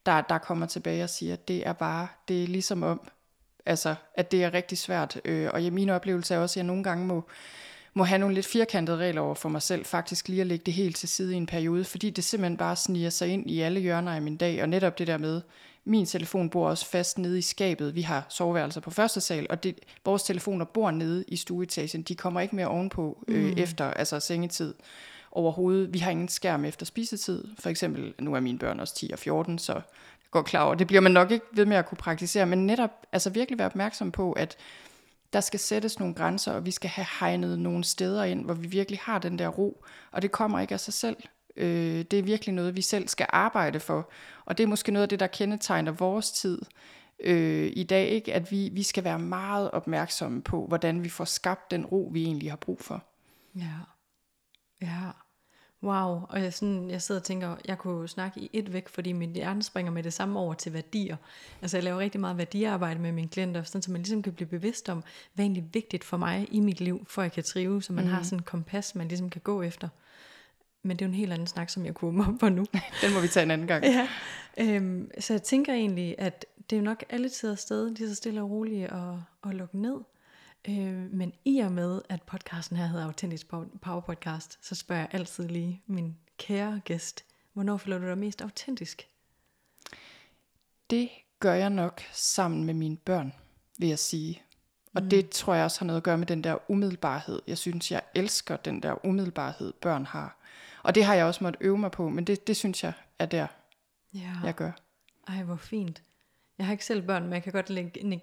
der, 0.05 0.21
der 0.21 0.37
kommer 0.37 0.65
tilbage 0.65 1.03
og 1.03 1.09
siger, 1.09 1.33
at 1.33 1.47
det 1.47 1.67
er 1.67 1.73
bare, 1.73 2.07
det 2.27 2.43
er 2.43 2.47
ligesom 2.47 2.83
om, 2.83 3.09
altså, 3.65 3.95
at 4.13 4.31
det 4.31 4.43
er 4.43 4.53
rigtig 4.53 4.77
svært. 4.77 5.21
Øh, 5.25 5.49
og 5.53 5.63
ja, 5.63 5.69
min 5.69 5.89
oplevelse 5.89 6.35
er 6.35 6.39
også, 6.39 6.53
at 6.53 6.57
jeg 6.57 6.63
nogle 6.65 6.83
gange 6.83 7.05
må, 7.05 7.27
må 7.97 8.03
have 8.03 8.19
nogle 8.19 8.35
lidt 8.35 8.45
firkantede 8.45 8.97
regler 8.97 9.21
over 9.21 9.35
for 9.35 9.49
mig 9.49 9.61
selv, 9.61 9.85
faktisk 9.85 10.27
lige 10.27 10.41
at 10.41 10.47
lægge 10.47 10.63
det 10.65 10.73
helt 10.73 10.95
til 10.95 11.09
side 11.09 11.33
i 11.33 11.37
en 11.37 11.45
periode, 11.45 11.83
fordi 11.83 12.09
det 12.09 12.23
simpelthen 12.23 12.57
bare 12.57 12.75
sniger 12.75 13.09
sig 13.09 13.27
ind 13.27 13.51
i 13.51 13.61
alle 13.61 13.79
hjørner 13.79 14.11
af 14.11 14.21
min 14.21 14.37
dag, 14.37 14.61
og 14.61 14.69
netop 14.69 14.97
det 14.97 15.07
der 15.07 15.17
med, 15.17 15.41
min 15.85 16.05
telefon 16.05 16.49
bor 16.49 16.69
også 16.69 16.85
fast 16.85 17.17
nede 17.17 17.37
i 17.37 17.41
skabet. 17.41 17.95
Vi 17.95 18.01
har 18.01 18.25
soveværelser 18.29 18.81
på 18.81 18.91
første 18.91 19.21
sal, 19.21 19.47
og 19.49 19.63
det, 19.63 19.79
vores 20.05 20.23
telefoner 20.23 20.65
bor 20.65 20.91
nede 20.91 21.23
i 21.27 21.35
stueetagen. 21.35 22.01
De 22.01 22.15
kommer 22.15 22.41
ikke 22.41 22.55
mere 22.55 22.67
ovenpå 22.67 23.23
øh, 23.27 23.45
mm. 23.45 23.53
efter 23.57 23.85
altså 23.85 24.19
sengetid 24.19 24.73
overhovedet. 25.31 25.93
Vi 25.93 25.99
har 25.99 26.11
ingen 26.11 26.27
skærm 26.27 26.65
efter 26.65 26.85
spisetid. 26.85 27.43
For 27.59 27.69
eksempel, 27.69 28.13
nu 28.19 28.33
er 28.33 28.39
mine 28.39 28.59
børn 28.59 28.79
også 28.79 28.95
10 28.95 29.09
og 29.13 29.19
14, 29.19 29.59
så 29.59 29.73
jeg 29.73 29.81
går 30.31 30.41
klar 30.41 30.63
over, 30.63 30.75
det 30.75 30.87
bliver 30.87 31.01
man 31.01 31.11
nok 31.11 31.31
ikke 31.31 31.45
ved 31.51 31.65
med 31.65 31.77
at 31.77 31.85
kunne 31.85 31.97
praktisere, 31.97 32.45
men 32.45 32.65
netop 32.65 32.91
altså 33.11 33.29
virkelig 33.29 33.59
være 33.59 33.67
opmærksom 33.67 34.11
på, 34.11 34.31
at 34.31 34.57
der 35.33 35.39
skal 35.39 35.59
sættes 35.59 35.99
nogle 35.99 36.15
grænser, 36.15 36.53
og 36.53 36.65
vi 36.65 36.71
skal 36.71 36.89
have 36.89 37.07
hegnet 37.19 37.59
nogle 37.59 37.83
steder 37.83 38.23
ind, 38.23 38.45
hvor 38.45 38.53
vi 38.53 38.67
virkelig 38.67 38.99
har 39.03 39.19
den 39.19 39.39
der 39.39 39.47
ro, 39.47 39.85
og 40.11 40.21
det 40.21 40.31
kommer 40.31 40.59
ikke 40.59 40.73
af 40.73 40.79
sig 40.79 40.93
selv. 40.93 41.17
Øh, 41.57 42.05
det 42.11 42.19
er 42.19 42.23
virkelig 42.23 42.55
noget, 42.55 42.75
vi 42.75 42.81
selv 42.81 43.07
skal 43.07 43.25
arbejde 43.29 43.79
for, 43.79 44.11
og 44.45 44.57
det 44.57 44.63
er 44.63 44.67
måske 44.67 44.91
noget 44.91 45.03
af 45.03 45.09
det, 45.09 45.19
der 45.19 45.27
kendetegner 45.27 45.91
vores 45.91 46.31
tid 46.31 46.61
øh, 47.19 47.71
i 47.73 47.83
dag, 47.83 48.07
ikke? 48.07 48.33
at 48.33 48.51
vi, 48.51 48.69
vi 48.73 48.83
skal 48.83 49.03
være 49.03 49.19
meget 49.19 49.71
opmærksomme 49.71 50.41
på, 50.41 50.65
hvordan 50.67 51.03
vi 51.03 51.09
får 51.09 51.25
skabt 51.25 51.71
den 51.71 51.85
ro, 51.85 52.09
vi 52.13 52.23
egentlig 52.23 52.51
har 52.51 52.57
brug 52.57 52.81
for. 52.81 53.03
Ja, 53.55 53.75
ja. 54.81 55.11
Wow, 55.83 56.21
og 56.29 56.43
jeg, 56.43 56.53
sådan, 56.53 56.89
jeg 56.89 57.01
sidder 57.01 57.21
og 57.21 57.25
tænker, 57.25 57.55
jeg 57.67 57.77
kunne 57.77 58.07
snakke 58.07 58.39
i 58.39 58.49
et 58.53 58.73
væk, 58.73 58.89
fordi 58.89 59.11
min 59.11 59.35
hjerne 59.35 59.63
springer 59.63 59.91
med 59.91 60.03
det 60.03 60.13
samme 60.13 60.39
over 60.39 60.53
til 60.53 60.73
værdier. 60.73 61.15
Altså 61.61 61.77
jeg 61.77 61.83
laver 61.83 61.99
rigtig 61.99 62.21
meget 62.21 62.37
værdiarbejde 62.37 62.99
med 62.99 63.11
mine 63.11 63.27
klienter, 63.27 63.63
sådan, 63.63 63.81
så 63.81 63.91
man 63.91 64.01
ligesom 64.01 64.21
kan 64.21 64.33
blive 64.33 64.47
bevidst 64.47 64.89
om, 64.89 65.03
hvad 65.33 65.45
er 65.45 65.47
egentlig 65.47 65.69
vigtigt 65.73 66.03
for 66.03 66.17
mig 66.17 66.47
i 66.51 66.59
mit 66.59 66.81
liv, 66.81 67.05
for 67.09 67.21
at 67.21 67.23
jeg 67.23 67.31
kan 67.31 67.43
trive, 67.43 67.83
så 67.83 67.93
man 67.93 68.05
mm. 68.05 68.11
har 68.11 68.23
sådan 68.23 68.39
en 68.39 68.43
kompas, 68.43 68.95
man 68.95 69.07
ligesom 69.07 69.29
kan 69.29 69.41
gå 69.41 69.61
efter. 69.61 69.87
Men 70.83 70.97
det 70.97 71.05
er 71.05 71.07
jo 71.07 71.11
en 71.11 71.17
helt 71.17 71.33
anden 71.33 71.47
snak, 71.47 71.69
som 71.69 71.85
jeg 71.85 71.93
kunne 71.93 72.27
op 72.27 72.39
på 72.39 72.49
nu. 72.49 72.65
Den 73.01 73.13
må 73.13 73.19
vi 73.19 73.27
tage 73.27 73.43
en 73.43 73.51
anden 73.51 73.67
gang. 73.67 73.83
ja. 73.83 74.07
Øhm, 74.57 75.11
så 75.19 75.33
jeg 75.33 75.43
tænker 75.43 75.73
egentlig, 75.73 76.15
at 76.17 76.45
det 76.69 76.75
er 76.75 76.79
jo 76.79 76.83
nok 76.83 77.03
alle 77.09 77.29
tider 77.29 77.55
sted, 77.55 77.89
lige 77.89 78.09
så 78.09 78.15
stille 78.15 78.41
og 78.41 78.49
roligt 78.49 78.91
at, 78.91 79.13
at 79.49 79.53
lukke 79.53 79.81
ned. 79.81 79.95
Øh, 80.69 81.13
men 81.13 81.33
i 81.45 81.59
og 81.59 81.71
med, 81.71 82.01
at 82.09 82.21
podcasten 82.21 82.77
her 82.77 82.87
hedder 82.87 83.05
Autentisk 83.05 83.47
Power 83.81 83.99
Podcast, 83.99 84.65
så 84.67 84.75
spørger 84.75 85.01
jeg 85.01 85.09
altid 85.11 85.47
lige 85.47 85.81
min 85.85 86.17
kære 86.37 86.81
gæst, 86.85 87.25
hvornår 87.53 87.77
føler 87.77 87.97
du 87.97 88.07
dig 88.07 88.17
mest 88.17 88.41
autentisk? 88.41 89.07
Det 90.89 91.09
gør 91.39 91.53
jeg 91.53 91.69
nok 91.69 92.01
sammen 92.11 92.63
med 92.63 92.73
mine 92.73 92.97
børn, 92.97 93.33
vil 93.77 93.89
jeg 93.89 93.99
sige. 93.99 94.41
Og 94.93 95.03
mm. 95.03 95.09
det 95.09 95.29
tror 95.29 95.53
jeg 95.53 95.63
også 95.63 95.79
har 95.79 95.85
noget 95.85 95.97
at 95.97 96.03
gøre 96.03 96.17
med 96.17 96.27
den 96.27 96.43
der 96.43 96.71
umiddelbarhed. 96.71 97.41
Jeg 97.47 97.57
synes, 97.57 97.91
jeg 97.91 98.01
elsker 98.15 98.57
den 98.57 98.83
der 98.83 99.05
umiddelbarhed, 99.05 99.73
børn 99.73 100.05
har. 100.05 100.37
Og 100.83 100.95
det 100.95 101.05
har 101.05 101.13
jeg 101.13 101.25
også 101.25 101.43
måttet 101.43 101.61
øve 101.61 101.77
mig 101.77 101.91
på, 101.91 102.09
men 102.09 102.23
det, 102.23 102.47
det 102.47 102.57
synes 102.57 102.83
jeg 102.83 102.93
er 103.19 103.25
der, 103.25 103.47
ja. 104.13 104.31
jeg 104.43 104.55
gør. 104.55 104.71
Ej, 105.27 105.43
hvor 105.43 105.55
fint. 105.55 106.03
Jeg 106.57 106.65
har 106.65 106.71
ikke 106.71 106.85
selv 106.85 107.01
børn, 107.01 107.23
men 107.23 107.33
jeg 107.33 107.43
kan 107.43 107.53
godt 107.53 107.65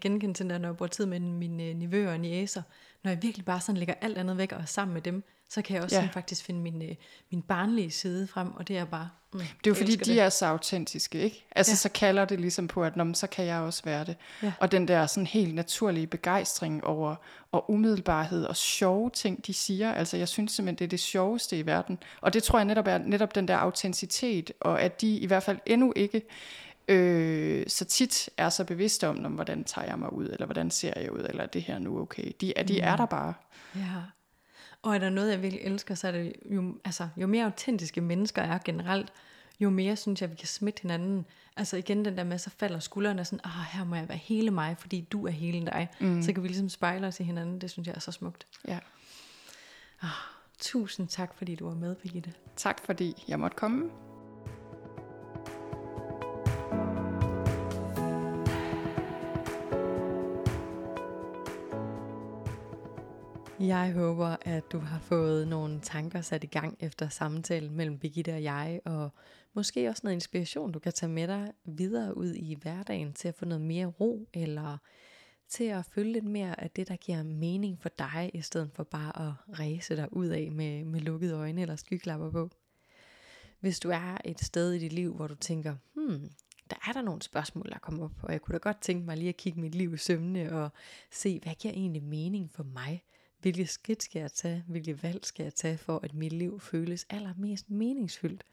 genkende 0.01 0.35
til 0.35 0.51
det, 0.51 0.61
når 0.61 0.69
jeg 0.69 0.77
bruger 0.77 0.89
tid 0.89 1.07
med 1.07 1.21
mine 1.21 1.75
nivøer 1.75 2.13
og 2.13 2.21
niæser. 2.21 2.63
Når 3.03 3.11
jeg 3.11 3.23
virkelig 3.23 3.45
bare 3.45 3.61
sådan 3.61 3.77
lægger 3.77 3.95
alt 4.01 4.19
andet 4.19 4.39
væk 4.39 4.53
og 4.53 4.61
er 4.61 4.65
sammen 4.65 4.95
med 4.95 5.03
dem, 5.03 5.25
så 5.49 5.63
kan 5.63 5.77
jeg 5.77 5.85
også 5.85 5.97
ja. 5.97 6.09
faktisk 6.13 6.45
finde 6.45 6.61
min, 6.61 6.83
øh, 6.83 6.95
min 7.31 7.43
barnlige 7.43 7.91
side 7.91 8.27
frem, 8.27 8.55
og 8.55 8.69
det 8.69 8.79
er 8.79 8.85
bare... 8.85 9.09
Mm, 9.33 9.39
det 9.39 9.47
er 9.47 9.51
jo 9.67 9.75
fordi, 9.75 9.97
de 9.97 10.05
det. 10.05 10.21
er 10.21 10.29
så 10.29 10.47
autentiske, 10.47 11.19
ikke? 11.21 11.47
Altså, 11.51 11.73
ja. 11.73 11.77
så 11.77 11.89
kalder 11.89 12.25
det 12.25 12.41
ligesom 12.41 12.69
på, 12.69 12.85
at 12.85 12.93
så 13.15 13.27
kan 13.27 13.45
jeg 13.47 13.61
også 13.61 13.83
være 13.85 14.05
det. 14.05 14.17
Ja. 14.43 14.53
Og 14.61 14.73
den 14.73 14.89
der 14.89 15.07
sådan 15.07 15.27
helt 15.27 15.55
naturlige 15.55 16.07
begejstring 16.07 16.85
over, 16.85 17.17
og 17.53 17.71
umiddelbarhed 17.71 18.45
og 18.45 18.57
sjove 18.57 19.11
ting, 19.11 19.47
de 19.47 19.55
siger. 19.55 19.93
Altså, 19.93 20.17
jeg 20.17 20.29
synes 20.29 20.53
simpelthen, 20.53 20.79
det 20.79 20.85
er 20.85 20.89
det 20.89 21.01
sjoveste 21.01 21.59
i 21.59 21.67
verden. 21.67 21.99
Og 22.21 22.33
det 22.33 22.43
tror 22.43 22.59
jeg 22.59 22.65
netop 22.65 22.87
er 22.87 22.99
netop 22.99 23.35
den 23.35 23.49
der 23.49 23.57
autenticitet, 23.57 24.53
og 24.61 24.83
at 24.83 25.01
de 25.01 25.17
i 25.17 25.27
hvert 25.27 25.43
fald 25.43 25.59
endnu 25.67 25.93
ikke 25.97 26.23
øh, 26.89 27.65
så 27.69 27.85
tit 27.85 28.29
er 28.37 28.49
så 28.49 28.65
bevidste 28.65 29.09
om, 29.09 29.17
hvordan 29.17 29.65
tager 29.65 29.87
jeg 29.87 29.99
mig 29.99 30.13
ud, 30.13 30.29
eller 30.29 30.47
hvordan 30.47 30.71
ser 30.71 30.93
jeg 30.97 31.13
ud, 31.13 31.27
eller 31.29 31.43
er 31.43 31.47
det 31.47 31.63
her 31.63 31.79
nu 31.79 32.01
okay. 32.01 32.33
De, 32.41 32.53
de 32.69 32.81
er 32.81 32.93
mm. 32.93 32.99
der 32.99 33.07
bare. 33.07 33.35
Ja. 33.77 34.03
Og 34.83 34.95
er 34.95 34.99
der 34.99 35.11
noget, 35.11 35.31
jeg 35.31 35.43
virkelig 35.43 35.65
elsker, 35.65 35.95
så 35.95 36.09
er 36.09 36.13
det 36.13 36.33
jo, 36.51 36.75
altså, 36.85 37.09
jo 37.17 37.27
mere 37.27 37.45
autentiske 37.45 38.01
mennesker 38.01 38.43
er 38.43 38.59
generelt, 38.65 39.13
jo 39.61 39.71
mere 39.71 39.97
synes 39.97 40.23
jeg, 40.23 40.31
vi 40.31 40.37
kan 40.37 40.49
smitte 40.49 40.83
hinanden. 40.83 41.27
Altså 41.57 41.77
igen 41.77 42.05
den 42.05 42.17
der 42.17 42.25
med, 42.25 42.39
så 42.39 42.51
falder 42.51 42.79
skuldrene 42.79 43.25
sådan, 43.25 43.41
ah, 43.45 43.65
her 43.73 43.85
må 43.85 43.95
jeg 43.97 44.09
være 44.09 44.19
hele 44.19 44.51
mig, 44.51 44.77
fordi 44.79 45.01
du 45.01 45.27
er 45.27 45.31
hele 45.31 45.67
dig. 45.67 45.89
Mm. 46.01 46.23
Så 46.23 46.33
kan 46.33 46.43
vi 46.43 46.49
ligesom 46.49 46.69
spejle 46.69 47.07
os 47.07 47.21
i 47.21 47.23
hinanden. 47.23 47.61
Det 47.61 47.71
synes 47.71 47.89
jeg 47.89 47.95
er 47.95 48.01
så 48.01 48.13
smukt. 48.13 48.47
Ja. 48.69 48.79
Ah, 50.03 50.09
tusind 50.59 51.09
tak, 51.09 51.35
fordi 51.35 51.55
du 51.55 51.69
var 51.69 51.75
med, 51.75 51.95
Birgitte. 51.95 52.33
Tak, 52.57 52.81
fordi 52.85 53.25
jeg 53.29 53.41
måtte 53.41 53.57
komme. 53.57 53.91
Jeg 63.67 63.93
håber, 63.93 64.37
at 64.43 64.73
du 64.73 64.79
har 64.79 64.99
fået 64.99 65.49
nogle 65.49 65.81
tanker 65.81 66.21
sat 66.21 66.45
i 66.45 66.47
gang 66.47 66.77
efter 66.81 67.09
samtalen 67.09 67.77
mellem 67.77 67.99
Birgitte 67.99 68.35
og 68.35 68.43
jeg, 68.43 68.81
og 68.85 69.11
måske 69.55 69.89
også 69.89 70.01
noget 70.05 70.15
inspiration, 70.15 70.73
du 70.73 70.79
kan 70.79 70.93
tage 70.93 71.13
med 71.13 71.29
dig 71.29 71.53
videre 71.65 72.17
ud 72.17 72.35
i 72.35 72.55
hverdagen 72.63 73.13
til 73.13 73.29
at 73.29 73.35
få 73.35 73.45
noget 73.45 73.61
mere 73.61 73.87
ro, 73.87 74.29
eller 74.35 74.79
til 75.49 75.65
at 75.65 75.85
følge 75.85 76.13
lidt 76.13 76.25
mere 76.25 76.61
af 76.61 76.71
det, 76.71 76.89
der 76.89 76.97
giver 76.97 77.23
mening 77.23 77.83
for 77.83 77.89
dig, 77.89 78.31
i 78.35 78.41
stedet 78.41 78.71
for 78.75 78.85
bare 78.85 79.29
at 79.29 79.59
ræse 79.59 79.97
dig 79.97 80.17
ud 80.17 80.27
af 80.27 80.51
med, 80.53 80.85
med 80.85 81.01
lukkede 81.01 81.35
øjne 81.35 81.61
eller 81.61 81.77
skyklapper 81.77 82.31
på. 82.31 82.51
Hvis 83.61 83.81
du 83.81 83.91
er 83.91 84.19
et 84.25 84.41
sted 84.41 84.73
i 84.73 84.79
dit 84.79 84.93
liv, 84.93 85.15
hvor 85.15 85.27
du 85.27 85.35
tænker, 85.35 85.77
hmm, 85.95 86.31
der 86.71 86.77
er 86.89 86.93
der 86.93 87.03
nogle 87.03 87.23
spørgsmål, 87.23 87.69
der 87.71 87.79
kommer 87.79 88.05
op, 88.05 88.23
og 88.23 88.33
jeg 88.33 88.43
kunne 88.43 88.53
da 88.53 88.59
godt 88.59 88.81
tænke 88.81 89.07
mig 89.07 89.17
lige 89.17 89.29
at 89.29 89.37
kigge 89.37 89.61
mit 89.61 89.75
liv 89.75 89.95
i 89.95 89.97
sømne 89.97 90.53
og 90.53 90.71
se, 91.11 91.41
hvad 91.43 91.55
giver 91.55 91.75
egentlig 91.75 92.03
mening 92.03 92.51
for 92.53 92.63
mig? 92.63 93.03
Hvilke 93.45 93.67
skridt 93.67 94.03
skal 94.03 94.21
jeg 94.21 94.33
tage? 94.33 94.65
Hvilke 94.67 95.03
valg 95.03 95.25
skal 95.25 95.45
jeg 95.45 95.55
tage 95.55 95.79
for, 95.79 96.01
at 96.03 96.15
mit 96.15 96.33
liv 96.33 96.61
føles 96.61 97.07
allermest 97.11 97.71
meningsfyldt? 97.71 98.45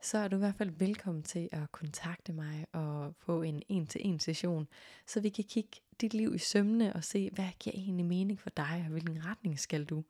Så 0.00 0.18
er 0.18 0.28
du 0.28 0.36
i 0.36 0.38
hvert 0.38 0.54
fald 0.54 0.70
velkommen 0.70 1.22
til 1.22 1.48
at 1.52 1.72
kontakte 1.72 2.32
mig 2.32 2.66
og 2.72 3.14
få 3.18 3.42
en 3.42 3.62
en-til-en 3.68 4.20
session, 4.20 4.68
så 5.06 5.20
vi 5.20 5.28
kan 5.28 5.44
kigge 5.44 5.70
dit 6.00 6.14
liv 6.14 6.34
i 6.34 6.38
sømne 6.38 6.92
og 6.92 7.04
se, 7.04 7.30
hvad 7.32 7.48
giver 7.58 7.76
egentlig 7.76 8.06
mening 8.06 8.40
for 8.40 8.50
dig, 8.50 8.82
og 8.84 8.90
hvilken 8.90 9.24
retning 9.24 9.58
skal 9.58 9.84
du? 9.84 10.04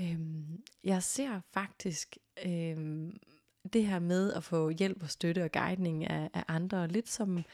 Øhm, 0.00 0.62
jeg 0.84 1.02
ser 1.02 1.40
faktisk 1.50 2.16
øhm, 2.46 3.20
det 3.72 3.86
her 3.86 3.98
med 3.98 4.32
at 4.32 4.44
få 4.44 4.70
hjælp 4.70 5.02
og 5.02 5.10
støtte 5.10 5.44
og 5.44 5.52
guidning 5.52 6.10
af, 6.10 6.30
af 6.34 6.44
andre, 6.48 6.88
lidt 6.88 7.08
som 7.08 7.44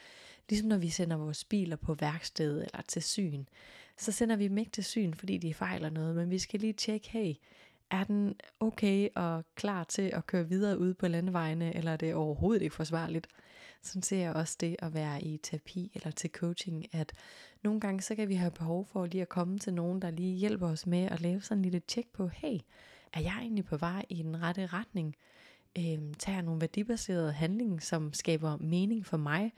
ligesom 0.48 0.68
når 0.68 0.78
vi 0.78 0.88
sender 0.88 1.16
vores 1.16 1.44
biler 1.44 1.76
på 1.76 1.94
værksted 1.94 2.62
eller 2.62 2.82
til 2.88 3.02
syn, 3.02 3.44
så 3.98 4.12
sender 4.12 4.36
vi 4.36 4.48
dem 4.48 4.58
ikke 4.58 4.70
til 4.70 4.84
syn, 4.84 5.14
fordi 5.14 5.38
de 5.38 5.54
fejler 5.54 5.90
noget, 5.90 6.16
men 6.16 6.30
vi 6.30 6.38
skal 6.38 6.60
lige 6.60 6.72
tjekke, 6.72 7.10
hey, 7.10 7.34
er 7.90 8.04
den 8.04 8.34
okay 8.60 9.08
og 9.14 9.44
klar 9.54 9.84
til 9.84 10.02
at 10.02 10.26
køre 10.26 10.48
videre 10.48 10.78
ud 10.78 10.94
på 10.94 11.08
landevejene, 11.08 11.76
eller 11.76 11.92
er 11.92 11.96
det 11.96 12.14
overhovedet 12.14 12.62
ikke 12.62 12.74
forsvarligt? 12.74 13.28
Sådan 13.82 14.02
ser 14.02 14.18
jeg 14.18 14.32
også 14.32 14.56
det 14.60 14.76
at 14.78 14.94
være 14.94 15.22
i 15.22 15.36
terapi 15.36 15.90
eller 15.94 16.10
til 16.10 16.30
coaching, 16.30 16.94
at 16.94 17.12
nogle 17.62 17.80
gange 17.80 18.02
så 18.02 18.14
kan 18.14 18.28
vi 18.28 18.34
have 18.34 18.50
behov 18.50 18.86
for 18.86 19.06
lige 19.06 19.22
at 19.22 19.28
komme 19.28 19.58
til 19.58 19.74
nogen, 19.74 20.02
der 20.02 20.10
lige 20.10 20.36
hjælper 20.36 20.68
os 20.68 20.86
med 20.86 21.04
at 21.04 21.20
lave 21.20 21.40
sådan 21.40 21.58
en 21.58 21.62
lille 21.62 21.80
tjek 21.80 22.06
på, 22.12 22.28
hey, 22.28 22.58
er 23.12 23.20
jeg 23.20 23.38
egentlig 23.40 23.64
på 23.64 23.76
vej 23.76 24.04
i 24.08 24.22
den 24.22 24.42
rette 24.42 24.66
retning? 24.66 25.16
Øhm, 25.78 26.14
tager 26.14 26.36
jeg 26.36 26.42
nogle 26.42 26.60
værdibaserede 26.60 27.32
handlinger, 27.32 27.78
som 27.80 28.12
skaber 28.12 28.56
mening 28.56 29.06
for 29.06 29.16
mig? 29.16 29.52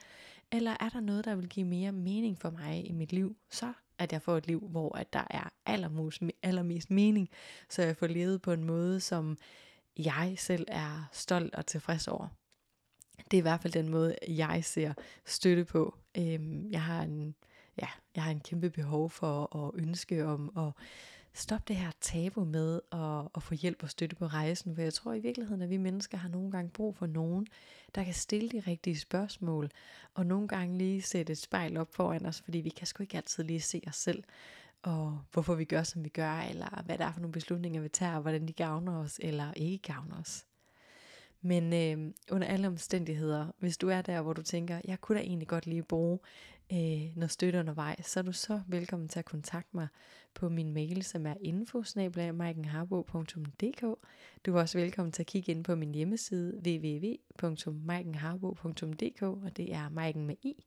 Eller 0.52 0.76
er 0.80 0.88
der 0.88 1.00
noget, 1.00 1.24
der 1.24 1.34
vil 1.34 1.48
give 1.48 1.66
mere 1.66 1.92
mening 1.92 2.38
for 2.38 2.50
mig 2.50 2.88
i 2.88 2.92
mit 2.92 3.12
liv? 3.12 3.36
Så 3.50 3.72
at 4.00 4.12
jeg 4.12 4.22
får 4.22 4.36
et 4.36 4.46
liv, 4.46 4.68
hvor 4.70 4.96
at 4.96 5.12
der 5.12 5.24
er 5.30 5.48
allermest, 5.66 6.22
allermest 6.42 6.90
mening, 6.90 7.28
så 7.68 7.82
jeg 7.82 7.96
får 7.96 8.06
levet 8.06 8.42
på 8.42 8.52
en 8.52 8.64
måde, 8.64 9.00
som 9.00 9.38
jeg 9.98 10.34
selv 10.38 10.66
er 10.68 11.08
stolt 11.12 11.54
og 11.54 11.66
tilfreds 11.66 12.08
over. 12.08 12.28
Det 13.30 13.36
er 13.36 13.38
i 13.38 13.40
hvert 13.40 13.60
fald 13.60 13.72
den 13.72 13.88
måde, 13.88 14.16
jeg 14.28 14.64
ser 14.64 14.92
støtte 15.26 15.64
på. 15.64 15.94
Øhm, 16.18 16.70
jeg 16.70 16.82
har 16.82 17.02
en, 17.02 17.34
ja, 17.82 17.88
jeg 18.14 18.22
har 18.22 18.30
en 18.30 18.40
kæmpe 18.40 18.70
behov 18.70 19.10
for 19.10 19.56
at 19.56 19.70
ønske 19.74 20.26
om 20.26 20.52
at 20.56 20.84
stoppe 21.32 21.64
det 21.68 21.76
her 21.76 21.90
tabu 22.00 22.44
med 22.44 22.80
at, 22.92 23.28
at 23.34 23.42
få 23.42 23.54
hjælp 23.54 23.82
og 23.82 23.90
støtte 23.90 24.16
på 24.16 24.26
rejsen, 24.26 24.74
for 24.74 24.82
jeg 24.82 24.94
tror 24.94 25.12
i 25.12 25.20
virkeligheden, 25.20 25.62
at 25.62 25.70
vi 25.70 25.76
mennesker 25.76 26.18
har 26.18 26.28
nogle 26.28 26.50
gange 26.50 26.70
brug 26.70 26.96
for 26.96 27.06
nogen, 27.06 27.46
der 27.94 28.04
kan 28.04 28.14
stille 28.14 28.48
de 28.48 28.62
rigtige 28.66 28.98
spørgsmål, 28.98 29.70
og 30.14 30.26
nogle 30.26 30.48
gange 30.48 30.78
lige 30.78 31.02
sætte 31.02 31.32
et 31.32 31.38
spejl 31.38 31.76
op 31.76 31.94
foran 31.94 32.26
os, 32.26 32.40
fordi 32.40 32.58
vi 32.58 32.68
kan 32.68 32.86
sgu 32.86 33.02
ikke 33.02 33.16
altid 33.16 33.44
lige 33.44 33.60
se 33.60 33.82
os 33.86 33.96
selv, 33.96 34.24
og 34.82 35.20
hvorfor 35.32 35.54
vi 35.54 35.64
gør, 35.64 35.82
som 35.82 36.04
vi 36.04 36.08
gør, 36.08 36.38
eller 36.40 36.82
hvad 36.84 36.98
der 36.98 37.06
er 37.06 37.12
for 37.12 37.20
nogle 37.20 37.32
beslutninger, 37.32 37.80
vi 37.80 37.88
tager, 37.88 38.14
og 38.14 38.22
hvordan 38.22 38.48
de 38.48 38.52
gavner 38.52 38.98
os, 38.98 39.20
eller 39.22 39.52
ikke 39.52 39.78
gavner 39.78 40.20
os. 40.20 40.46
Men 41.42 41.72
øh, 41.72 42.12
under 42.30 42.48
alle 42.48 42.66
omstændigheder, 42.66 43.46
hvis 43.58 43.76
du 43.76 43.88
er 43.88 44.02
der, 44.02 44.22
hvor 44.22 44.32
du 44.32 44.42
tænker, 44.42 44.80
jeg 44.84 45.00
kunne 45.00 45.18
da 45.18 45.24
egentlig 45.24 45.48
godt 45.48 45.66
lige 45.66 45.82
bruge 45.82 46.18
øh, 46.72 47.16
noget 47.16 47.30
støtte 47.30 47.58
undervejs, 47.58 48.06
så 48.06 48.20
er 48.20 48.24
du 48.24 48.32
så 48.32 48.60
velkommen 48.66 49.08
til 49.08 49.18
at 49.18 49.24
kontakte 49.24 49.76
mig 49.76 49.88
på 50.34 50.48
min 50.48 50.72
mail, 50.72 51.02
som 51.02 51.26
er 51.26 51.34
info 51.40 51.82
Du 54.46 54.56
er 54.56 54.60
også 54.60 54.78
velkommen 54.78 55.12
til 55.12 55.22
at 55.22 55.26
kigge 55.26 55.52
ind 55.52 55.64
på 55.64 55.74
min 55.74 55.94
hjemmeside 55.94 56.60
www.maikenharbo.dk, 56.66 59.22
og 59.22 59.56
det 59.56 59.74
er 59.74 59.88
Maiken 59.88 60.26
med 60.26 60.36
i. 60.42 60.64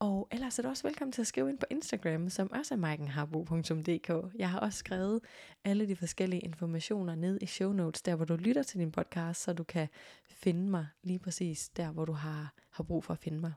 Og 0.00 0.28
ellers 0.30 0.58
er 0.58 0.62
du 0.62 0.68
også 0.68 0.82
velkommen 0.82 1.12
til 1.12 1.20
at 1.20 1.26
skrive 1.26 1.50
ind 1.50 1.58
på 1.58 1.66
Instagram, 1.70 2.28
som 2.28 2.52
også 2.52 2.74
er 2.74 2.78
maikenharbo.dk. 2.78 4.34
Jeg 4.38 4.50
har 4.50 4.60
også 4.60 4.78
skrevet 4.78 5.20
alle 5.64 5.88
de 5.88 5.96
forskellige 5.96 6.40
informationer 6.40 7.14
ned 7.14 7.38
i 7.42 7.46
show 7.46 7.72
notes, 7.72 8.02
der 8.02 8.14
hvor 8.14 8.24
du 8.24 8.36
lytter 8.36 8.62
til 8.62 8.80
din 8.80 8.92
podcast, 8.92 9.42
så 9.42 9.52
du 9.52 9.64
kan 9.64 9.88
finde 10.30 10.70
mig 10.70 10.86
lige 11.02 11.18
præcis 11.18 11.68
der, 11.68 11.92
hvor 11.92 12.04
du 12.04 12.12
har, 12.12 12.54
har 12.70 12.84
brug 12.84 13.04
for 13.04 13.12
at 13.12 13.18
finde 13.18 13.38
mig. 13.38 13.52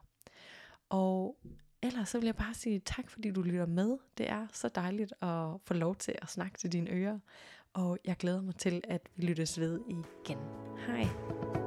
Og 0.92 1.36
ellers 1.82 2.08
så 2.08 2.18
vil 2.18 2.26
jeg 2.26 2.36
bare 2.36 2.54
sige 2.54 2.78
tak, 2.78 3.10
fordi 3.10 3.30
du 3.30 3.42
lytter 3.42 3.66
med. 3.66 3.98
Det 4.18 4.30
er 4.30 4.46
så 4.52 4.68
dejligt 4.68 5.12
at 5.22 5.46
få 5.64 5.74
lov 5.74 5.96
til 5.96 6.14
at 6.22 6.28
snakke 6.28 6.58
til 6.58 6.72
dine 6.72 6.90
ører. 6.90 7.18
Og 7.72 7.98
jeg 8.04 8.16
glæder 8.16 8.40
mig 8.40 8.56
til, 8.56 8.80
at 8.84 9.08
vi 9.16 9.26
lyttes 9.26 9.60
ved 9.60 9.80
igen. 9.88 10.38
Hej. 10.86 11.61